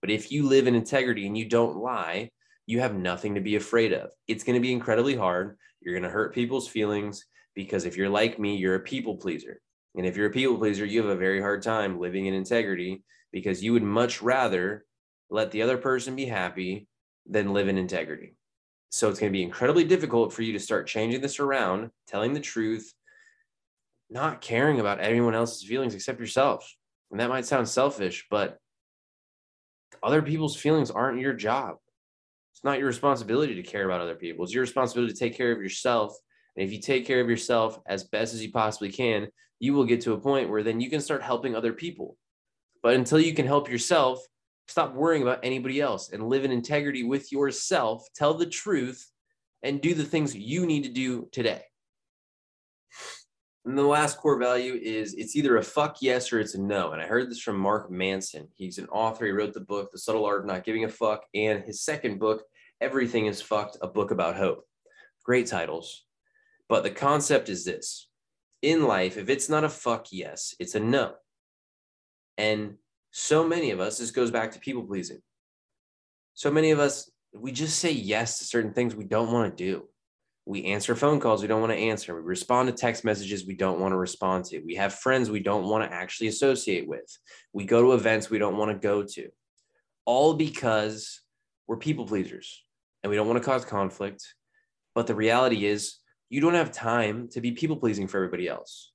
But 0.00 0.10
if 0.10 0.30
you 0.30 0.46
live 0.46 0.68
in 0.68 0.76
integrity 0.76 1.26
and 1.26 1.36
you 1.36 1.48
don't 1.48 1.78
lie, 1.78 2.30
you 2.64 2.78
have 2.78 2.94
nothing 2.94 3.34
to 3.34 3.40
be 3.40 3.56
afraid 3.56 3.92
of. 3.92 4.10
It's 4.28 4.44
going 4.44 4.54
to 4.54 4.62
be 4.62 4.72
incredibly 4.72 5.16
hard. 5.16 5.58
You're 5.80 5.94
going 5.94 6.04
to 6.04 6.10
hurt 6.10 6.32
people's 6.32 6.68
feelings 6.68 7.24
because 7.56 7.84
if 7.84 7.96
you're 7.96 8.08
like 8.08 8.38
me, 8.38 8.54
you're 8.54 8.76
a 8.76 8.80
people 8.80 9.16
pleaser. 9.16 9.60
And 9.96 10.06
if 10.06 10.16
you're 10.16 10.28
a 10.28 10.30
people 10.30 10.58
pleaser, 10.58 10.84
you 10.84 11.02
have 11.02 11.10
a 11.10 11.16
very 11.16 11.40
hard 11.40 11.62
time 11.62 11.98
living 11.98 12.26
in 12.26 12.34
integrity 12.34 13.02
because 13.32 13.64
you 13.64 13.72
would 13.72 13.82
much 13.82 14.22
rather 14.22 14.84
let 15.28 15.50
the 15.50 15.62
other 15.62 15.76
person 15.76 16.14
be 16.14 16.26
happy 16.26 16.86
than 17.26 17.52
live 17.52 17.66
in 17.66 17.76
integrity. 17.76 18.37
So 18.90 19.08
it's 19.08 19.20
going 19.20 19.32
to 19.32 19.36
be 19.36 19.42
incredibly 19.42 19.84
difficult 19.84 20.32
for 20.32 20.42
you 20.42 20.52
to 20.54 20.58
start 20.58 20.86
changing 20.86 21.20
this 21.20 21.40
around, 21.40 21.90
telling 22.06 22.32
the 22.32 22.40
truth, 22.40 22.92
not 24.10 24.40
caring 24.40 24.80
about 24.80 25.00
anyone 25.00 25.34
else's 25.34 25.62
feelings 25.62 25.94
except 25.94 26.20
yourself. 26.20 26.74
And 27.10 27.20
that 27.20 27.28
might 27.28 27.46
sound 27.46 27.68
selfish, 27.68 28.26
but 28.30 28.58
other 30.02 30.22
people's 30.22 30.56
feelings 30.56 30.90
aren't 30.90 31.20
your 31.20 31.34
job. 31.34 31.76
It's 32.52 32.64
not 32.64 32.78
your 32.78 32.88
responsibility 32.88 33.54
to 33.54 33.62
care 33.62 33.84
about 33.84 34.00
other 34.00 34.14
people. 34.14 34.44
It's 34.44 34.54
your 34.54 34.62
responsibility 34.62 35.12
to 35.12 35.18
take 35.18 35.36
care 35.36 35.52
of 35.52 35.62
yourself. 35.62 36.16
And 36.56 36.64
if 36.64 36.72
you 36.72 36.80
take 36.80 37.06
care 37.06 37.20
of 37.20 37.28
yourself 37.28 37.78
as 37.86 38.04
best 38.04 38.34
as 38.34 38.42
you 38.42 38.50
possibly 38.50 38.90
can, 38.90 39.28
you 39.60 39.74
will 39.74 39.84
get 39.84 40.00
to 40.02 40.12
a 40.12 40.20
point 40.20 40.50
where 40.50 40.62
then 40.62 40.80
you 40.80 40.90
can 40.90 41.00
start 41.00 41.22
helping 41.22 41.54
other 41.54 41.72
people. 41.72 42.16
But 42.82 42.94
until 42.94 43.20
you 43.20 43.34
can 43.34 43.46
help 43.46 43.70
yourself, 43.70 44.20
Stop 44.68 44.94
worrying 44.94 45.22
about 45.22 45.40
anybody 45.42 45.80
else 45.80 46.10
and 46.12 46.28
live 46.28 46.44
in 46.44 46.52
integrity 46.52 47.02
with 47.02 47.32
yourself. 47.32 48.06
Tell 48.14 48.34
the 48.34 48.46
truth 48.46 49.10
and 49.62 49.80
do 49.80 49.94
the 49.94 50.04
things 50.04 50.36
you 50.36 50.66
need 50.66 50.84
to 50.84 50.90
do 50.90 51.28
today. 51.32 51.62
And 53.64 53.76
the 53.76 53.82
last 53.82 54.18
core 54.18 54.38
value 54.38 54.78
is 54.80 55.14
it's 55.14 55.36
either 55.36 55.56
a 55.56 55.62
fuck 55.62 55.98
yes 56.00 56.32
or 56.32 56.40
it's 56.40 56.54
a 56.54 56.60
no. 56.60 56.92
And 56.92 57.02
I 57.02 57.06
heard 57.06 57.30
this 57.30 57.40
from 57.40 57.58
Mark 57.58 57.90
Manson. 57.90 58.48
He's 58.54 58.78
an 58.78 58.88
author. 58.88 59.26
He 59.26 59.32
wrote 59.32 59.52
the 59.52 59.60
book, 59.60 59.90
The 59.90 59.98
Subtle 59.98 60.24
Art 60.24 60.40
of 60.40 60.46
Not 60.46 60.64
Giving 60.64 60.84
a 60.84 60.88
Fuck, 60.88 61.24
and 61.34 61.62
his 61.64 61.82
second 61.82 62.18
book, 62.18 62.44
Everything 62.80 63.26
is 63.26 63.42
Fucked, 63.42 63.76
a 63.82 63.88
book 63.88 64.10
about 64.10 64.36
hope. 64.36 64.64
Great 65.24 65.48
titles. 65.48 66.04
But 66.68 66.82
the 66.82 66.90
concept 66.90 67.48
is 67.48 67.64
this 67.64 68.08
in 68.62 68.86
life, 68.86 69.16
if 69.16 69.28
it's 69.28 69.48
not 69.48 69.64
a 69.64 69.68
fuck 69.68 70.06
yes, 70.12 70.54
it's 70.58 70.74
a 70.74 70.80
no. 70.80 71.14
And 72.36 72.76
so 73.18 73.44
many 73.46 73.72
of 73.72 73.80
us, 73.80 73.98
this 73.98 74.12
goes 74.12 74.30
back 74.30 74.52
to 74.52 74.60
people 74.60 74.84
pleasing. 74.84 75.18
So 76.34 76.52
many 76.52 76.70
of 76.70 76.78
us, 76.78 77.10
we 77.34 77.50
just 77.50 77.80
say 77.80 77.90
yes 77.90 78.38
to 78.38 78.44
certain 78.44 78.72
things 78.72 78.94
we 78.94 79.04
don't 79.04 79.32
want 79.32 79.50
to 79.50 79.64
do. 79.64 79.88
We 80.46 80.66
answer 80.66 80.94
phone 80.94 81.18
calls 81.18 81.42
we 81.42 81.48
don't 81.48 81.60
want 81.60 81.72
to 81.72 81.78
answer. 81.78 82.14
We 82.14 82.22
respond 82.22 82.68
to 82.68 82.72
text 82.72 83.04
messages 83.04 83.44
we 83.44 83.56
don't 83.56 83.80
want 83.80 83.90
to 83.90 83.96
respond 83.96 84.44
to. 84.46 84.60
We 84.60 84.76
have 84.76 84.94
friends 84.94 85.30
we 85.30 85.40
don't 85.40 85.68
want 85.68 85.82
to 85.82 85.94
actually 85.94 86.28
associate 86.28 86.86
with. 86.86 87.04
We 87.52 87.64
go 87.64 87.82
to 87.82 87.92
events 87.94 88.30
we 88.30 88.38
don't 88.38 88.56
want 88.56 88.70
to 88.70 88.78
go 88.78 89.02
to. 89.02 89.28
All 90.04 90.34
because 90.34 91.20
we're 91.66 91.76
people 91.76 92.06
pleasers 92.06 92.64
and 93.02 93.10
we 93.10 93.16
don't 93.16 93.26
want 93.26 93.42
to 93.42 93.44
cause 93.44 93.64
conflict. 93.64 94.32
But 94.94 95.08
the 95.08 95.16
reality 95.16 95.66
is, 95.66 95.96
you 96.30 96.40
don't 96.40 96.54
have 96.54 96.70
time 96.70 97.28
to 97.30 97.40
be 97.40 97.50
people 97.50 97.76
pleasing 97.76 98.06
for 98.06 98.18
everybody 98.18 98.46
else. 98.46 98.92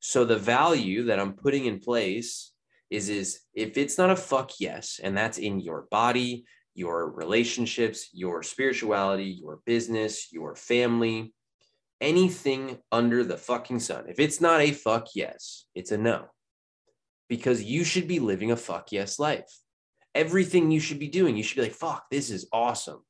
So 0.00 0.24
the 0.24 0.38
value 0.38 1.04
that 1.04 1.20
I'm 1.20 1.34
putting 1.34 1.66
in 1.66 1.78
place 1.78 2.52
is 2.90 3.08
is 3.08 3.40
if 3.54 3.76
it's 3.76 3.98
not 3.98 4.10
a 4.10 4.16
fuck 4.16 4.52
yes 4.60 5.00
and 5.02 5.16
that's 5.16 5.38
in 5.38 5.60
your 5.60 5.86
body 5.90 6.44
your 6.76 7.10
relationships, 7.10 8.10
your 8.12 8.42
spirituality, 8.42 9.38
your 9.42 9.60
business, 9.64 10.28
your 10.30 10.54
family, 10.54 11.32
anything 12.00 12.78
under 12.92 13.24
the 13.24 13.38
fucking 13.38 13.80
sun. 13.80 14.04
If 14.08 14.20
it's 14.20 14.40
not 14.40 14.60
a 14.60 14.72
fuck 14.72 15.08
yes, 15.14 15.64
it's 15.74 15.90
a 15.90 15.96
no. 15.96 16.26
Because 17.28 17.62
you 17.62 17.82
should 17.82 18.06
be 18.06 18.20
living 18.20 18.52
a 18.52 18.56
fuck 18.56 18.92
yes 18.92 19.18
life. 19.18 19.50
Everything 20.14 20.70
you 20.70 20.78
should 20.78 20.98
be 20.98 21.08
doing, 21.08 21.36
you 21.36 21.42
should 21.42 21.56
be 21.56 21.62
like, 21.62 21.72
fuck, 21.72 22.04
this 22.10 22.30
is 22.30 22.46
awesome. 22.52 23.00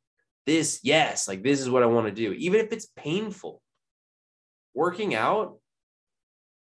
This, 0.47 0.81
yes, 0.85 1.27
like 1.27 1.43
this 1.43 1.61
is 1.61 1.69
what 1.69 1.83
I 1.83 1.87
want 1.87 2.07
to 2.07 2.13
do, 2.13 2.33
even 2.33 2.61
if 2.61 2.73
it's 2.73 2.87
painful. 2.97 3.61
Working 4.75 5.15
out, 5.15 5.59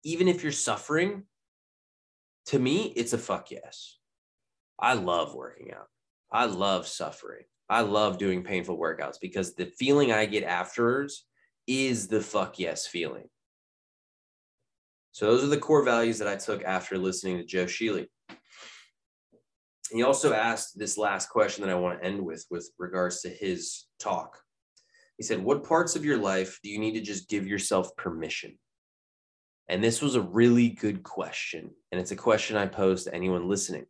even 0.03 0.27
if 0.27 0.43
you're 0.43 0.51
suffering, 0.51 1.23
to 2.47 2.59
me, 2.59 2.93
it's 2.95 3.13
a 3.13 3.17
fuck 3.17 3.51
yes. 3.51 3.97
I 4.79 4.93
love 4.93 5.33
working 5.35 5.71
out. 5.73 5.87
I 6.31 6.45
love 6.45 6.87
suffering. 6.87 7.43
I 7.69 7.81
love 7.81 8.17
doing 8.17 8.43
painful 8.43 8.77
workouts 8.77 9.17
because 9.21 9.53
the 9.53 9.65
feeling 9.77 10.11
I 10.11 10.25
get 10.25 10.43
afterwards 10.43 11.25
is 11.67 12.07
the 12.07 12.21
fuck 12.21 12.59
yes 12.59 12.87
feeling. 12.87 13.29
So 15.11 15.25
those 15.25 15.43
are 15.43 15.47
the 15.47 15.57
core 15.57 15.83
values 15.83 16.19
that 16.19 16.27
I 16.27 16.35
took 16.35 16.63
after 16.63 16.97
listening 16.97 17.37
to 17.37 17.45
Joe 17.45 17.65
Sheely. 17.65 18.07
He 19.91 20.03
also 20.03 20.33
asked 20.33 20.79
this 20.79 20.97
last 20.97 21.29
question 21.29 21.63
that 21.63 21.71
I 21.71 21.75
want 21.75 21.99
to 21.99 22.05
end 22.05 22.21
with, 22.21 22.45
with 22.49 22.71
regards 22.79 23.21
to 23.21 23.29
his 23.29 23.87
talk. 23.99 24.37
He 25.17 25.23
said, 25.23 25.43
What 25.43 25.65
parts 25.65 25.95
of 25.95 26.05
your 26.05 26.17
life 26.17 26.59
do 26.63 26.69
you 26.69 26.79
need 26.79 26.93
to 26.93 27.01
just 27.01 27.29
give 27.29 27.45
yourself 27.45 27.95
permission? 27.97 28.57
And 29.67 29.83
this 29.83 30.01
was 30.01 30.15
a 30.15 30.21
really 30.21 30.69
good 30.69 31.03
question. 31.03 31.71
And 31.91 32.01
it's 32.01 32.11
a 32.11 32.15
question 32.15 32.57
I 32.57 32.65
pose 32.65 33.05
to 33.05 33.15
anyone 33.15 33.47
listening. 33.47 33.85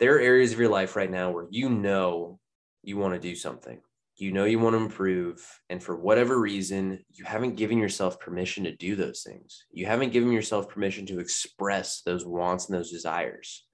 There 0.00 0.16
are 0.16 0.20
areas 0.20 0.52
of 0.52 0.58
your 0.58 0.68
life 0.68 0.96
right 0.96 1.10
now 1.10 1.30
where 1.30 1.46
you 1.50 1.70
know 1.70 2.38
you 2.82 2.98
want 2.98 3.14
to 3.14 3.20
do 3.20 3.34
something. 3.34 3.80
You 4.16 4.30
know 4.30 4.44
you 4.44 4.58
want 4.58 4.74
to 4.74 4.82
improve 4.82 5.44
and 5.70 5.82
for 5.82 5.96
whatever 5.96 6.38
reason 6.38 7.04
you 7.10 7.24
haven't 7.24 7.56
given 7.56 7.78
yourself 7.78 8.20
permission 8.20 8.64
to 8.64 8.76
do 8.76 8.94
those 8.94 9.22
things. 9.22 9.64
You 9.72 9.86
haven't 9.86 10.12
given 10.12 10.30
yourself 10.30 10.68
permission 10.68 11.06
to 11.06 11.18
express 11.18 12.02
those 12.02 12.24
wants 12.24 12.68
and 12.68 12.76
those 12.76 12.92
desires. 12.92 13.66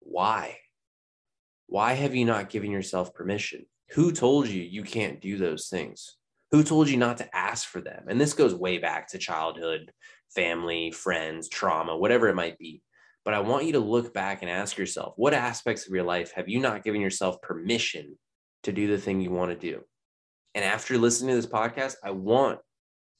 Why? 0.00 0.58
Why 1.66 1.94
have 1.94 2.14
you 2.14 2.26
not 2.26 2.50
given 2.50 2.70
yourself 2.70 3.14
permission? 3.14 3.64
Who 3.92 4.12
told 4.12 4.48
you 4.48 4.62
you 4.62 4.82
can't 4.82 5.20
do 5.20 5.38
those 5.38 5.68
things 5.68 6.17
who 6.50 6.62
told 6.62 6.88
you 6.88 6.96
not 6.96 7.18
to 7.18 7.36
ask 7.36 7.68
for 7.68 7.80
them 7.80 8.04
and 8.08 8.20
this 8.20 8.34
goes 8.34 8.54
way 8.54 8.78
back 8.78 9.08
to 9.08 9.18
childhood 9.18 9.90
family 10.34 10.90
friends 10.90 11.48
trauma 11.48 11.96
whatever 11.96 12.28
it 12.28 12.34
might 12.34 12.58
be 12.58 12.82
but 13.28 13.34
I 13.34 13.40
want 13.40 13.66
you 13.66 13.72
to 13.72 13.78
look 13.78 14.14
back 14.14 14.40
and 14.40 14.50
ask 14.50 14.78
yourself 14.78 15.12
what 15.16 15.34
aspects 15.34 15.86
of 15.86 15.94
your 15.94 16.02
life 16.02 16.32
have 16.32 16.48
you 16.48 16.60
not 16.60 16.82
given 16.82 17.02
yourself 17.02 17.42
permission 17.42 18.16
to 18.62 18.72
do 18.72 18.86
the 18.86 18.96
thing 18.96 19.20
you 19.20 19.30
want 19.30 19.50
to 19.50 19.70
do? 19.70 19.82
And 20.54 20.64
after 20.64 20.96
listening 20.96 21.34
to 21.34 21.36
this 21.36 21.44
podcast, 21.50 21.96
I 22.02 22.12
want 22.12 22.60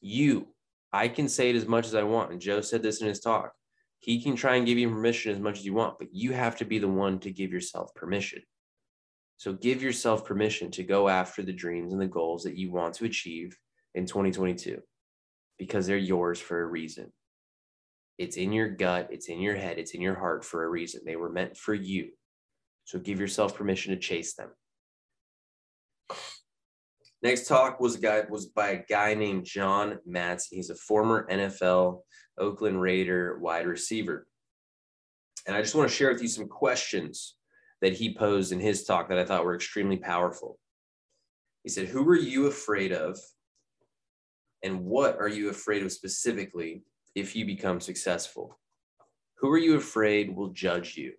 you, 0.01 0.49
I 0.95 1.09
can 1.09 1.29
say 1.29 1.51
it 1.51 1.57
as 1.57 1.67
much 1.67 1.87
as 1.87 1.95
I 1.95 2.05
want. 2.05 2.33
And 2.33 2.41
Joe 2.41 2.63
said 2.63 2.83
this 2.83 3.03
in 3.03 3.07
his 3.07 3.21
talk. 3.21 3.53
He 3.99 4.23
can 4.23 4.35
try 4.35 4.57
and 4.57 4.65
give 4.65 4.79
you 4.79 4.89
permission 4.89 5.31
as 5.31 5.41
much 5.41 5.59
as 5.59 5.67
you 5.67 5.75
want, 5.75 5.99
but 5.99 6.09
you 6.11 6.33
have 6.33 6.57
to 6.57 6.65
be 6.65 6.79
the 6.79 6.89
one 6.89 7.19
to 7.19 7.31
give 7.31 7.53
yourself 7.53 7.95
permission. 7.95 8.41
So 9.39 9.53
give 9.53 9.83
yourself 9.83 10.25
permission 10.25 10.73
to 10.73 10.83
go 10.83 11.09
after 11.09 11.43
the 11.43 11.53
dreams 11.53 11.93
and 11.93 12.03
the 12.03 12.09
goals 12.09 12.43
that 12.43 12.59
you 12.59 12.73
want 12.73 12.95
to 12.95 13.05
achieve 13.05 13.57
in 13.95 14.05
2022 14.05 14.81
because 15.59 15.87
they're 15.87 15.97
yours 15.97 16.41
for 16.41 16.61
a 16.61 16.67
reason. 16.67 17.13
It's 18.19 18.37
in 18.37 18.53
your 18.53 18.69
gut, 18.69 19.09
it's 19.13 19.29
in 19.29 19.41
your 19.41 19.55
head, 19.55 19.79
it's 19.79 19.95
in 19.95 20.01
your 20.01 20.17
heart 20.17 20.45
for 20.45 20.65
a 20.65 20.69
reason. 20.69 21.03
They 21.07 21.15
were 21.15 21.31
meant 21.31 21.57
for 21.57 21.73
you. 21.73 22.11
So 22.83 22.99
give 22.99 23.21
yourself 23.21 23.55
permission 23.55 23.95
to 23.95 24.01
chase 24.01 24.35
them. 24.35 24.51
Next 27.23 27.47
talk 27.47 27.79
was 27.79 27.95
a 27.95 28.01
guy 28.01 28.23
was 28.29 28.47
by 28.47 28.71
a 28.71 28.85
guy 28.89 29.15
named 29.15 29.45
John 29.45 29.99
Madsen. 30.09 30.49
He's 30.51 30.71
a 30.71 30.75
former 30.75 31.29
NFL 31.31 32.01
Oakland 32.39 32.81
Raider 32.81 33.39
wide 33.39 33.67
receiver. 33.67 34.27
And 35.47 35.55
I 35.55 35.63
just 35.63 35.77
want 35.77 35.89
to 35.89 35.95
share 35.95 36.13
with 36.13 36.23
you 36.23 36.29
some 36.29 36.49
questions 36.49 37.37
that 37.81 37.95
he 37.95 38.15
posed 38.15 38.53
in 38.53 38.61
his 38.61 38.85
talk 38.85 39.09
that 39.09 39.19
I 39.19 39.25
thought 39.25 39.45
were 39.45 39.55
extremely 39.55 39.97
powerful. 39.97 40.59
He 41.63 41.69
said, 41.69 41.87
Who 41.87 42.09
are 42.09 42.17
you 42.17 42.47
afraid 42.47 42.93
of? 42.93 43.19
And 44.63 44.85
what 44.85 45.19
are 45.19 45.29
you 45.29 45.51
afraid 45.51 45.83
of 45.83 45.93
specifically 45.93 46.83
if 47.15 47.37
you 47.37 47.47
become 47.47 47.81
successful? 47.81 48.59
Who 49.37 49.51
are 49.51 49.59
you 49.59 49.77
afraid 49.77 50.35
will 50.35 50.49
judge 50.49 50.97
you 50.97 51.13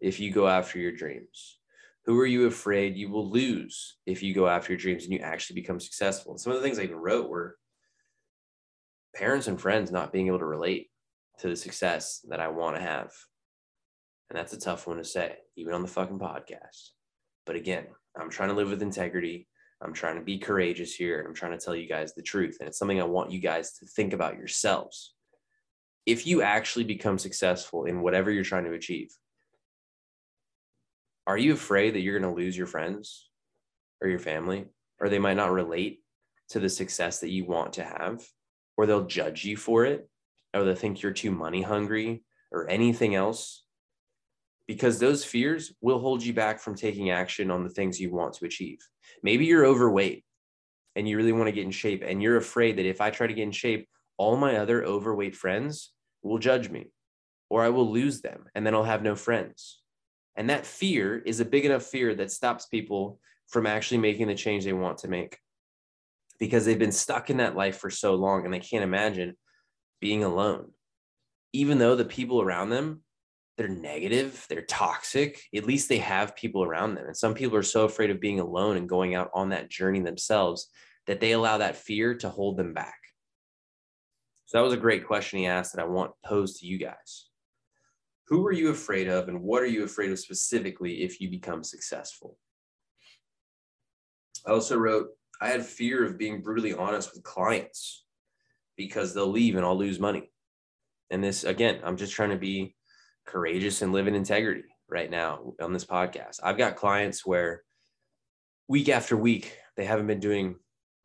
if 0.00 0.18
you 0.18 0.32
go 0.32 0.48
after 0.48 0.78
your 0.78 0.92
dreams? 0.92 1.58
Who 2.06 2.18
are 2.18 2.26
you 2.26 2.46
afraid 2.46 2.96
you 2.96 3.08
will 3.08 3.30
lose 3.30 3.98
if 4.06 4.22
you 4.22 4.34
go 4.34 4.48
after 4.48 4.72
your 4.72 4.78
dreams 4.78 5.04
and 5.04 5.12
you 5.12 5.20
actually 5.20 5.60
become 5.60 5.78
successful? 5.78 6.32
And 6.32 6.40
some 6.40 6.52
of 6.52 6.58
the 6.58 6.64
things 6.64 6.78
I 6.78 6.82
even 6.82 6.96
wrote 6.96 7.28
were 7.28 7.56
parents 9.14 9.46
and 9.46 9.60
friends 9.60 9.92
not 9.92 10.12
being 10.12 10.26
able 10.26 10.40
to 10.40 10.44
relate 10.44 10.90
to 11.38 11.48
the 11.48 11.56
success 11.56 12.24
that 12.28 12.40
I 12.40 12.48
want 12.48 12.76
to 12.76 12.82
have. 12.82 13.12
And 14.32 14.38
that's 14.38 14.54
a 14.54 14.58
tough 14.58 14.86
one 14.86 14.96
to 14.96 15.04
say, 15.04 15.36
even 15.56 15.74
on 15.74 15.82
the 15.82 15.88
fucking 15.88 16.18
podcast. 16.18 16.92
But 17.44 17.56
again, 17.56 17.84
I'm 18.18 18.30
trying 18.30 18.48
to 18.48 18.54
live 18.54 18.70
with 18.70 18.80
integrity. 18.80 19.46
I'm 19.82 19.92
trying 19.92 20.16
to 20.16 20.22
be 20.22 20.38
courageous 20.38 20.94
here. 20.94 21.18
And 21.18 21.28
I'm 21.28 21.34
trying 21.34 21.52
to 21.52 21.62
tell 21.62 21.76
you 21.76 21.86
guys 21.86 22.14
the 22.14 22.22
truth. 22.22 22.56
And 22.58 22.68
it's 22.68 22.78
something 22.78 22.98
I 22.98 23.04
want 23.04 23.30
you 23.30 23.40
guys 23.40 23.74
to 23.74 23.86
think 23.86 24.14
about 24.14 24.38
yourselves 24.38 25.12
if 26.06 26.26
you 26.26 26.42
actually 26.42 26.84
become 26.84 27.18
successful 27.18 27.84
in 27.84 28.02
whatever 28.02 28.30
you're 28.30 28.44
trying 28.44 28.64
to 28.64 28.72
achieve, 28.72 29.16
are 31.26 31.38
you 31.38 31.52
afraid 31.52 31.94
that 31.94 32.00
you're 32.00 32.18
going 32.18 32.34
to 32.34 32.36
lose 32.36 32.56
your 32.56 32.66
friends 32.66 33.28
or 34.00 34.08
your 34.08 34.18
family, 34.18 34.66
or 34.98 35.08
they 35.08 35.20
might 35.20 35.36
not 35.36 35.52
relate 35.52 36.00
to 36.48 36.58
the 36.58 36.68
success 36.68 37.20
that 37.20 37.30
you 37.30 37.44
want 37.44 37.74
to 37.74 37.84
have, 37.84 38.20
or 38.76 38.86
they'll 38.86 39.06
judge 39.06 39.44
you 39.44 39.56
for 39.56 39.84
it, 39.84 40.08
or 40.52 40.64
they'll 40.64 40.74
think 40.74 41.02
you're 41.02 41.12
too 41.12 41.30
money 41.30 41.62
hungry 41.62 42.24
or 42.50 42.68
anything 42.68 43.14
else? 43.14 43.61
Because 44.72 44.98
those 44.98 45.22
fears 45.22 45.70
will 45.82 45.98
hold 45.98 46.24
you 46.24 46.32
back 46.32 46.58
from 46.58 46.74
taking 46.74 47.10
action 47.10 47.50
on 47.50 47.62
the 47.62 47.68
things 47.68 48.00
you 48.00 48.10
want 48.10 48.32
to 48.34 48.46
achieve. 48.46 48.78
Maybe 49.22 49.44
you're 49.44 49.66
overweight 49.66 50.24
and 50.96 51.06
you 51.06 51.18
really 51.18 51.32
want 51.32 51.48
to 51.48 51.52
get 51.52 51.64
in 51.64 51.70
shape, 51.70 52.02
and 52.06 52.22
you're 52.22 52.38
afraid 52.38 52.78
that 52.78 52.86
if 52.86 53.02
I 53.02 53.10
try 53.10 53.26
to 53.26 53.34
get 53.34 53.42
in 53.42 53.52
shape, 53.52 53.86
all 54.16 54.36
my 54.38 54.56
other 54.56 54.82
overweight 54.82 55.36
friends 55.36 55.92
will 56.22 56.38
judge 56.38 56.70
me 56.70 56.86
or 57.50 57.62
I 57.62 57.68
will 57.68 57.90
lose 57.90 58.22
them 58.22 58.46
and 58.54 58.66
then 58.66 58.74
I'll 58.74 58.82
have 58.82 59.02
no 59.02 59.14
friends. 59.14 59.80
And 60.36 60.48
that 60.48 60.64
fear 60.64 61.18
is 61.18 61.40
a 61.40 61.44
big 61.44 61.66
enough 61.66 61.82
fear 61.82 62.14
that 62.14 62.30
stops 62.30 62.64
people 62.64 63.20
from 63.48 63.66
actually 63.66 63.98
making 63.98 64.28
the 64.28 64.34
change 64.34 64.64
they 64.64 64.72
want 64.72 64.98
to 64.98 65.08
make 65.08 65.36
because 66.38 66.64
they've 66.64 66.78
been 66.78 66.92
stuck 66.92 67.28
in 67.28 67.36
that 67.36 67.56
life 67.56 67.76
for 67.76 67.90
so 67.90 68.14
long 68.14 68.46
and 68.46 68.54
they 68.54 68.60
can't 68.60 68.84
imagine 68.84 69.36
being 70.00 70.24
alone. 70.24 70.70
Even 71.52 71.76
though 71.76 71.94
the 71.94 72.06
people 72.06 72.40
around 72.40 72.70
them, 72.70 73.02
they're 73.56 73.68
negative, 73.68 74.46
they're 74.48 74.62
toxic, 74.62 75.42
at 75.54 75.66
least 75.66 75.88
they 75.88 75.98
have 75.98 76.36
people 76.36 76.64
around 76.64 76.94
them. 76.94 77.06
And 77.06 77.16
some 77.16 77.34
people 77.34 77.56
are 77.56 77.62
so 77.62 77.84
afraid 77.84 78.10
of 78.10 78.20
being 78.20 78.40
alone 78.40 78.76
and 78.76 78.88
going 78.88 79.14
out 79.14 79.30
on 79.34 79.50
that 79.50 79.70
journey 79.70 80.00
themselves 80.00 80.68
that 81.06 81.20
they 81.20 81.32
allow 81.32 81.58
that 81.58 81.76
fear 81.76 82.14
to 82.16 82.28
hold 82.28 82.56
them 82.56 82.72
back. 82.72 82.98
So 84.46 84.58
that 84.58 84.64
was 84.64 84.72
a 84.72 84.78
great 84.78 85.06
question 85.06 85.38
he 85.38 85.46
asked 85.46 85.74
that 85.74 85.82
I 85.82 85.86
want 85.86 86.12
posed 86.24 86.60
to 86.60 86.66
you 86.66 86.78
guys. 86.78 87.28
Who 88.28 88.46
are 88.46 88.52
you 88.52 88.70
afraid 88.70 89.08
of, 89.08 89.28
and 89.28 89.42
what 89.42 89.62
are 89.62 89.66
you 89.66 89.84
afraid 89.84 90.10
of 90.10 90.18
specifically 90.18 91.02
if 91.02 91.20
you 91.20 91.28
become 91.28 91.62
successful? 91.62 92.38
I 94.46 94.52
also 94.52 94.76
wrote, 94.76 95.08
I 95.40 95.48
had 95.48 95.64
fear 95.64 96.04
of 96.04 96.18
being 96.18 96.40
brutally 96.40 96.72
honest 96.72 97.12
with 97.12 97.22
clients 97.22 98.04
because 98.76 99.12
they'll 99.12 99.26
leave 99.26 99.56
and 99.56 99.64
I'll 99.64 99.76
lose 99.76 99.98
money. 99.98 100.30
And 101.10 101.22
this, 101.22 101.44
again, 101.44 101.80
I'm 101.84 101.96
just 101.96 102.12
trying 102.12 102.30
to 102.30 102.38
be 102.38 102.74
courageous 103.26 103.82
and 103.82 103.92
live 103.92 104.06
in 104.06 104.14
integrity 104.14 104.64
right 104.88 105.10
now 105.10 105.54
on 105.60 105.72
this 105.72 105.84
podcast. 105.84 106.40
I've 106.42 106.58
got 106.58 106.76
clients 106.76 107.24
where 107.24 107.62
week 108.68 108.88
after 108.88 109.16
week, 109.16 109.56
they 109.76 109.84
haven't 109.84 110.06
been 110.06 110.20
doing 110.20 110.56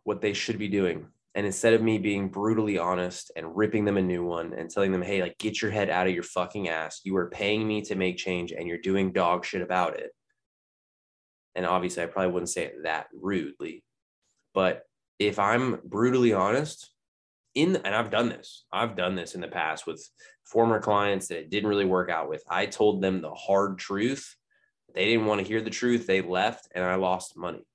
what 0.04 0.22
they 0.22 0.34
should 0.34 0.58
be 0.58 0.68
doing 0.68 1.08
and 1.38 1.46
instead 1.46 1.76
of 1.76 1.84
me 1.84 2.00
being 2.00 2.30
brutally 2.30 2.80
honest 2.80 3.32
and 3.36 3.56
ripping 3.56 3.86
them 3.86 3.98
a 3.98 4.02
new 4.02 4.26
one 4.26 4.54
and 4.54 4.72
telling 4.72 4.92
them, 4.92 5.04
hey, 5.04 5.22
like, 5.22 5.38
get 5.38 5.62
your 5.62 5.70
head 5.70 5.88
out 5.88 6.08
of 6.08 6.14
your 6.14 6.24
fucking 6.24 6.68
ass. 6.68 7.02
You 7.04 7.16
are 7.18 7.30
paying 7.30 7.68
me 7.68 7.84
to 7.84 7.96
make 7.96 8.18
change 8.18 8.52
and 8.52 8.68
you're 8.68 8.80
doing 8.80 9.14
dog 9.14 9.46
shit 9.46 9.62
about 9.62 10.00
it. 10.00 10.10
And 11.54 11.64
obviously, 11.64 12.02
I 12.02 12.08
probably 12.08 12.32
wouldn't 12.32 12.50
say 12.50 12.64
it 12.64 12.84
that 12.86 13.06
rudely. 13.14 13.84
But 14.56 14.82
if 15.20 15.38
I'm 15.38 15.80
brutally 15.86 16.34
honest, 16.34 16.90
in 17.58 17.76
and 17.78 17.96
I've 17.96 18.12
done 18.12 18.30
this, 18.30 18.66
I've 18.72 18.96
done 18.96 19.16
this 19.16 19.36
in 19.36 19.42
the 19.42 19.48
past 19.48 19.88
with 19.88 20.08
former 20.44 20.80
clients 20.80 21.28
that 21.28 21.40
it 21.40 21.50
didn't 21.50 21.70
really 21.70 21.86
work 21.86 22.10
out 22.10 22.30
with. 22.30 22.44
I 22.50 22.66
told 22.66 23.02
them 23.02 23.22
the 23.22 23.34
hard 23.34 23.78
truth. 23.78 24.36
They 24.94 25.06
didn't 25.06 25.26
want 25.26 25.42
to 25.42 25.48
hear 25.48 25.62
the 25.62 25.70
truth. 25.70 26.08
They 26.08 26.22
left 26.22 26.70
and 26.74 26.84
I 26.84 26.96
lost 26.96 27.38
money 27.38 27.66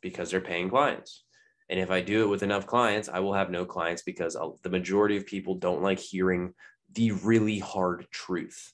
because 0.00 0.30
they're 0.30 0.40
paying 0.40 0.70
clients. 0.70 1.24
And 1.68 1.80
if 1.80 1.90
I 1.90 2.00
do 2.00 2.22
it 2.22 2.28
with 2.28 2.42
enough 2.42 2.66
clients, 2.66 3.08
I 3.08 3.20
will 3.20 3.34
have 3.34 3.50
no 3.50 3.64
clients 3.64 4.02
because 4.02 4.36
the 4.62 4.70
majority 4.70 5.16
of 5.16 5.26
people 5.26 5.54
don't 5.54 5.82
like 5.82 5.98
hearing 5.98 6.54
the 6.92 7.12
really 7.12 7.58
hard 7.58 8.06
truth. 8.10 8.72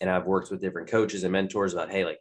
And 0.00 0.10
I've 0.10 0.26
worked 0.26 0.50
with 0.50 0.60
different 0.60 0.90
coaches 0.90 1.22
and 1.22 1.32
mentors 1.32 1.72
about, 1.72 1.90
hey, 1.90 2.04
like 2.04 2.18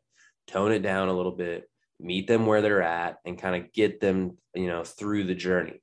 tone 0.48 0.72
it 0.72 0.84
down 0.84 1.10
a 1.10 1.14
little 1.14 1.32
bit, 1.32 1.70
meet 2.00 2.28
them 2.28 2.46
where 2.46 2.62
they're 2.62 2.84
at, 2.84 3.18
and 3.26 3.38
kind 3.38 3.56
of 3.56 3.74
get 3.74 4.00
them, 4.00 4.38
you 4.54 4.68
know, 4.68 4.84
through 4.84 5.24
the 5.24 5.36
journey. 5.36 5.82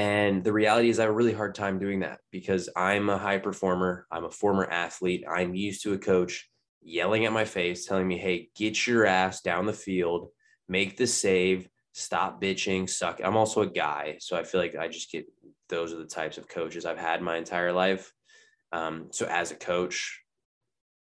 And 0.00 0.42
the 0.42 0.52
reality 0.54 0.88
is, 0.88 0.98
I 0.98 1.02
have 1.02 1.10
a 1.10 1.14
really 1.14 1.34
hard 1.34 1.54
time 1.54 1.78
doing 1.78 2.00
that 2.00 2.20
because 2.30 2.70
I'm 2.74 3.10
a 3.10 3.18
high 3.18 3.36
performer. 3.36 4.06
I'm 4.10 4.24
a 4.24 4.30
former 4.30 4.64
athlete. 4.64 5.24
I'm 5.30 5.54
used 5.54 5.82
to 5.82 5.92
a 5.92 5.98
coach 5.98 6.48
yelling 6.80 7.26
at 7.26 7.34
my 7.34 7.44
face, 7.44 7.84
telling 7.84 8.08
me, 8.08 8.16
hey, 8.16 8.48
get 8.56 8.86
your 8.86 9.04
ass 9.04 9.42
down 9.42 9.66
the 9.66 9.74
field, 9.74 10.30
make 10.70 10.96
the 10.96 11.06
save, 11.06 11.68
stop 11.92 12.40
bitching, 12.40 12.88
suck. 12.88 13.20
I'm 13.22 13.36
also 13.36 13.60
a 13.60 13.66
guy. 13.66 14.16
So 14.20 14.38
I 14.38 14.42
feel 14.42 14.58
like 14.58 14.74
I 14.74 14.88
just 14.88 15.12
get 15.12 15.26
those 15.68 15.92
are 15.92 15.98
the 15.98 16.06
types 16.06 16.38
of 16.38 16.48
coaches 16.48 16.86
I've 16.86 16.96
had 16.96 17.20
my 17.20 17.36
entire 17.36 17.70
life. 17.70 18.10
Um, 18.72 19.08
so 19.10 19.26
as 19.26 19.50
a 19.50 19.56
coach 19.56 20.22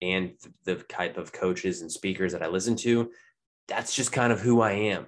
and 0.02 0.32
the 0.64 0.74
type 0.74 1.16
of 1.16 1.32
coaches 1.32 1.82
and 1.82 1.92
speakers 1.92 2.32
that 2.32 2.42
I 2.42 2.48
listen 2.48 2.74
to, 2.78 3.12
that's 3.68 3.94
just 3.94 4.10
kind 4.10 4.32
of 4.32 4.40
who 4.40 4.60
I 4.60 4.72
am. 4.72 5.06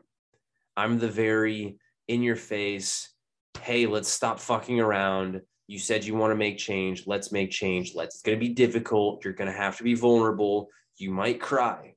I'm 0.76 1.00
the 1.00 1.10
very 1.10 1.78
in 2.06 2.22
your 2.22 2.36
face, 2.36 3.11
hey, 3.60 3.86
let's 3.86 4.08
stop 4.08 4.40
fucking 4.40 4.80
around. 4.80 5.40
You 5.66 5.78
said 5.78 6.04
you 6.04 6.14
want 6.14 6.32
to 6.32 6.36
make 6.36 6.58
change. 6.58 7.06
Let's 7.06 7.32
make 7.32 7.50
change. 7.50 7.94
Let's, 7.94 8.16
it's 8.16 8.22
going 8.22 8.38
to 8.38 8.44
be 8.44 8.54
difficult. 8.54 9.24
You're 9.24 9.34
going 9.34 9.50
to 9.50 9.56
have 9.56 9.76
to 9.78 9.84
be 9.84 9.94
vulnerable. 9.94 10.68
You 10.96 11.10
might 11.10 11.40
cry. 11.40 11.94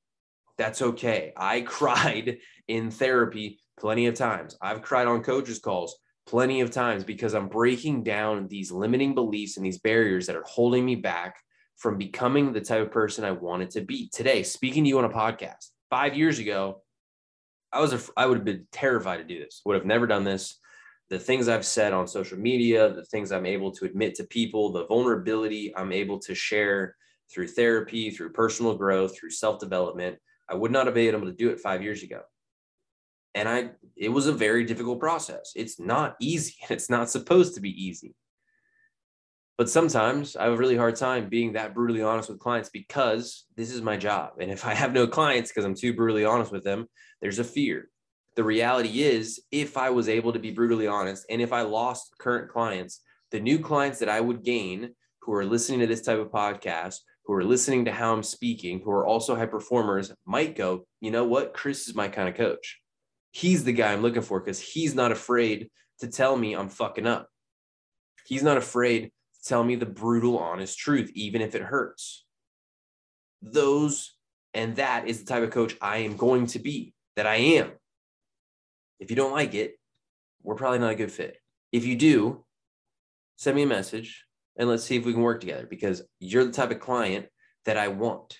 That's 0.57 0.81
okay. 0.81 1.33
I 1.35 1.61
cried 1.67 2.37
in 2.67 2.91
therapy 2.91 3.59
plenty 3.79 4.07
of 4.07 4.15
times. 4.15 4.57
I've 4.61 4.81
cried 4.81 5.07
on 5.07 5.23
coaches' 5.23 5.59
calls 5.59 5.97
plenty 6.25 6.61
of 6.61 6.71
times 6.71 7.03
because 7.03 7.33
I'm 7.33 7.47
breaking 7.47 8.03
down 8.03 8.47
these 8.47 8.71
limiting 8.71 9.13
beliefs 9.13 9.57
and 9.57 9.65
these 9.65 9.79
barriers 9.79 10.27
that 10.27 10.35
are 10.35 10.45
holding 10.47 10.85
me 10.85 10.95
back 10.95 11.37
from 11.77 11.97
becoming 11.97 12.53
the 12.53 12.61
type 12.61 12.81
of 12.81 12.91
person 12.91 13.25
I 13.25 13.31
wanted 13.31 13.71
to 13.71 13.81
be. 13.81 14.09
Today, 14.13 14.43
speaking 14.43 14.83
to 14.83 14.87
you 14.87 14.97
on 14.97 15.05
a 15.05 15.09
podcast, 15.09 15.69
five 15.89 16.15
years 16.15 16.39
ago, 16.39 16.81
I 17.71 17.81
was 17.81 17.93
a, 17.93 17.99
I 18.15 18.25
would 18.25 18.37
have 18.37 18.45
been 18.45 18.67
terrified 18.71 19.17
to 19.17 19.23
do 19.23 19.39
this. 19.39 19.61
Would 19.65 19.75
have 19.75 19.85
never 19.85 20.07
done 20.07 20.23
this. 20.23 20.57
The 21.09 21.19
things 21.19 21.47
I've 21.47 21.65
said 21.65 21.93
on 21.93 22.07
social 22.07 22.37
media, 22.37 22.91
the 22.91 23.05
things 23.05 23.31
I'm 23.31 23.45
able 23.45 23.71
to 23.73 23.85
admit 23.85 24.15
to 24.15 24.23
people, 24.23 24.71
the 24.71 24.87
vulnerability 24.87 25.75
I'm 25.75 25.91
able 25.91 26.19
to 26.19 26.33
share 26.33 26.95
through 27.31 27.47
therapy, 27.49 28.09
through 28.09 28.31
personal 28.31 28.75
growth, 28.75 29.17
through 29.17 29.31
self 29.31 29.59
development, 29.59 30.17
I 30.49 30.55
would 30.55 30.71
not 30.71 30.85
have 30.85 30.95
been 30.95 31.13
able 31.13 31.27
to 31.27 31.33
do 31.33 31.49
it 31.49 31.59
five 31.59 31.81
years 31.81 32.03
ago. 32.03 32.21
And 33.33 33.49
i 33.49 33.71
it 33.95 34.09
was 34.09 34.27
a 34.27 34.33
very 34.33 34.65
difficult 34.65 34.99
process. 34.99 35.51
It's 35.55 35.79
not 35.79 36.15
easy 36.19 36.55
it's 36.69 36.89
not 36.89 37.09
supposed 37.09 37.55
to 37.55 37.61
be 37.61 37.71
easy. 37.71 38.15
But 39.57 39.69
sometimes 39.69 40.35
i 40.35 40.45
have 40.45 40.53
a 40.53 40.57
really 40.57 40.77
hard 40.77 40.95
time 40.95 41.29
being 41.29 41.53
that 41.53 41.73
brutally 41.73 42.01
honest 42.01 42.29
with 42.29 42.39
clients 42.39 42.69
because 42.69 43.45
this 43.55 43.71
is 43.71 43.81
my 43.81 43.97
job. 43.97 44.33
And 44.39 44.51
if 44.51 44.65
i 44.65 44.73
have 44.73 44.93
no 44.93 45.07
clients 45.07 45.51
because 45.51 45.65
i'm 45.65 45.75
too 45.75 45.93
brutally 45.93 46.25
honest 46.25 46.51
with 46.51 46.63
them 46.63 46.87
there's 47.21 47.39
a 47.39 47.43
fear 47.43 47.89
the 48.35 48.43
reality 48.43 49.01
is 49.01 49.41
if 49.51 49.77
i 49.77 49.89
was 49.89 50.09
able 50.09 50.33
to 50.33 50.39
be 50.39 50.51
brutally 50.51 50.87
honest 50.87 51.25
and 51.29 51.41
if 51.41 51.53
i 51.53 51.61
lost 51.61 52.15
current 52.19 52.49
clients 52.49 53.01
the 53.31 53.39
new 53.39 53.59
clients 53.59 53.99
that 53.99 54.09
i 54.09 54.19
would 54.19 54.43
gain 54.43 54.91
who 55.21 55.33
are 55.33 55.45
listening 55.45 55.79
to 55.79 55.87
this 55.87 56.01
type 56.01 56.19
of 56.19 56.31
podcast 56.31 56.99
who 57.25 57.33
are 57.33 57.43
listening 57.43 57.85
to 57.85 57.91
how 57.91 58.13
i'm 58.13 58.23
speaking 58.23 58.81
who 58.83 58.91
are 58.91 59.05
also 59.05 59.35
high 59.35 59.45
performers 59.45 60.11
might 60.25 60.55
go 60.55 60.85
you 61.01 61.11
know 61.11 61.25
what 61.25 61.53
chris 61.53 61.87
is 61.87 61.95
my 61.95 62.07
kind 62.07 62.29
of 62.29 62.35
coach 62.35 62.79
he's 63.35 63.65
the 63.65 63.73
guy 63.73 63.91
I'm 63.91 64.01
looking 64.01 64.21
for 64.21 64.39
because 64.39 64.61
he's 64.61 64.95
not 64.95 65.11
afraid 65.11 65.69
to 65.99 66.07
tell 66.07 66.37
me 66.37 66.53
I'm 66.53 66.69
fucking 66.69 67.05
up. 67.05 67.27
He's 68.25 68.43
not 68.43 68.55
afraid 68.55 69.03
to 69.03 69.49
tell 69.49 69.61
me 69.61 69.75
the 69.75 69.85
brutal, 69.85 70.39
honest 70.39 70.79
truth, 70.79 71.11
even 71.15 71.41
if 71.41 71.53
it 71.53 71.61
hurts. 71.61 72.23
Those 73.41 74.15
and 74.53 74.77
that 74.77 75.09
is 75.09 75.19
the 75.19 75.25
type 75.25 75.43
of 75.43 75.51
coach 75.51 75.75
I 75.81 75.97
am 75.97 76.15
going 76.15 76.47
to 76.47 76.59
be, 76.59 76.93
that 77.17 77.27
I 77.27 77.35
am. 77.35 77.73
If 78.99 79.09
you 79.09 79.15
don't 79.15 79.31
like 79.31 79.53
it, 79.53 79.75
we're 80.41 80.55
probably 80.55 80.79
not 80.79 80.91
a 80.91 80.95
good 80.95 81.11
fit. 81.11 81.37
If 81.71 81.85
you 81.85 81.95
do, 81.95 82.45
send 83.37 83.55
me 83.55 83.63
a 83.63 83.67
message 83.67 84.25
and 84.57 84.69
let's 84.69 84.83
see 84.83 84.95
if 84.95 85.05
we 85.05 85.13
can 85.13 85.21
work 85.21 85.41
together 85.41 85.67
because 85.69 86.01
you're 86.19 86.45
the 86.45 86.51
type 86.51 86.71
of 86.71 86.79
client 86.79 87.27
that 87.65 87.77
I 87.77 87.89
want 87.89 88.37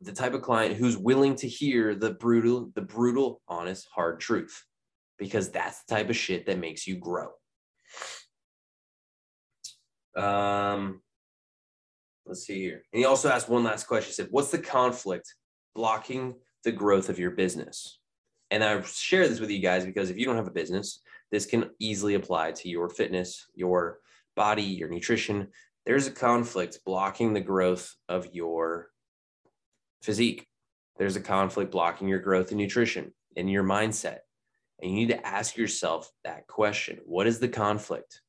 the 0.00 0.12
type 0.12 0.34
of 0.34 0.42
client 0.42 0.76
who's 0.76 0.96
willing 0.96 1.34
to 1.36 1.48
hear 1.48 1.94
the 1.94 2.12
brutal, 2.12 2.70
the 2.74 2.82
brutal, 2.82 3.40
honest, 3.48 3.86
hard 3.94 4.20
truth, 4.20 4.62
because 5.18 5.50
that's 5.50 5.82
the 5.84 5.94
type 5.94 6.10
of 6.10 6.16
shit 6.16 6.46
that 6.46 6.58
makes 6.58 6.86
you 6.86 6.96
grow. 6.96 7.28
Um, 10.16 11.00
let's 12.26 12.44
see 12.46 12.60
here. 12.60 12.82
And 12.92 13.00
he 13.00 13.04
also 13.04 13.30
asked 13.30 13.48
one 13.48 13.64
last 13.64 13.86
question. 13.86 14.08
He 14.08 14.14
said, 14.14 14.28
What's 14.30 14.50
the 14.50 14.58
conflict 14.58 15.34
blocking 15.74 16.34
the 16.64 16.72
growth 16.72 17.08
of 17.08 17.18
your 17.18 17.30
business? 17.30 17.98
And 18.50 18.62
I 18.62 18.80
share 18.82 19.26
this 19.28 19.40
with 19.40 19.50
you 19.50 19.58
guys 19.58 19.84
because 19.84 20.10
if 20.10 20.18
you 20.18 20.24
don't 20.24 20.36
have 20.36 20.46
a 20.46 20.52
business, 20.52 21.00
this 21.30 21.46
can 21.46 21.70
easily 21.78 22.14
apply 22.14 22.52
to 22.52 22.68
your 22.68 22.88
fitness, 22.88 23.46
your 23.54 23.98
body, 24.36 24.62
your 24.62 24.88
nutrition. 24.88 25.48
There's 25.84 26.06
a 26.06 26.12
conflict 26.12 26.80
blocking 26.84 27.32
the 27.32 27.40
growth 27.40 27.94
of 28.08 28.28
your 28.32 28.88
physique. 30.02 30.46
There's 30.98 31.16
a 31.16 31.20
conflict 31.20 31.72
blocking 31.72 32.08
your 32.08 32.20
growth 32.20 32.52
in 32.52 32.58
nutrition 32.58 33.12
in 33.34 33.48
your 33.48 33.64
mindset. 33.64 34.18
And 34.80 34.90
you 34.90 34.96
need 34.96 35.08
to 35.08 35.26
ask 35.26 35.56
yourself 35.56 36.10
that 36.24 36.46
question 36.46 37.00
What 37.04 37.26
is 37.26 37.38
the 37.38 37.48
conflict? 37.48 38.20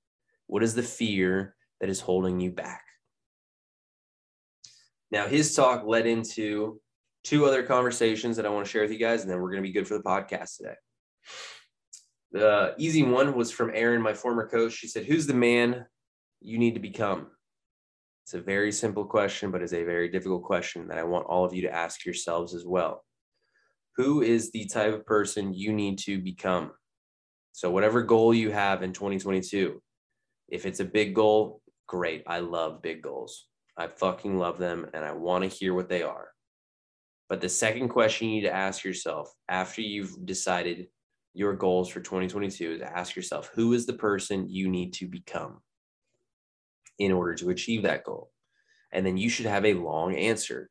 What 0.48 0.64
is 0.64 0.76
the 0.76 0.84
fear 0.84 1.56
that 1.82 1.90
is 1.90 2.00
holding 2.00 2.40
you 2.40 2.52
back? 2.52 2.84
Now, 5.12 5.28
his 5.28 5.56
talk 5.56 5.86
led 5.86 6.06
into 6.06 6.82
two 7.28 7.46
other 7.46 7.62
conversations 7.62 8.38
that 8.38 8.46
I 8.46 8.50
want 8.50 8.66
to 8.66 8.72
share 8.72 8.84
with 8.84 8.92
you 8.92 8.98
guys, 8.98 9.22
and 9.22 9.30
then 9.30 9.42
we're 9.42 9.52
going 9.52 9.62
to 9.62 9.68
be 9.68 9.74
good 9.74 9.88
for 9.88 9.96
the 9.98 10.04
podcast 10.04 10.56
today. 10.56 10.76
The 12.32 12.74
easy 12.78 13.04
one 13.04 13.36
was 13.36 13.52
from 13.52 13.72
Erin, 13.74 14.02
my 14.02 14.14
former 14.14 14.48
coach. 14.48 14.72
She 14.72 14.88
said, 14.88 15.06
Who's 15.06 15.28
the 15.28 15.34
man 15.34 15.86
you 16.40 16.58
need 16.58 16.76
to 16.76 16.80
become? 16.80 17.28
It's 18.24 18.34
a 18.34 18.42
very 18.42 18.72
simple 18.72 19.04
question, 19.04 19.52
but 19.52 19.62
it's 19.62 19.74
a 19.74 19.84
very 19.84 20.08
difficult 20.08 20.44
question 20.44 20.88
that 20.88 20.98
I 20.98 21.04
want 21.04 21.28
all 21.28 21.44
of 21.44 21.54
you 21.54 21.64
to 21.64 21.74
ask 21.74 22.06
yourselves 22.06 22.56
as 22.56 22.66
well. 22.66 23.04
Who 23.98 24.22
is 24.22 24.52
the 24.52 24.66
type 24.66 24.94
of 24.94 25.06
person 25.06 25.54
you 25.54 25.74
need 25.74 26.00
to 26.00 26.20
become? 26.20 26.72
So, 27.52 27.70
whatever 27.70 28.04
goal 28.04 28.34
you 28.34 28.52
have 28.52 28.84
in 28.84 28.94
2022, 28.94 29.82
if 30.48 30.66
it's 30.66 30.80
a 30.80 30.86
big 30.86 31.14
goal, 31.14 31.62
great. 31.88 32.24
I 32.26 32.40
love 32.40 32.82
big 32.82 33.02
goals. 33.02 33.48
I 33.76 33.88
fucking 33.88 34.38
love 34.38 34.58
them 34.58 34.88
and 34.94 35.04
I 35.04 35.12
want 35.12 35.44
to 35.44 35.50
hear 35.50 35.74
what 35.74 35.90
they 35.90 36.04
are. 36.04 36.30
But 37.30 37.42
the 37.42 37.50
second 37.50 37.90
question 37.90 38.30
you 38.30 38.36
need 38.36 38.48
to 38.48 38.56
ask 38.56 38.84
yourself 38.84 39.34
after 39.50 39.82
you've 39.82 40.26
decided 40.26 40.88
your 41.34 41.54
goals 41.54 41.90
for 41.90 42.00
2022 42.00 42.74
is 42.74 42.82
ask 42.82 43.16
yourself 43.16 43.52
who 43.54 43.74
is 43.74 43.86
the 43.86 43.94
person 43.94 44.50
you 44.50 44.70
need 44.70 44.94
to 44.94 45.08
become? 45.08 45.62
in 47.00 47.12
order 47.12 47.36
to 47.36 47.50
achieve 47.50 47.84
that 47.84 48.04
goal. 48.04 48.32
And 48.92 49.06
then 49.06 49.18
you 49.18 49.30
should 49.30 49.46
have 49.46 49.66
a 49.66 49.74
long 49.74 50.16
answer. 50.16 50.70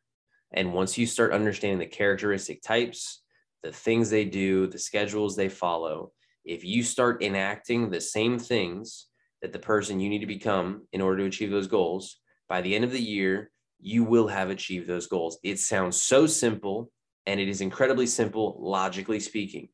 And 0.52 0.72
once 0.72 0.96
you 0.96 1.06
start 1.06 1.32
understanding 1.32 1.78
the 1.78 1.86
characteristic 1.86 2.62
types, 2.62 3.22
the 3.62 3.72
things 3.72 4.10
they 4.10 4.24
do, 4.24 4.66
the 4.66 4.78
schedules 4.78 5.36
they 5.36 5.48
follow, 5.48 6.12
if 6.44 6.64
you 6.64 6.82
start 6.82 7.22
enacting 7.22 7.90
the 7.90 8.00
same 8.00 8.38
things 8.38 9.06
that 9.42 9.52
the 9.52 9.58
person 9.58 10.00
you 10.00 10.08
need 10.08 10.20
to 10.20 10.26
become 10.26 10.86
in 10.92 11.00
order 11.00 11.18
to 11.18 11.26
achieve 11.26 11.50
those 11.50 11.66
goals, 11.66 12.20
by 12.48 12.60
the 12.60 12.74
end 12.74 12.84
of 12.84 12.92
the 12.92 13.02
year, 13.02 13.50
you 13.80 14.04
will 14.04 14.28
have 14.28 14.50
achieved 14.50 14.86
those 14.86 15.06
goals. 15.06 15.38
It 15.42 15.58
sounds 15.58 16.00
so 16.00 16.26
simple, 16.26 16.90
and 17.26 17.40
it 17.40 17.48
is 17.48 17.60
incredibly 17.60 18.06
simple, 18.06 18.56
logically 18.58 19.20
speaking. 19.20 19.68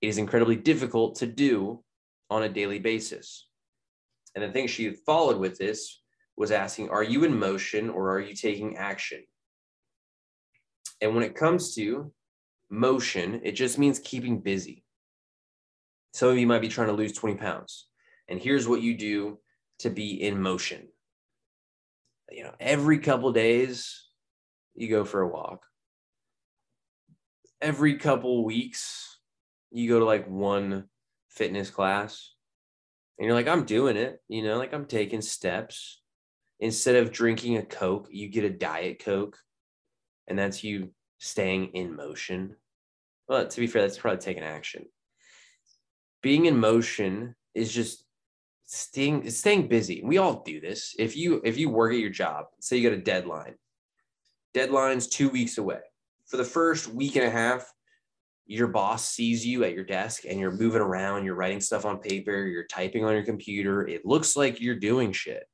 It 0.00 0.08
is 0.08 0.18
incredibly 0.18 0.56
difficult 0.56 1.16
to 1.16 1.26
do 1.26 1.82
on 2.30 2.42
a 2.42 2.48
daily 2.48 2.78
basis. 2.78 3.48
And 4.34 4.44
the 4.44 4.52
thing 4.52 4.66
she 4.66 4.92
followed 4.92 5.38
with 5.38 5.58
this 5.58 6.00
was 6.36 6.50
asking, 6.50 6.90
Are 6.90 7.02
you 7.02 7.24
in 7.24 7.38
motion 7.38 7.90
or 7.90 8.14
are 8.14 8.20
you 8.20 8.34
taking 8.34 8.76
action? 8.76 9.22
And 11.00 11.14
when 11.14 11.24
it 11.24 11.34
comes 11.34 11.74
to 11.74 12.12
motion, 12.70 13.40
it 13.42 13.52
just 13.52 13.78
means 13.78 13.98
keeping 13.98 14.40
busy. 14.40 14.84
Some 16.12 16.28
of 16.28 16.38
you 16.38 16.46
might 16.46 16.60
be 16.60 16.68
trying 16.68 16.88
to 16.88 16.92
lose 16.92 17.12
20 17.12 17.36
pounds. 17.36 17.86
And 18.28 18.40
here's 18.40 18.68
what 18.68 18.82
you 18.82 18.96
do 18.96 19.38
to 19.80 19.90
be 19.90 20.22
in 20.22 20.40
motion. 20.40 20.88
You 22.30 22.44
know, 22.44 22.54
every 22.60 22.98
couple 22.98 23.32
days, 23.32 24.04
you 24.74 24.88
go 24.88 25.04
for 25.04 25.20
a 25.20 25.28
walk. 25.28 25.64
Every 27.60 27.96
couple 27.96 28.44
weeks, 28.44 29.18
you 29.70 29.88
go 29.88 29.98
to 29.98 30.04
like 30.04 30.28
one 30.28 30.84
fitness 31.28 31.70
class 31.70 32.34
and 33.18 33.26
you're 33.26 33.34
like, 33.34 33.48
I'm 33.48 33.64
doing 33.64 33.96
it, 33.96 34.20
you 34.28 34.42
know, 34.42 34.56
like 34.56 34.72
I'm 34.72 34.86
taking 34.86 35.20
steps. 35.20 36.00
Instead 36.58 36.96
of 36.96 37.12
drinking 37.12 37.56
a 37.56 37.62
Coke, 37.62 38.08
you 38.10 38.28
get 38.28 38.44
a 38.44 38.50
Diet 38.50 39.02
Coke, 39.02 39.38
and 40.28 40.38
that's 40.38 40.62
you 40.62 40.90
staying 41.18 41.68
in 41.72 41.96
motion. 41.96 42.56
Well, 43.28 43.46
to 43.46 43.60
be 43.60 43.66
fair, 43.66 43.82
that's 43.82 43.98
probably 43.98 44.20
taking 44.20 44.42
action. 44.42 44.84
Being 46.22 46.46
in 46.46 46.58
motion 46.60 47.34
is 47.54 47.72
just 47.72 48.04
staying 48.70 49.28
staying 49.30 49.66
busy. 49.66 50.00
We 50.04 50.18
all 50.18 50.42
do 50.42 50.60
this. 50.60 50.94
If 50.98 51.16
you 51.16 51.40
if 51.44 51.58
you 51.58 51.68
work 51.68 51.92
at 51.92 51.98
your 51.98 52.10
job, 52.10 52.46
say 52.60 52.76
you 52.76 52.88
got 52.88 52.96
a 52.96 53.02
deadline. 53.02 53.54
Deadline's 54.54 55.08
two 55.08 55.28
weeks 55.28 55.58
away. 55.58 55.80
for 56.26 56.36
the 56.36 56.44
first 56.44 56.86
week 56.88 57.16
and 57.16 57.24
a 57.24 57.30
half, 57.30 57.68
your 58.46 58.68
boss 58.68 59.08
sees 59.08 59.44
you 59.44 59.64
at 59.64 59.74
your 59.74 59.84
desk 59.84 60.22
and 60.28 60.38
you're 60.38 60.52
moving 60.52 60.80
around, 60.80 61.24
you're 61.24 61.34
writing 61.34 61.60
stuff 61.60 61.84
on 61.84 61.98
paper, 61.98 62.46
you're 62.46 62.66
typing 62.66 63.04
on 63.04 63.14
your 63.14 63.24
computer. 63.24 63.86
It 63.86 64.06
looks 64.06 64.36
like 64.36 64.60
you're 64.60 64.78
doing 64.78 65.10
shit. 65.12 65.44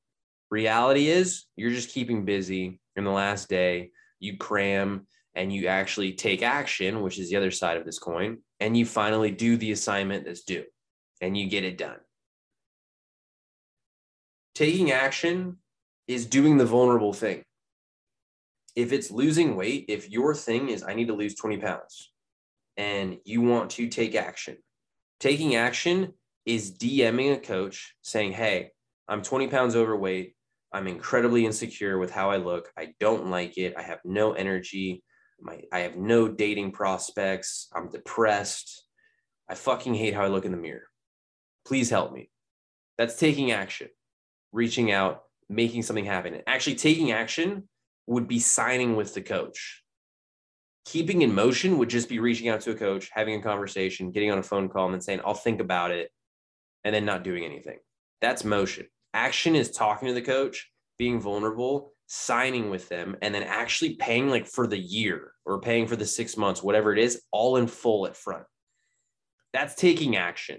Reality 0.51 1.09
is 1.09 1.47
you're 1.57 1.71
just 1.71 1.91
keeping 1.91 2.25
busy. 2.25 2.81
In 2.97 3.05
the 3.05 3.11
last 3.11 3.49
day, 3.49 3.91
you 4.21 4.37
cram 4.39 5.07
and 5.35 5.53
you 5.53 5.67
actually 5.67 6.13
take 6.13 6.43
action, 6.43 7.03
which 7.03 7.19
is 7.19 7.29
the 7.29 7.37
other 7.37 7.51
side 7.51 7.77
of 7.77 7.85
this 7.85 7.99
coin, 7.99 8.39
and 8.61 8.77
you 8.77 8.87
finally 8.87 9.31
do 9.31 9.57
the 9.57 9.73
assignment 9.73 10.25
that's 10.25 10.45
due 10.45 10.65
and 11.21 11.37
you 11.37 11.49
get 11.49 11.65
it 11.65 11.79
done. 11.79 11.99
Taking 14.57 14.91
action 14.91 15.59
is 16.09 16.25
doing 16.25 16.57
the 16.57 16.65
vulnerable 16.65 17.13
thing. 17.13 17.43
If 18.75 18.91
it's 18.91 19.11
losing 19.11 19.55
weight, 19.55 19.85
if 19.89 20.09
your 20.09 20.35
thing 20.35 20.71
is, 20.71 20.83
I 20.83 20.95
need 20.95 21.09
to 21.09 21.13
lose 21.13 21.35
20 21.35 21.59
pounds, 21.59 22.11
and 22.79 23.19
you 23.27 23.43
want 23.43 23.73
to 23.73 23.87
take 23.89 24.15
action. 24.15 24.57
Taking 25.21 25.57
action 25.57 26.15
is 26.47 26.75
DMing 26.75 27.35
a 27.35 27.39
coach 27.39 27.97
saying, 28.01 28.33
Hey, 28.33 28.71
I'm 29.07 29.21
20 29.21 29.49
pounds 29.49 29.77
overweight. 29.77 30.35
I'm 30.73 30.89
incredibly 30.89 31.45
insecure 31.45 31.99
with 31.99 32.11
how 32.11 32.31
I 32.31 32.39
look. 32.39 32.73
I 32.79 32.95
don't 32.99 33.27
like 33.27 33.59
it. 33.59 33.75
I 33.77 33.83
have 33.83 33.99
no 34.07 34.33
energy. 34.33 35.05
My, 35.39 35.61
I 35.71 35.81
have 35.81 35.97
no 35.97 36.29
dating 36.29 36.73
prospects. 36.73 37.69
I'm 37.75 37.91
depressed. 37.91 38.87
I 39.51 39.55
fucking 39.55 39.93
hate 39.93 40.15
how 40.15 40.25
I 40.25 40.29
look 40.29 40.47
in 40.47 40.53
the 40.53 40.57
mirror. 40.57 40.89
Please 41.67 41.91
help 41.91 42.11
me. 42.11 42.31
That's 42.97 43.19
taking 43.19 43.51
action, 43.51 43.89
reaching 44.57 44.91
out, 44.91 45.23
making 45.49 45.83
something 45.83 46.05
happen. 46.05 46.43
Actually, 46.47 46.77
taking 46.77 47.13
action 47.13 47.69
would 48.07 48.27
be 48.27 48.41
signing 48.41 48.97
with 48.97 49.15
the 49.15 49.23
coach 49.23 49.85
keeping 50.87 51.23
in 51.23 51.35
motion 51.35 51.79
would 51.79 51.91
just 51.91 52.09
be 52.09 52.21
reaching 52.21 52.49
out 52.49 52.61
to 52.63 52.71
a 52.71 52.75
coach, 52.75 53.11
having 53.13 53.39
a 53.39 53.43
conversation, 53.43 54.13
getting 54.13 54.31
on 54.31 54.39
a 54.39 54.43
phone 54.43 54.69
call, 54.69 54.87
and 54.87 54.95
then 54.95 55.01
saying, 55.01 55.21
I'll 55.27 55.35
think 55.35 55.61
about 55.61 55.91
it, 55.91 56.11
and 56.85 56.95
then 56.95 57.05
not 57.05 57.25
doing 57.25 57.45
anything. 57.45 57.79
That's 58.23 58.45
motion. 58.45 58.87
Action 59.13 59.57
is 59.57 59.73
talking 59.73 60.09
to 60.09 60.15
the 60.15 60.23
coach, 60.23 60.71
being 60.99 61.21
vulnerable, 61.21 61.93
signing 62.07 62.71
with 62.71 62.89
them, 62.89 63.17
and 63.21 63.35
then 63.35 63.43
actually 63.43 63.97
paying 63.97 64.29
like 64.31 64.47
for 64.47 64.67
the 64.67 64.79
year 64.79 65.33
or 65.45 65.61
paying 65.61 65.89
for 65.89 65.97
the 65.97 66.07
six 66.07 66.37
months, 66.37 66.63
whatever 66.63 66.93
it 66.93 67.01
is, 67.01 67.21
all 67.33 67.57
in 67.57 67.67
full 67.67 68.07
at 68.07 68.17
front. 68.17 68.45
That's 69.53 69.75
taking 69.75 70.17
action. 70.17 70.59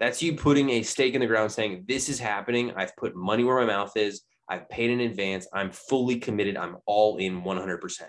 That's 0.00 0.22
you 0.22 0.34
putting 0.34 0.70
a 0.70 0.82
stake 0.82 1.14
in 1.14 1.20
the 1.20 1.26
ground 1.26 1.52
saying, 1.52 1.84
This 1.86 2.08
is 2.08 2.18
happening. 2.18 2.72
I've 2.74 2.96
put 2.96 3.14
money 3.14 3.44
where 3.44 3.60
my 3.60 3.66
mouth 3.66 3.96
is. 3.96 4.22
I've 4.48 4.68
paid 4.68 4.90
in 4.90 5.00
advance. 5.00 5.46
I'm 5.52 5.70
fully 5.70 6.18
committed. 6.18 6.56
I'm 6.56 6.78
all 6.86 7.18
in 7.18 7.42
100%. 7.42 8.00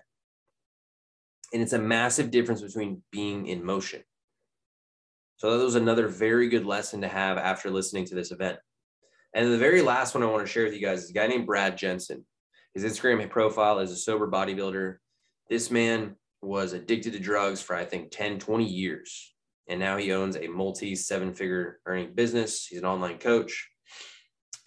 And 1.54 1.62
it's 1.62 1.74
a 1.74 1.80
massive 1.80 2.32
difference 2.32 2.62
between 2.62 3.04
being 3.12 3.46
in 3.46 3.64
motion. 3.64 4.02
So 5.38 5.58
that 5.58 5.64
was 5.64 5.76
another 5.76 6.08
very 6.08 6.50
good 6.50 6.66
lesson 6.66 7.02
to 7.02 7.08
have 7.08 7.38
after 7.38 7.70
listening 7.70 8.06
to 8.06 8.16
this 8.16 8.32
event. 8.32 8.58
And 9.36 9.52
the 9.52 9.58
very 9.58 9.82
last 9.82 10.16
one 10.16 10.24
I 10.24 10.28
want 10.28 10.46
to 10.46 10.52
share 10.52 10.64
with 10.64 10.74
you 10.74 10.82
guys 10.82 11.04
is 11.04 11.10
a 11.10 11.14
guy 11.14 11.28
named 11.28 11.46
Brad 11.46 11.78
Jensen. 11.78 12.26
His 12.74 12.86
Instagram 12.86 13.30
profile 13.30 13.80
is 13.80 13.92
a 13.92 13.96
sober 13.98 14.30
bodybuilder. 14.30 14.98
This 15.50 15.70
man 15.70 16.16
was 16.42 16.74
addicted 16.74 17.14
to 17.14 17.20
drugs 17.20 17.62
for, 17.62 17.76
I 17.76 17.86
think, 17.86 18.12
10, 18.12 18.40
20 18.40 18.66
years. 18.66 19.31
And 19.72 19.80
now 19.80 19.96
he 19.96 20.12
owns 20.12 20.36
a 20.36 20.50
multi 20.50 20.96
seven 20.96 21.34
figure 21.34 21.80
earning 21.86 22.14
business. 22.14 22.68
He's 22.68 22.80
an 22.80 22.86
online 22.86 23.20
coach. 23.20 23.70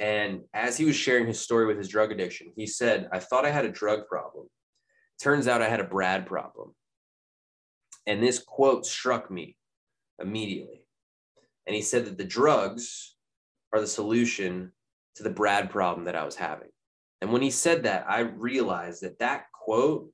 And 0.00 0.40
as 0.54 0.78
he 0.78 0.86
was 0.86 0.96
sharing 0.96 1.26
his 1.26 1.38
story 1.38 1.66
with 1.66 1.76
his 1.76 1.90
drug 1.90 2.10
addiction, 2.10 2.52
he 2.56 2.66
said, 2.66 3.10
I 3.12 3.18
thought 3.18 3.44
I 3.44 3.50
had 3.50 3.66
a 3.66 3.70
drug 3.70 4.06
problem. 4.08 4.46
Turns 5.22 5.46
out 5.46 5.60
I 5.60 5.68
had 5.68 5.80
a 5.80 5.84
Brad 5.84 6.24
problem. 6.24 6.74
And 8.06 8.22
this 8.22 8.38
quote 8.38 8.86
struck 8.86 9.30
me 9.30 9.58
immediately. 10.18 10.86
And 11.66 11.76
he 11.76 11.82
said 11.82 12.06
that 12.06 12.16
the 12.16 12.24
drugs 12.24 13.14
are 13.74 13.82
the 13.82 13.86
solution 13.86 14.72
to 15.16 15.22
the 15.22 15.28
Brad 15.28 15.68
problem 15.68 16.06
that 16.06 16.16
I 16.16 16.24
was 16.24 16.34
having. 16.34 16.70
And 17.20 17.30
when 17.30 17.42
he 17.42 17.50
said 17.50 17.82
that, 17.82 18.06
I 18.08 18.20
realized 18.20 19.02
that 19.02 19.18
that 19.18 19.52
quote, 19.52 20.10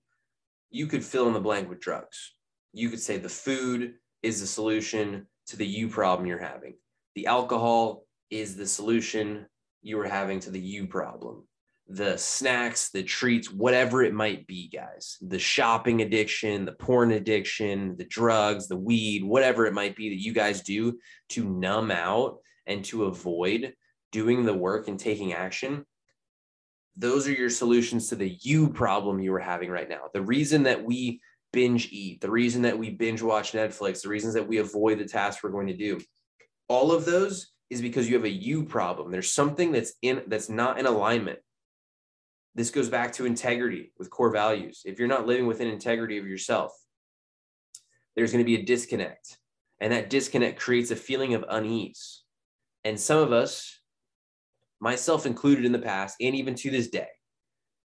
you 0.68 0.88
could 0.88 1.04
fill 1.04 1.28
in 1.28 1.32
the 1.32 1.40
blank 1.40 1.68
with 1.68 1.78
drugs. 1.78 2.34
You 2.72 2.90
could 2.90 3.00
say 3.00 3.18
the 3.18 3.28
food 3.28 3.94
is 4.22 4.40
the 4.40 4.46
solution 4.46 5.26
to 5.48 5.56
the 5.56 5.66
you 5.66 5.88
problem 5.88 6.26
you're 6.26 6.38
having. 6.38 6.74
The 7.14 7.26
alcohol 7.26 8.04
is 8.30 8.56
the 8.56 8.66
solution 8.66 9.46
you 9.82 9.98
are 10.00 10.06
having 10.06 10.40
to 10.40 10.50
the 10.50 10.60
you 10.60 10.86
problem 10.86 11.44
the 11.90 12.16
snacks, 12.16 12.90
the 12.90 13.02
treats, 13.02 13.50
whatever 13.50 14.04
it 14.04 14.14
might 14.14 14.46
be, 14.46 14.68
guys. 14.68 15.18
The 15.20 15.40
shopping 15.40 16.02
addiction, 16.02 16.64
the 16.64 16.72
porn 16.72 17.10
addiction, 17.10 17.96
the 17.96 18.04
drugs, 18.04 18.68
the 18.68 18.76
weed, 18.76 19.24
whatever 19.24 19.66
it 19.66 19.74
might 19.74 19.96
be 19.96 20.08
that 20.10 20.22
you 20.22 20.32
guys 20.32 20.62
do 20.62 20.98
to 21.30 21.44
numb 21.44 21.90
out 21.90 22.38
and 22.66 22.84
to 22.86 23.04
avoid 23.04 23.74
doing 24.12 24.44
the 24.44 24.54
work 24.54 24.86
and 24.86 25.00
taking 25.00 25.32
action. 25.32 25.84
Those 26.96 27.26
are 27.26 27.32
your 27.32 27.50
solutions 27.50 28.08
to 28.08 28.14
the 28.14 28.38
you 28.40 28.68
problem 28.68 29.18
you 29.18 29.34
are 29.34 29.40
having 29.40 29.70
right 29.70 29.88
now. 29.88 30.02
The 30.14 30.22
reason 30.22 30.62
that 30.64 30.84
we 30.84 31.20
binge 31.52 31.88
eat, 31.90 32.20
the 32.20 32.30
reason 32.30 32.62
that 32.62 32.78
we 32.78 32.90
binge 32.90 33.22
watch 33.22 33.52
Netflix, 33.52 34.02
the 34.02 34.08
reasons 34.08 34.34
that 34.34 34.46
we 34.46 34.58
avoid 34.58 34.98
the 34.98 35.04
tasks 35.04 35.42
we're 35.42 35.50
going 35.50 35.66
to 35.66 35.76
do, 35.76 36.00
all 36.68 36.92
of 36.92 37.04
those 37.04 37.52
is 37.70 37.82
because 37.82 38.08
you 38.08 38.16
have 38.16 38.24
a 38.24 38.30
you 38.30 38.64
problem. 38.64 39.10
There's 39.10 39.32
something 39.32 39.72
that's 39.72 39.92
in 40.02 40.22
that's 40.26 40.48
not 40.48 40.78
in 40.78 40.86
alignment 40.86 41.38
this 42.54 42.70
goes 42.70 42.88
back 42.88 43.12
to 43.12 43.26
integrity 43.26 43.92
with 43.98 44.10
core 44.10 44.30
values. 44.30 44.82
If 44.84 44.98
you're 44.98 45.08
not 45.08 45.26
living 45.26 45.46
within 45.46 45.68
integrity 45.68 46.18
of 46.18 46.26
yourself, 46.26 46.72
there's 48.16 48.32
going 48.32 48.44
to 48.44 48.46
be 48.46 48.60
a 48.60 48.64
disconnect. 48.64 49.38
And 49.80 49.92
that 49.92 50.10
disconnect 50.10 50.60
creates 50.60 50.90
a 50.90 50.96
feeling 50.96 51.34
of 51.34 51.44
unease. 51.48 52.22
And 52.84 52.98
some 52.98 53.18
of 53.18 53.32
us, 53.32 53.80
myself 54.80 55.26
included 55.26 55.64
in 55.64 55.72
the 55.72 55.78
past, 55.78 56.16
and 56.20 56.34
even 56.34 56.54
to 56.56 56.70
this 56.70 56.88
day, 56.88 57.08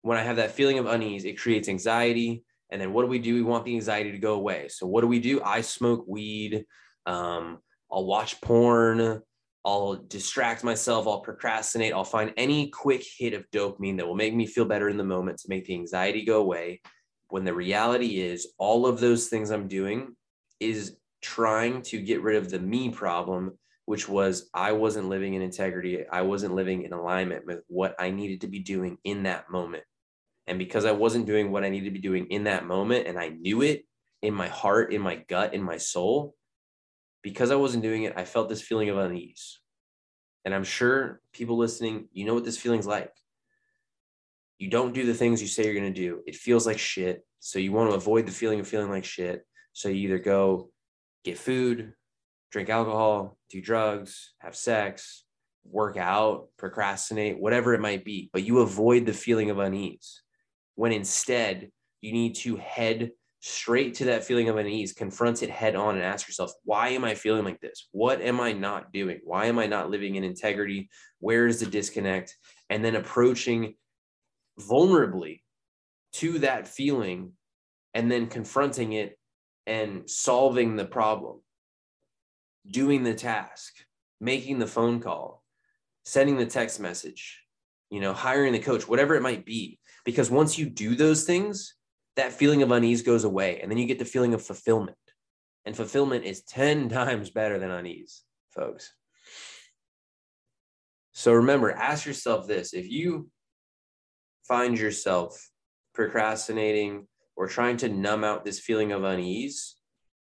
when 0.01 0.17
I 0.17 0.23
have 0.23 0.37
that 0.37 0.51
feeling 0.51 0.79
of 0.79 0.87
unease, 0.87 1.25
it 1.25 1.39
creates 1.39 1.69
anxiety. 1.69 2.43
And 2.75 2.81
then 2.81 2.91
what 2.91 3.03
do 3.03 3.07
we 3.07 3.19
do? 3.19 3.35
We 3.35 3.41
want 3.41 3.63
the 3.63 3.73
anxiety 3.73 4.11
to 4.11 4.17
go 4.17 4.33
away. 4.33 4.67
So 4.67 4.85
what 4.85 4.99
do 4.99 5.07
we 5.07 5.21
do? 5.21 5.41
I 5.41 5.61
smoke 5.61 6.03
weed. 6.09 6.65
Um, 7.05 7.59
I'll 7.89 8.05
watch 8.05 8.41
porn. 8.41 9.21
I'll 9.63 9.95
distract 9.95 10.61
myself, 10.65 11.07
I'll 11.07 11.21
procrastinate, 11.21 11.93
I'll 11.93 12.03
find 12.03 12.33
any 12.35 12.69
quick 12.69 13.03
hit 13.17 13.33
of 13.33 13.49
dopamine 13.49 13.97
that 13.97 14.05
will 14.05 14.13
make 14.13 14.35
me 14.35 14.45
feel 14.45 14.65
better 14.65 14.89
in 14.89 14.97
the 14.97 15.03
moment 15.05 15.39
to 15.39 15.49
make 15.49 15.65
the 15.65 15.73
anxiety 15.73 16.25
go 16.25 16.41
away. 16.41 16.81
When 17.29 17.45
the 17.45 17.53
reality 17.53 18.19
is, 18.19 18.53
all 18.59 18.85
of 18.85 18.99
those 18.99 19.27
things 19.27 19.49
I'm 19.49 19.69
doing 19.69 20.15
is 20.59 20.97
trying 21.21 21.81
to 21.83 21.99
get 21.99 22.21
rid 22.21 22.35
of 22.35 22.51
the 22.51 22.59
me 22.59 22.89
problem, 22.89 23.57
which 23.85 24.09
was 24.09 24.49
I 24.53 24.73
wasn't 24.73 25.09
living 25.09 25.33
in 25.33 25.41
integrity. 25.41 26.05
I 26.11 26.23
wasn't 26.23 26.53
living 26.53 26.83
in 26.83 26.93
alignment 26.93 27.47
with 27.47 27.61
what 27.67 27.95
I 27.97 28.11
needed 28.11 28.41
to 28.41 28.47
be 28.47 28.59
doing 28.59 28.97
in 29.05 29.23
that 29.23 29.49
moment. 29.49 29.85
And 30.47 30.59
because 30.59 30.85
I 30.85 30.91
wasn't 30.91 31.25
doing 31.25 31.51
what 31.51 31.63
I 31.63 31.69
needed 31.69 31.85
to 31.85 31.91
be 31.91 31.99
doing 31.99 32.27
in 32.27 32.43
that 32.43 32.65
moment, 32.65 33.07
and 33.07 33.17
I 33.17 33.29
knew 33.29 33.61
it 33.61 33.85
in 34.21 34.33
my 34.33 34.47
heart, 34.47 34.93
in 34.93 35.01
my 35.01 35.15
gut, 35.15 35.53
in 35.53 35.63
my 35.63 35.77
soul, 35.77 36.35
because 37.23 37.51
I 37.51 37.55
wasn't 37.55 37.83
doing 37.83 38.03
it, 38.03 38.13
I 38.15 38.25
felt 38.25 38.49
this 38.49 38.61
feeling 38.61 38.89
of 38.89 38.97
unease. 38.97 39.59
And 40.43 40.53
I'm 40.53 40.63
sure 40.63 41.21
people 41.33 41.57
listening, 41.57 42.07
you 42.13 42.25
know 42.25 42.35
what 42.35 42.45
this 42.45 42.57
feeling's 42.57 42.85
like. 42.85 43.11
You 44.59 44.69
don't 44.69 44.93
do 44.93 45.05
the 45.05 45.13
things 45.13 45.41
you 45.41 45.47
say 45.47 45.65
you're 45.65 45.73
going 45.73 45.91
to 45.91 45.99
do. 45.99 46.21
It 46.27 46.35
feels 46.35 46.67
like 46.67 46.77
shit. 46.77 47.25
So 47.39 47.59
you 47.59 47.71
want 47.71 47.89
to 47.89 47.95
avoid 47.95 48.27
the 48.27 48.31
feeling 48.31 48.59
of 48.59 48.67
feeling 48.67 48.89
like 48.91 49.03
shit. 49.03 49.45
So 49.73 49.89
you 49.89 50.07
either 50.07 50.19
go 50.19 50.69
get 51.23 51.39
food, 51.39 51.93
drink 52.51 52.69
alcohol, 52.69 53.37
do 53.49 53.59
drugs, 53.59 54.33
have 54.37 54.55
sex, 54.55 55.25
work 55.65 55.97
out, 55.97 56.49
procrastinate, 56.57 57.39
whatever 57.39 57.73
it 57.73 57.81
might 57.81 58.05
be. 58.05 58.29
But 58.31 58.43
you 58.43 58.59
avoid 58.59 59.05
the 59.05 59.13
feeling 59.13 59.49
of 59.49 59.57
unease 59.57 60.21
when 60.75 60.91
instead 60.91 61.69
you 62.01 62.11
need 62.11 62.35
to 62.35 62.55
head 62.57 63.11
straight 63.39 63.93
to 63.95 64.05
that 64.05 64.23
feeling 64.23 64.49
of 64.49 64.57
unease, 64.57 64.93
confront 64.93 65.43
it 65.43 65.49
head 65.49 65.75
on 65.75 65.95
and 65.95 66.03
ask 66.03 66.27
yourself, 66.27 66.51
why 66.63 66.89
am 66.89 67.03
I 67.03 67.13
feeling 67.13 67.43
like 67.43 67.61
this? 67.61 67.89
What 67.91 68.21
am 68.21 68.39
I 68.39 68.53
not 68.53 68.91
doing? 68.91 69.19
Why 69.23 69.45
am 69.45 69.59
I 69.59 69.67
not 69.67 69.89
living 69.89 70.15
in 70.15 70.23
integrity? 70.23 70.89
Where 71.19 71.45
is 71.45 71.59
the 71.59 71.67
disconnect? 71.67 72.35
And 72.69 72.83
then 72.83 72.95
approaching 72.95 73.75
vulnerably 74.59 75.41
to 76.13 76.39
that 76.39 76.67
feeling 76.67 77.33
and 77.93 78.11
then 78.11 78.27
confronting 78.27 78.93
it 78.93 79.17
and 79.67 80.09
solving 80.09 80.75
the 80.75 80.85
problem, 80.85 81.41
doing 82.67 83.03
the 83.03 83.13
task, 83.13 83.73
making 84.19 84.59
the 84.59 84.67
phone 84.67 84.99
call, 84.99 85.43
sending 86.03 86.37
the 86.37 86.45
text 86.45 86.79
message, 86.79 87.43
you 87.89 87.99
know, 87.99 88.13
hiring 88.13 88.53
the 88.53 88.59
coach, 88.59 88.87
whatever 88.87 89.15
it 89.15 89.21
might 89.21 89.45
be. 89.45 89.79
Because 90.05 90.29
once 90.29 90.57
you 90.57 90.69
do 90.69 90.95
those 90.95 91.23
things, 91.23 91.75
that 92.15 92.31
feeling 92.31 92.61
of 92.61 92.71
unease 92.71 93.01
goes 93.01 93.23
away. 93.23 93.59
And 93.59 93.69
then 93.69 93.77
you 93.77 93.85
get 93.85 93.99
the 93.99 94.05
feeling 94.05 94.33
of 94.33 94.41
fulfillment. 94.41 94.97
And 95.65 95.75
fulfillment 95.75 96.25
is 96.25 96.43
10 96.43 96.89
times 97.01 97.29
better 97.29 97.59
than 97.59 97.71
unease, 97.71 98.23
folks. 98.53 98.93
So 101.11 101.33
remember, 101.33 101.71
ask 101.71 102.05
yourself 102.05 102.47
this 102.47 102.73
if 102.73 102.89
you 102.89 103.29
find 104.47 104.77
yourself 104.77 105.49
procrastinating, 105.93 107.07
or 107.35 107.47
trying 107.47 107.77
to 107.77 107.89
numb 107.89 108.23
out 108.23 108.45
this 108.45 108.59
feeling 108.59 108.91
of 108.91 109.03
unease, 109.03 109.75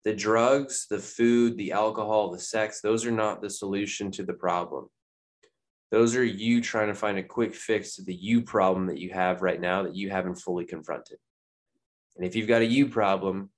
the 0.03 0.13
drugs, 0.13 0.87
the 0.89 0.99
food, 0.99 1.57
the 1.57 1.71
alcohol, 1.71 2.31
the 2.31 2.39
sex, 2.39 2.81
those 2.81 3.05
are 3.05 3.11
not 3.11 3.41
the 3.41 3.49
solution 3.49 4.11
to 4.11 4.23
the 4.23 4.33
problem. 4.33 4.87
Those 5.91 6.15
are 6.15 6.23
you 6.23 6.61
trying 6.61 6.87
to 6.87 6.95
find 6.95 7.17
a 7.17 7.23
quick 7.23 7.55
fix 7.55 7.95
to 7.95 8.03
the 8.03 8.13
you 8.13 8.41
problem 8.41 8.87
that 8.87 8.99
you 8.99 9.11
have 9.11 9.41
right 9.41 9.59
now 9.59 9.83
that 9.83 9.95
you 9.95 10.09
haven't 10.09 10.35
fully 10.35 10.65
confronted. 10.65 11.17
And 12.15 12.25
if 12.25 12.35
you've 12.35 12.47
got 12.47 12.61
a 12.61 12.65
you 12.65 12.87
problem, 12.87 13.49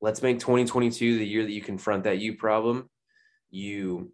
let's 0.00 0.22
make 0.22 0.38
2022 0.38 1.18
the 1.18 1.26
year 1.26 1.42
that 1.44 1.52
you 1.52 1.62
confront 1.62 2.04
that 2.04 2.18
you 2.18 2.36
problem. 2.36 2.90
You 3.50 4.12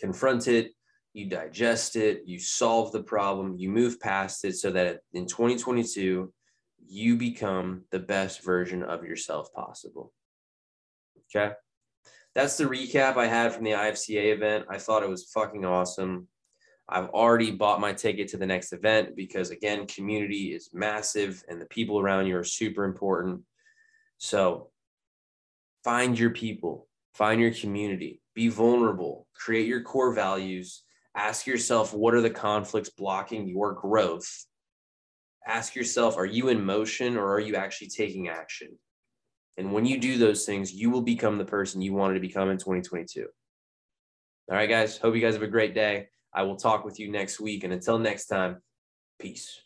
confront 0.00 0.48
it, 0.48 0.72
you 1.12 1.28
digest 1.28 1.96
it, 1.96 2.22
you 2.24 2.38
solve 2.38 2.92
the 2.92 3.02
problem, 3.02 3.56
you 3.58 3.68
move 3.68 4.00
past 4.00 4.44
it 4.44 4.56
so 4.56 4.70
that 4.70 5.00
in 5.12 5.26
2022, 5.26 6.32
you 6.86 7.16
become 7.16 7.82
the 7.90 7.98
best 7.98 8.42
version 8.44 8.82
of 8.82 9.04
yourself 9.04 9.52
possible. 9.52 10.12
Okay. 11.34 11.52
That's 12.38 12.56
the 12.56 12.66
recap 12.66 13.16
I 13.16 13.26
had 13.26 13.52
from 13.52 13.64
the 13.64 13.72
IFCA 13.72 14.32
event. 14.32 14.66
I 14.70 14.78
thought 14.78 15.02
it 15.02 15.08
was 15.08 15.24
fucking 15.24 15.64
awesome. 15.64 16.28
I've 16.88 17.08
already 17.08 17.50
bought 17.50 17.80
my 17.80 17.92
ticket 17.92 18.28
to 18.28 18.36
the 18.36 18.46
next 18.46 18.72
event 18.72 19.16
because, 19.16 19.50
again, 19.50 19.88
community 19.88 20.54
is 20.54 20.70
massive 20.72 21.42
and 21.48 21.60
the 21.60 21.66
people 21.66 21.98
around 21.98 22.28
you 22.28 22.36
are 22.36 22.44
super 22.44 22.84
important. 22.84 23.40
So 24.18 24.70
find 25.82 26.16
your 26.16 26.30
people, 26.30 26.86
find 27.12 27.40
your 27.40 27.50
community, 27.50 28.20
be 28.36 28.46
vulnerable, 28.46 29.26
create 29.34 29.66
your 29.66 29.82
core 29.82 30.12
values, 30.12 30.84
ask 31.16 31.44
yourself 31.44 31.92
what 31.92 32.14
are 32.14 32.20
the 32.20 32.30
conflicts 32.30 32.90
blocking 32.90 33.48
your 33.48 33.72
growth 33.72 34.46
ask 35.48 35.74
yourself 35.74 36.16
are 36.18 36.26
you 36.26 36.48
in 36.48 36.62
motion 36.62 37.16
or 37.16 37.32
are 37.32 37.40
you 37.40 37.56
actually 37.56 37.88
taking 37.88 38.28
action? 38.28 38.78
And 39.58 39.72
when 39.72 39.84
you 39.84 39.98
do 39.98 40.16
those 40.16 40.46
things, 40.46 40.72
you 40.72 40.88
will 40.88 41.02
become 41.02 41.36
the 41.36 41.44
person 41.44 41.82
you 41.82 41.92
wanted 41.92 42.14
to 42.14 42.20
become 42.20 42.48
in 42.48 42.58
2022. 42.58 43.26
All 44.50 44.56
right, 44.56 44.68
guys. 44.68 44.96
Hope 44.96 45.16
you 45.16 45.20
guys 45.20 45.34
have 45.34 45.42
a 45.42 45.48
great 45.48 45.74
day. 45.74 46.08
I 46.32 46.44
will 46.44 46.56
talk 46.56 46.84
with 46.84 47.00
you 47.00 47.10
next 47.10 47.40
week. 47.40 47.64
And 47.64 47.72
until 47.72 47.98
next 47.98 48.26
time, 48.26 48.62
peace. 49.18 49.60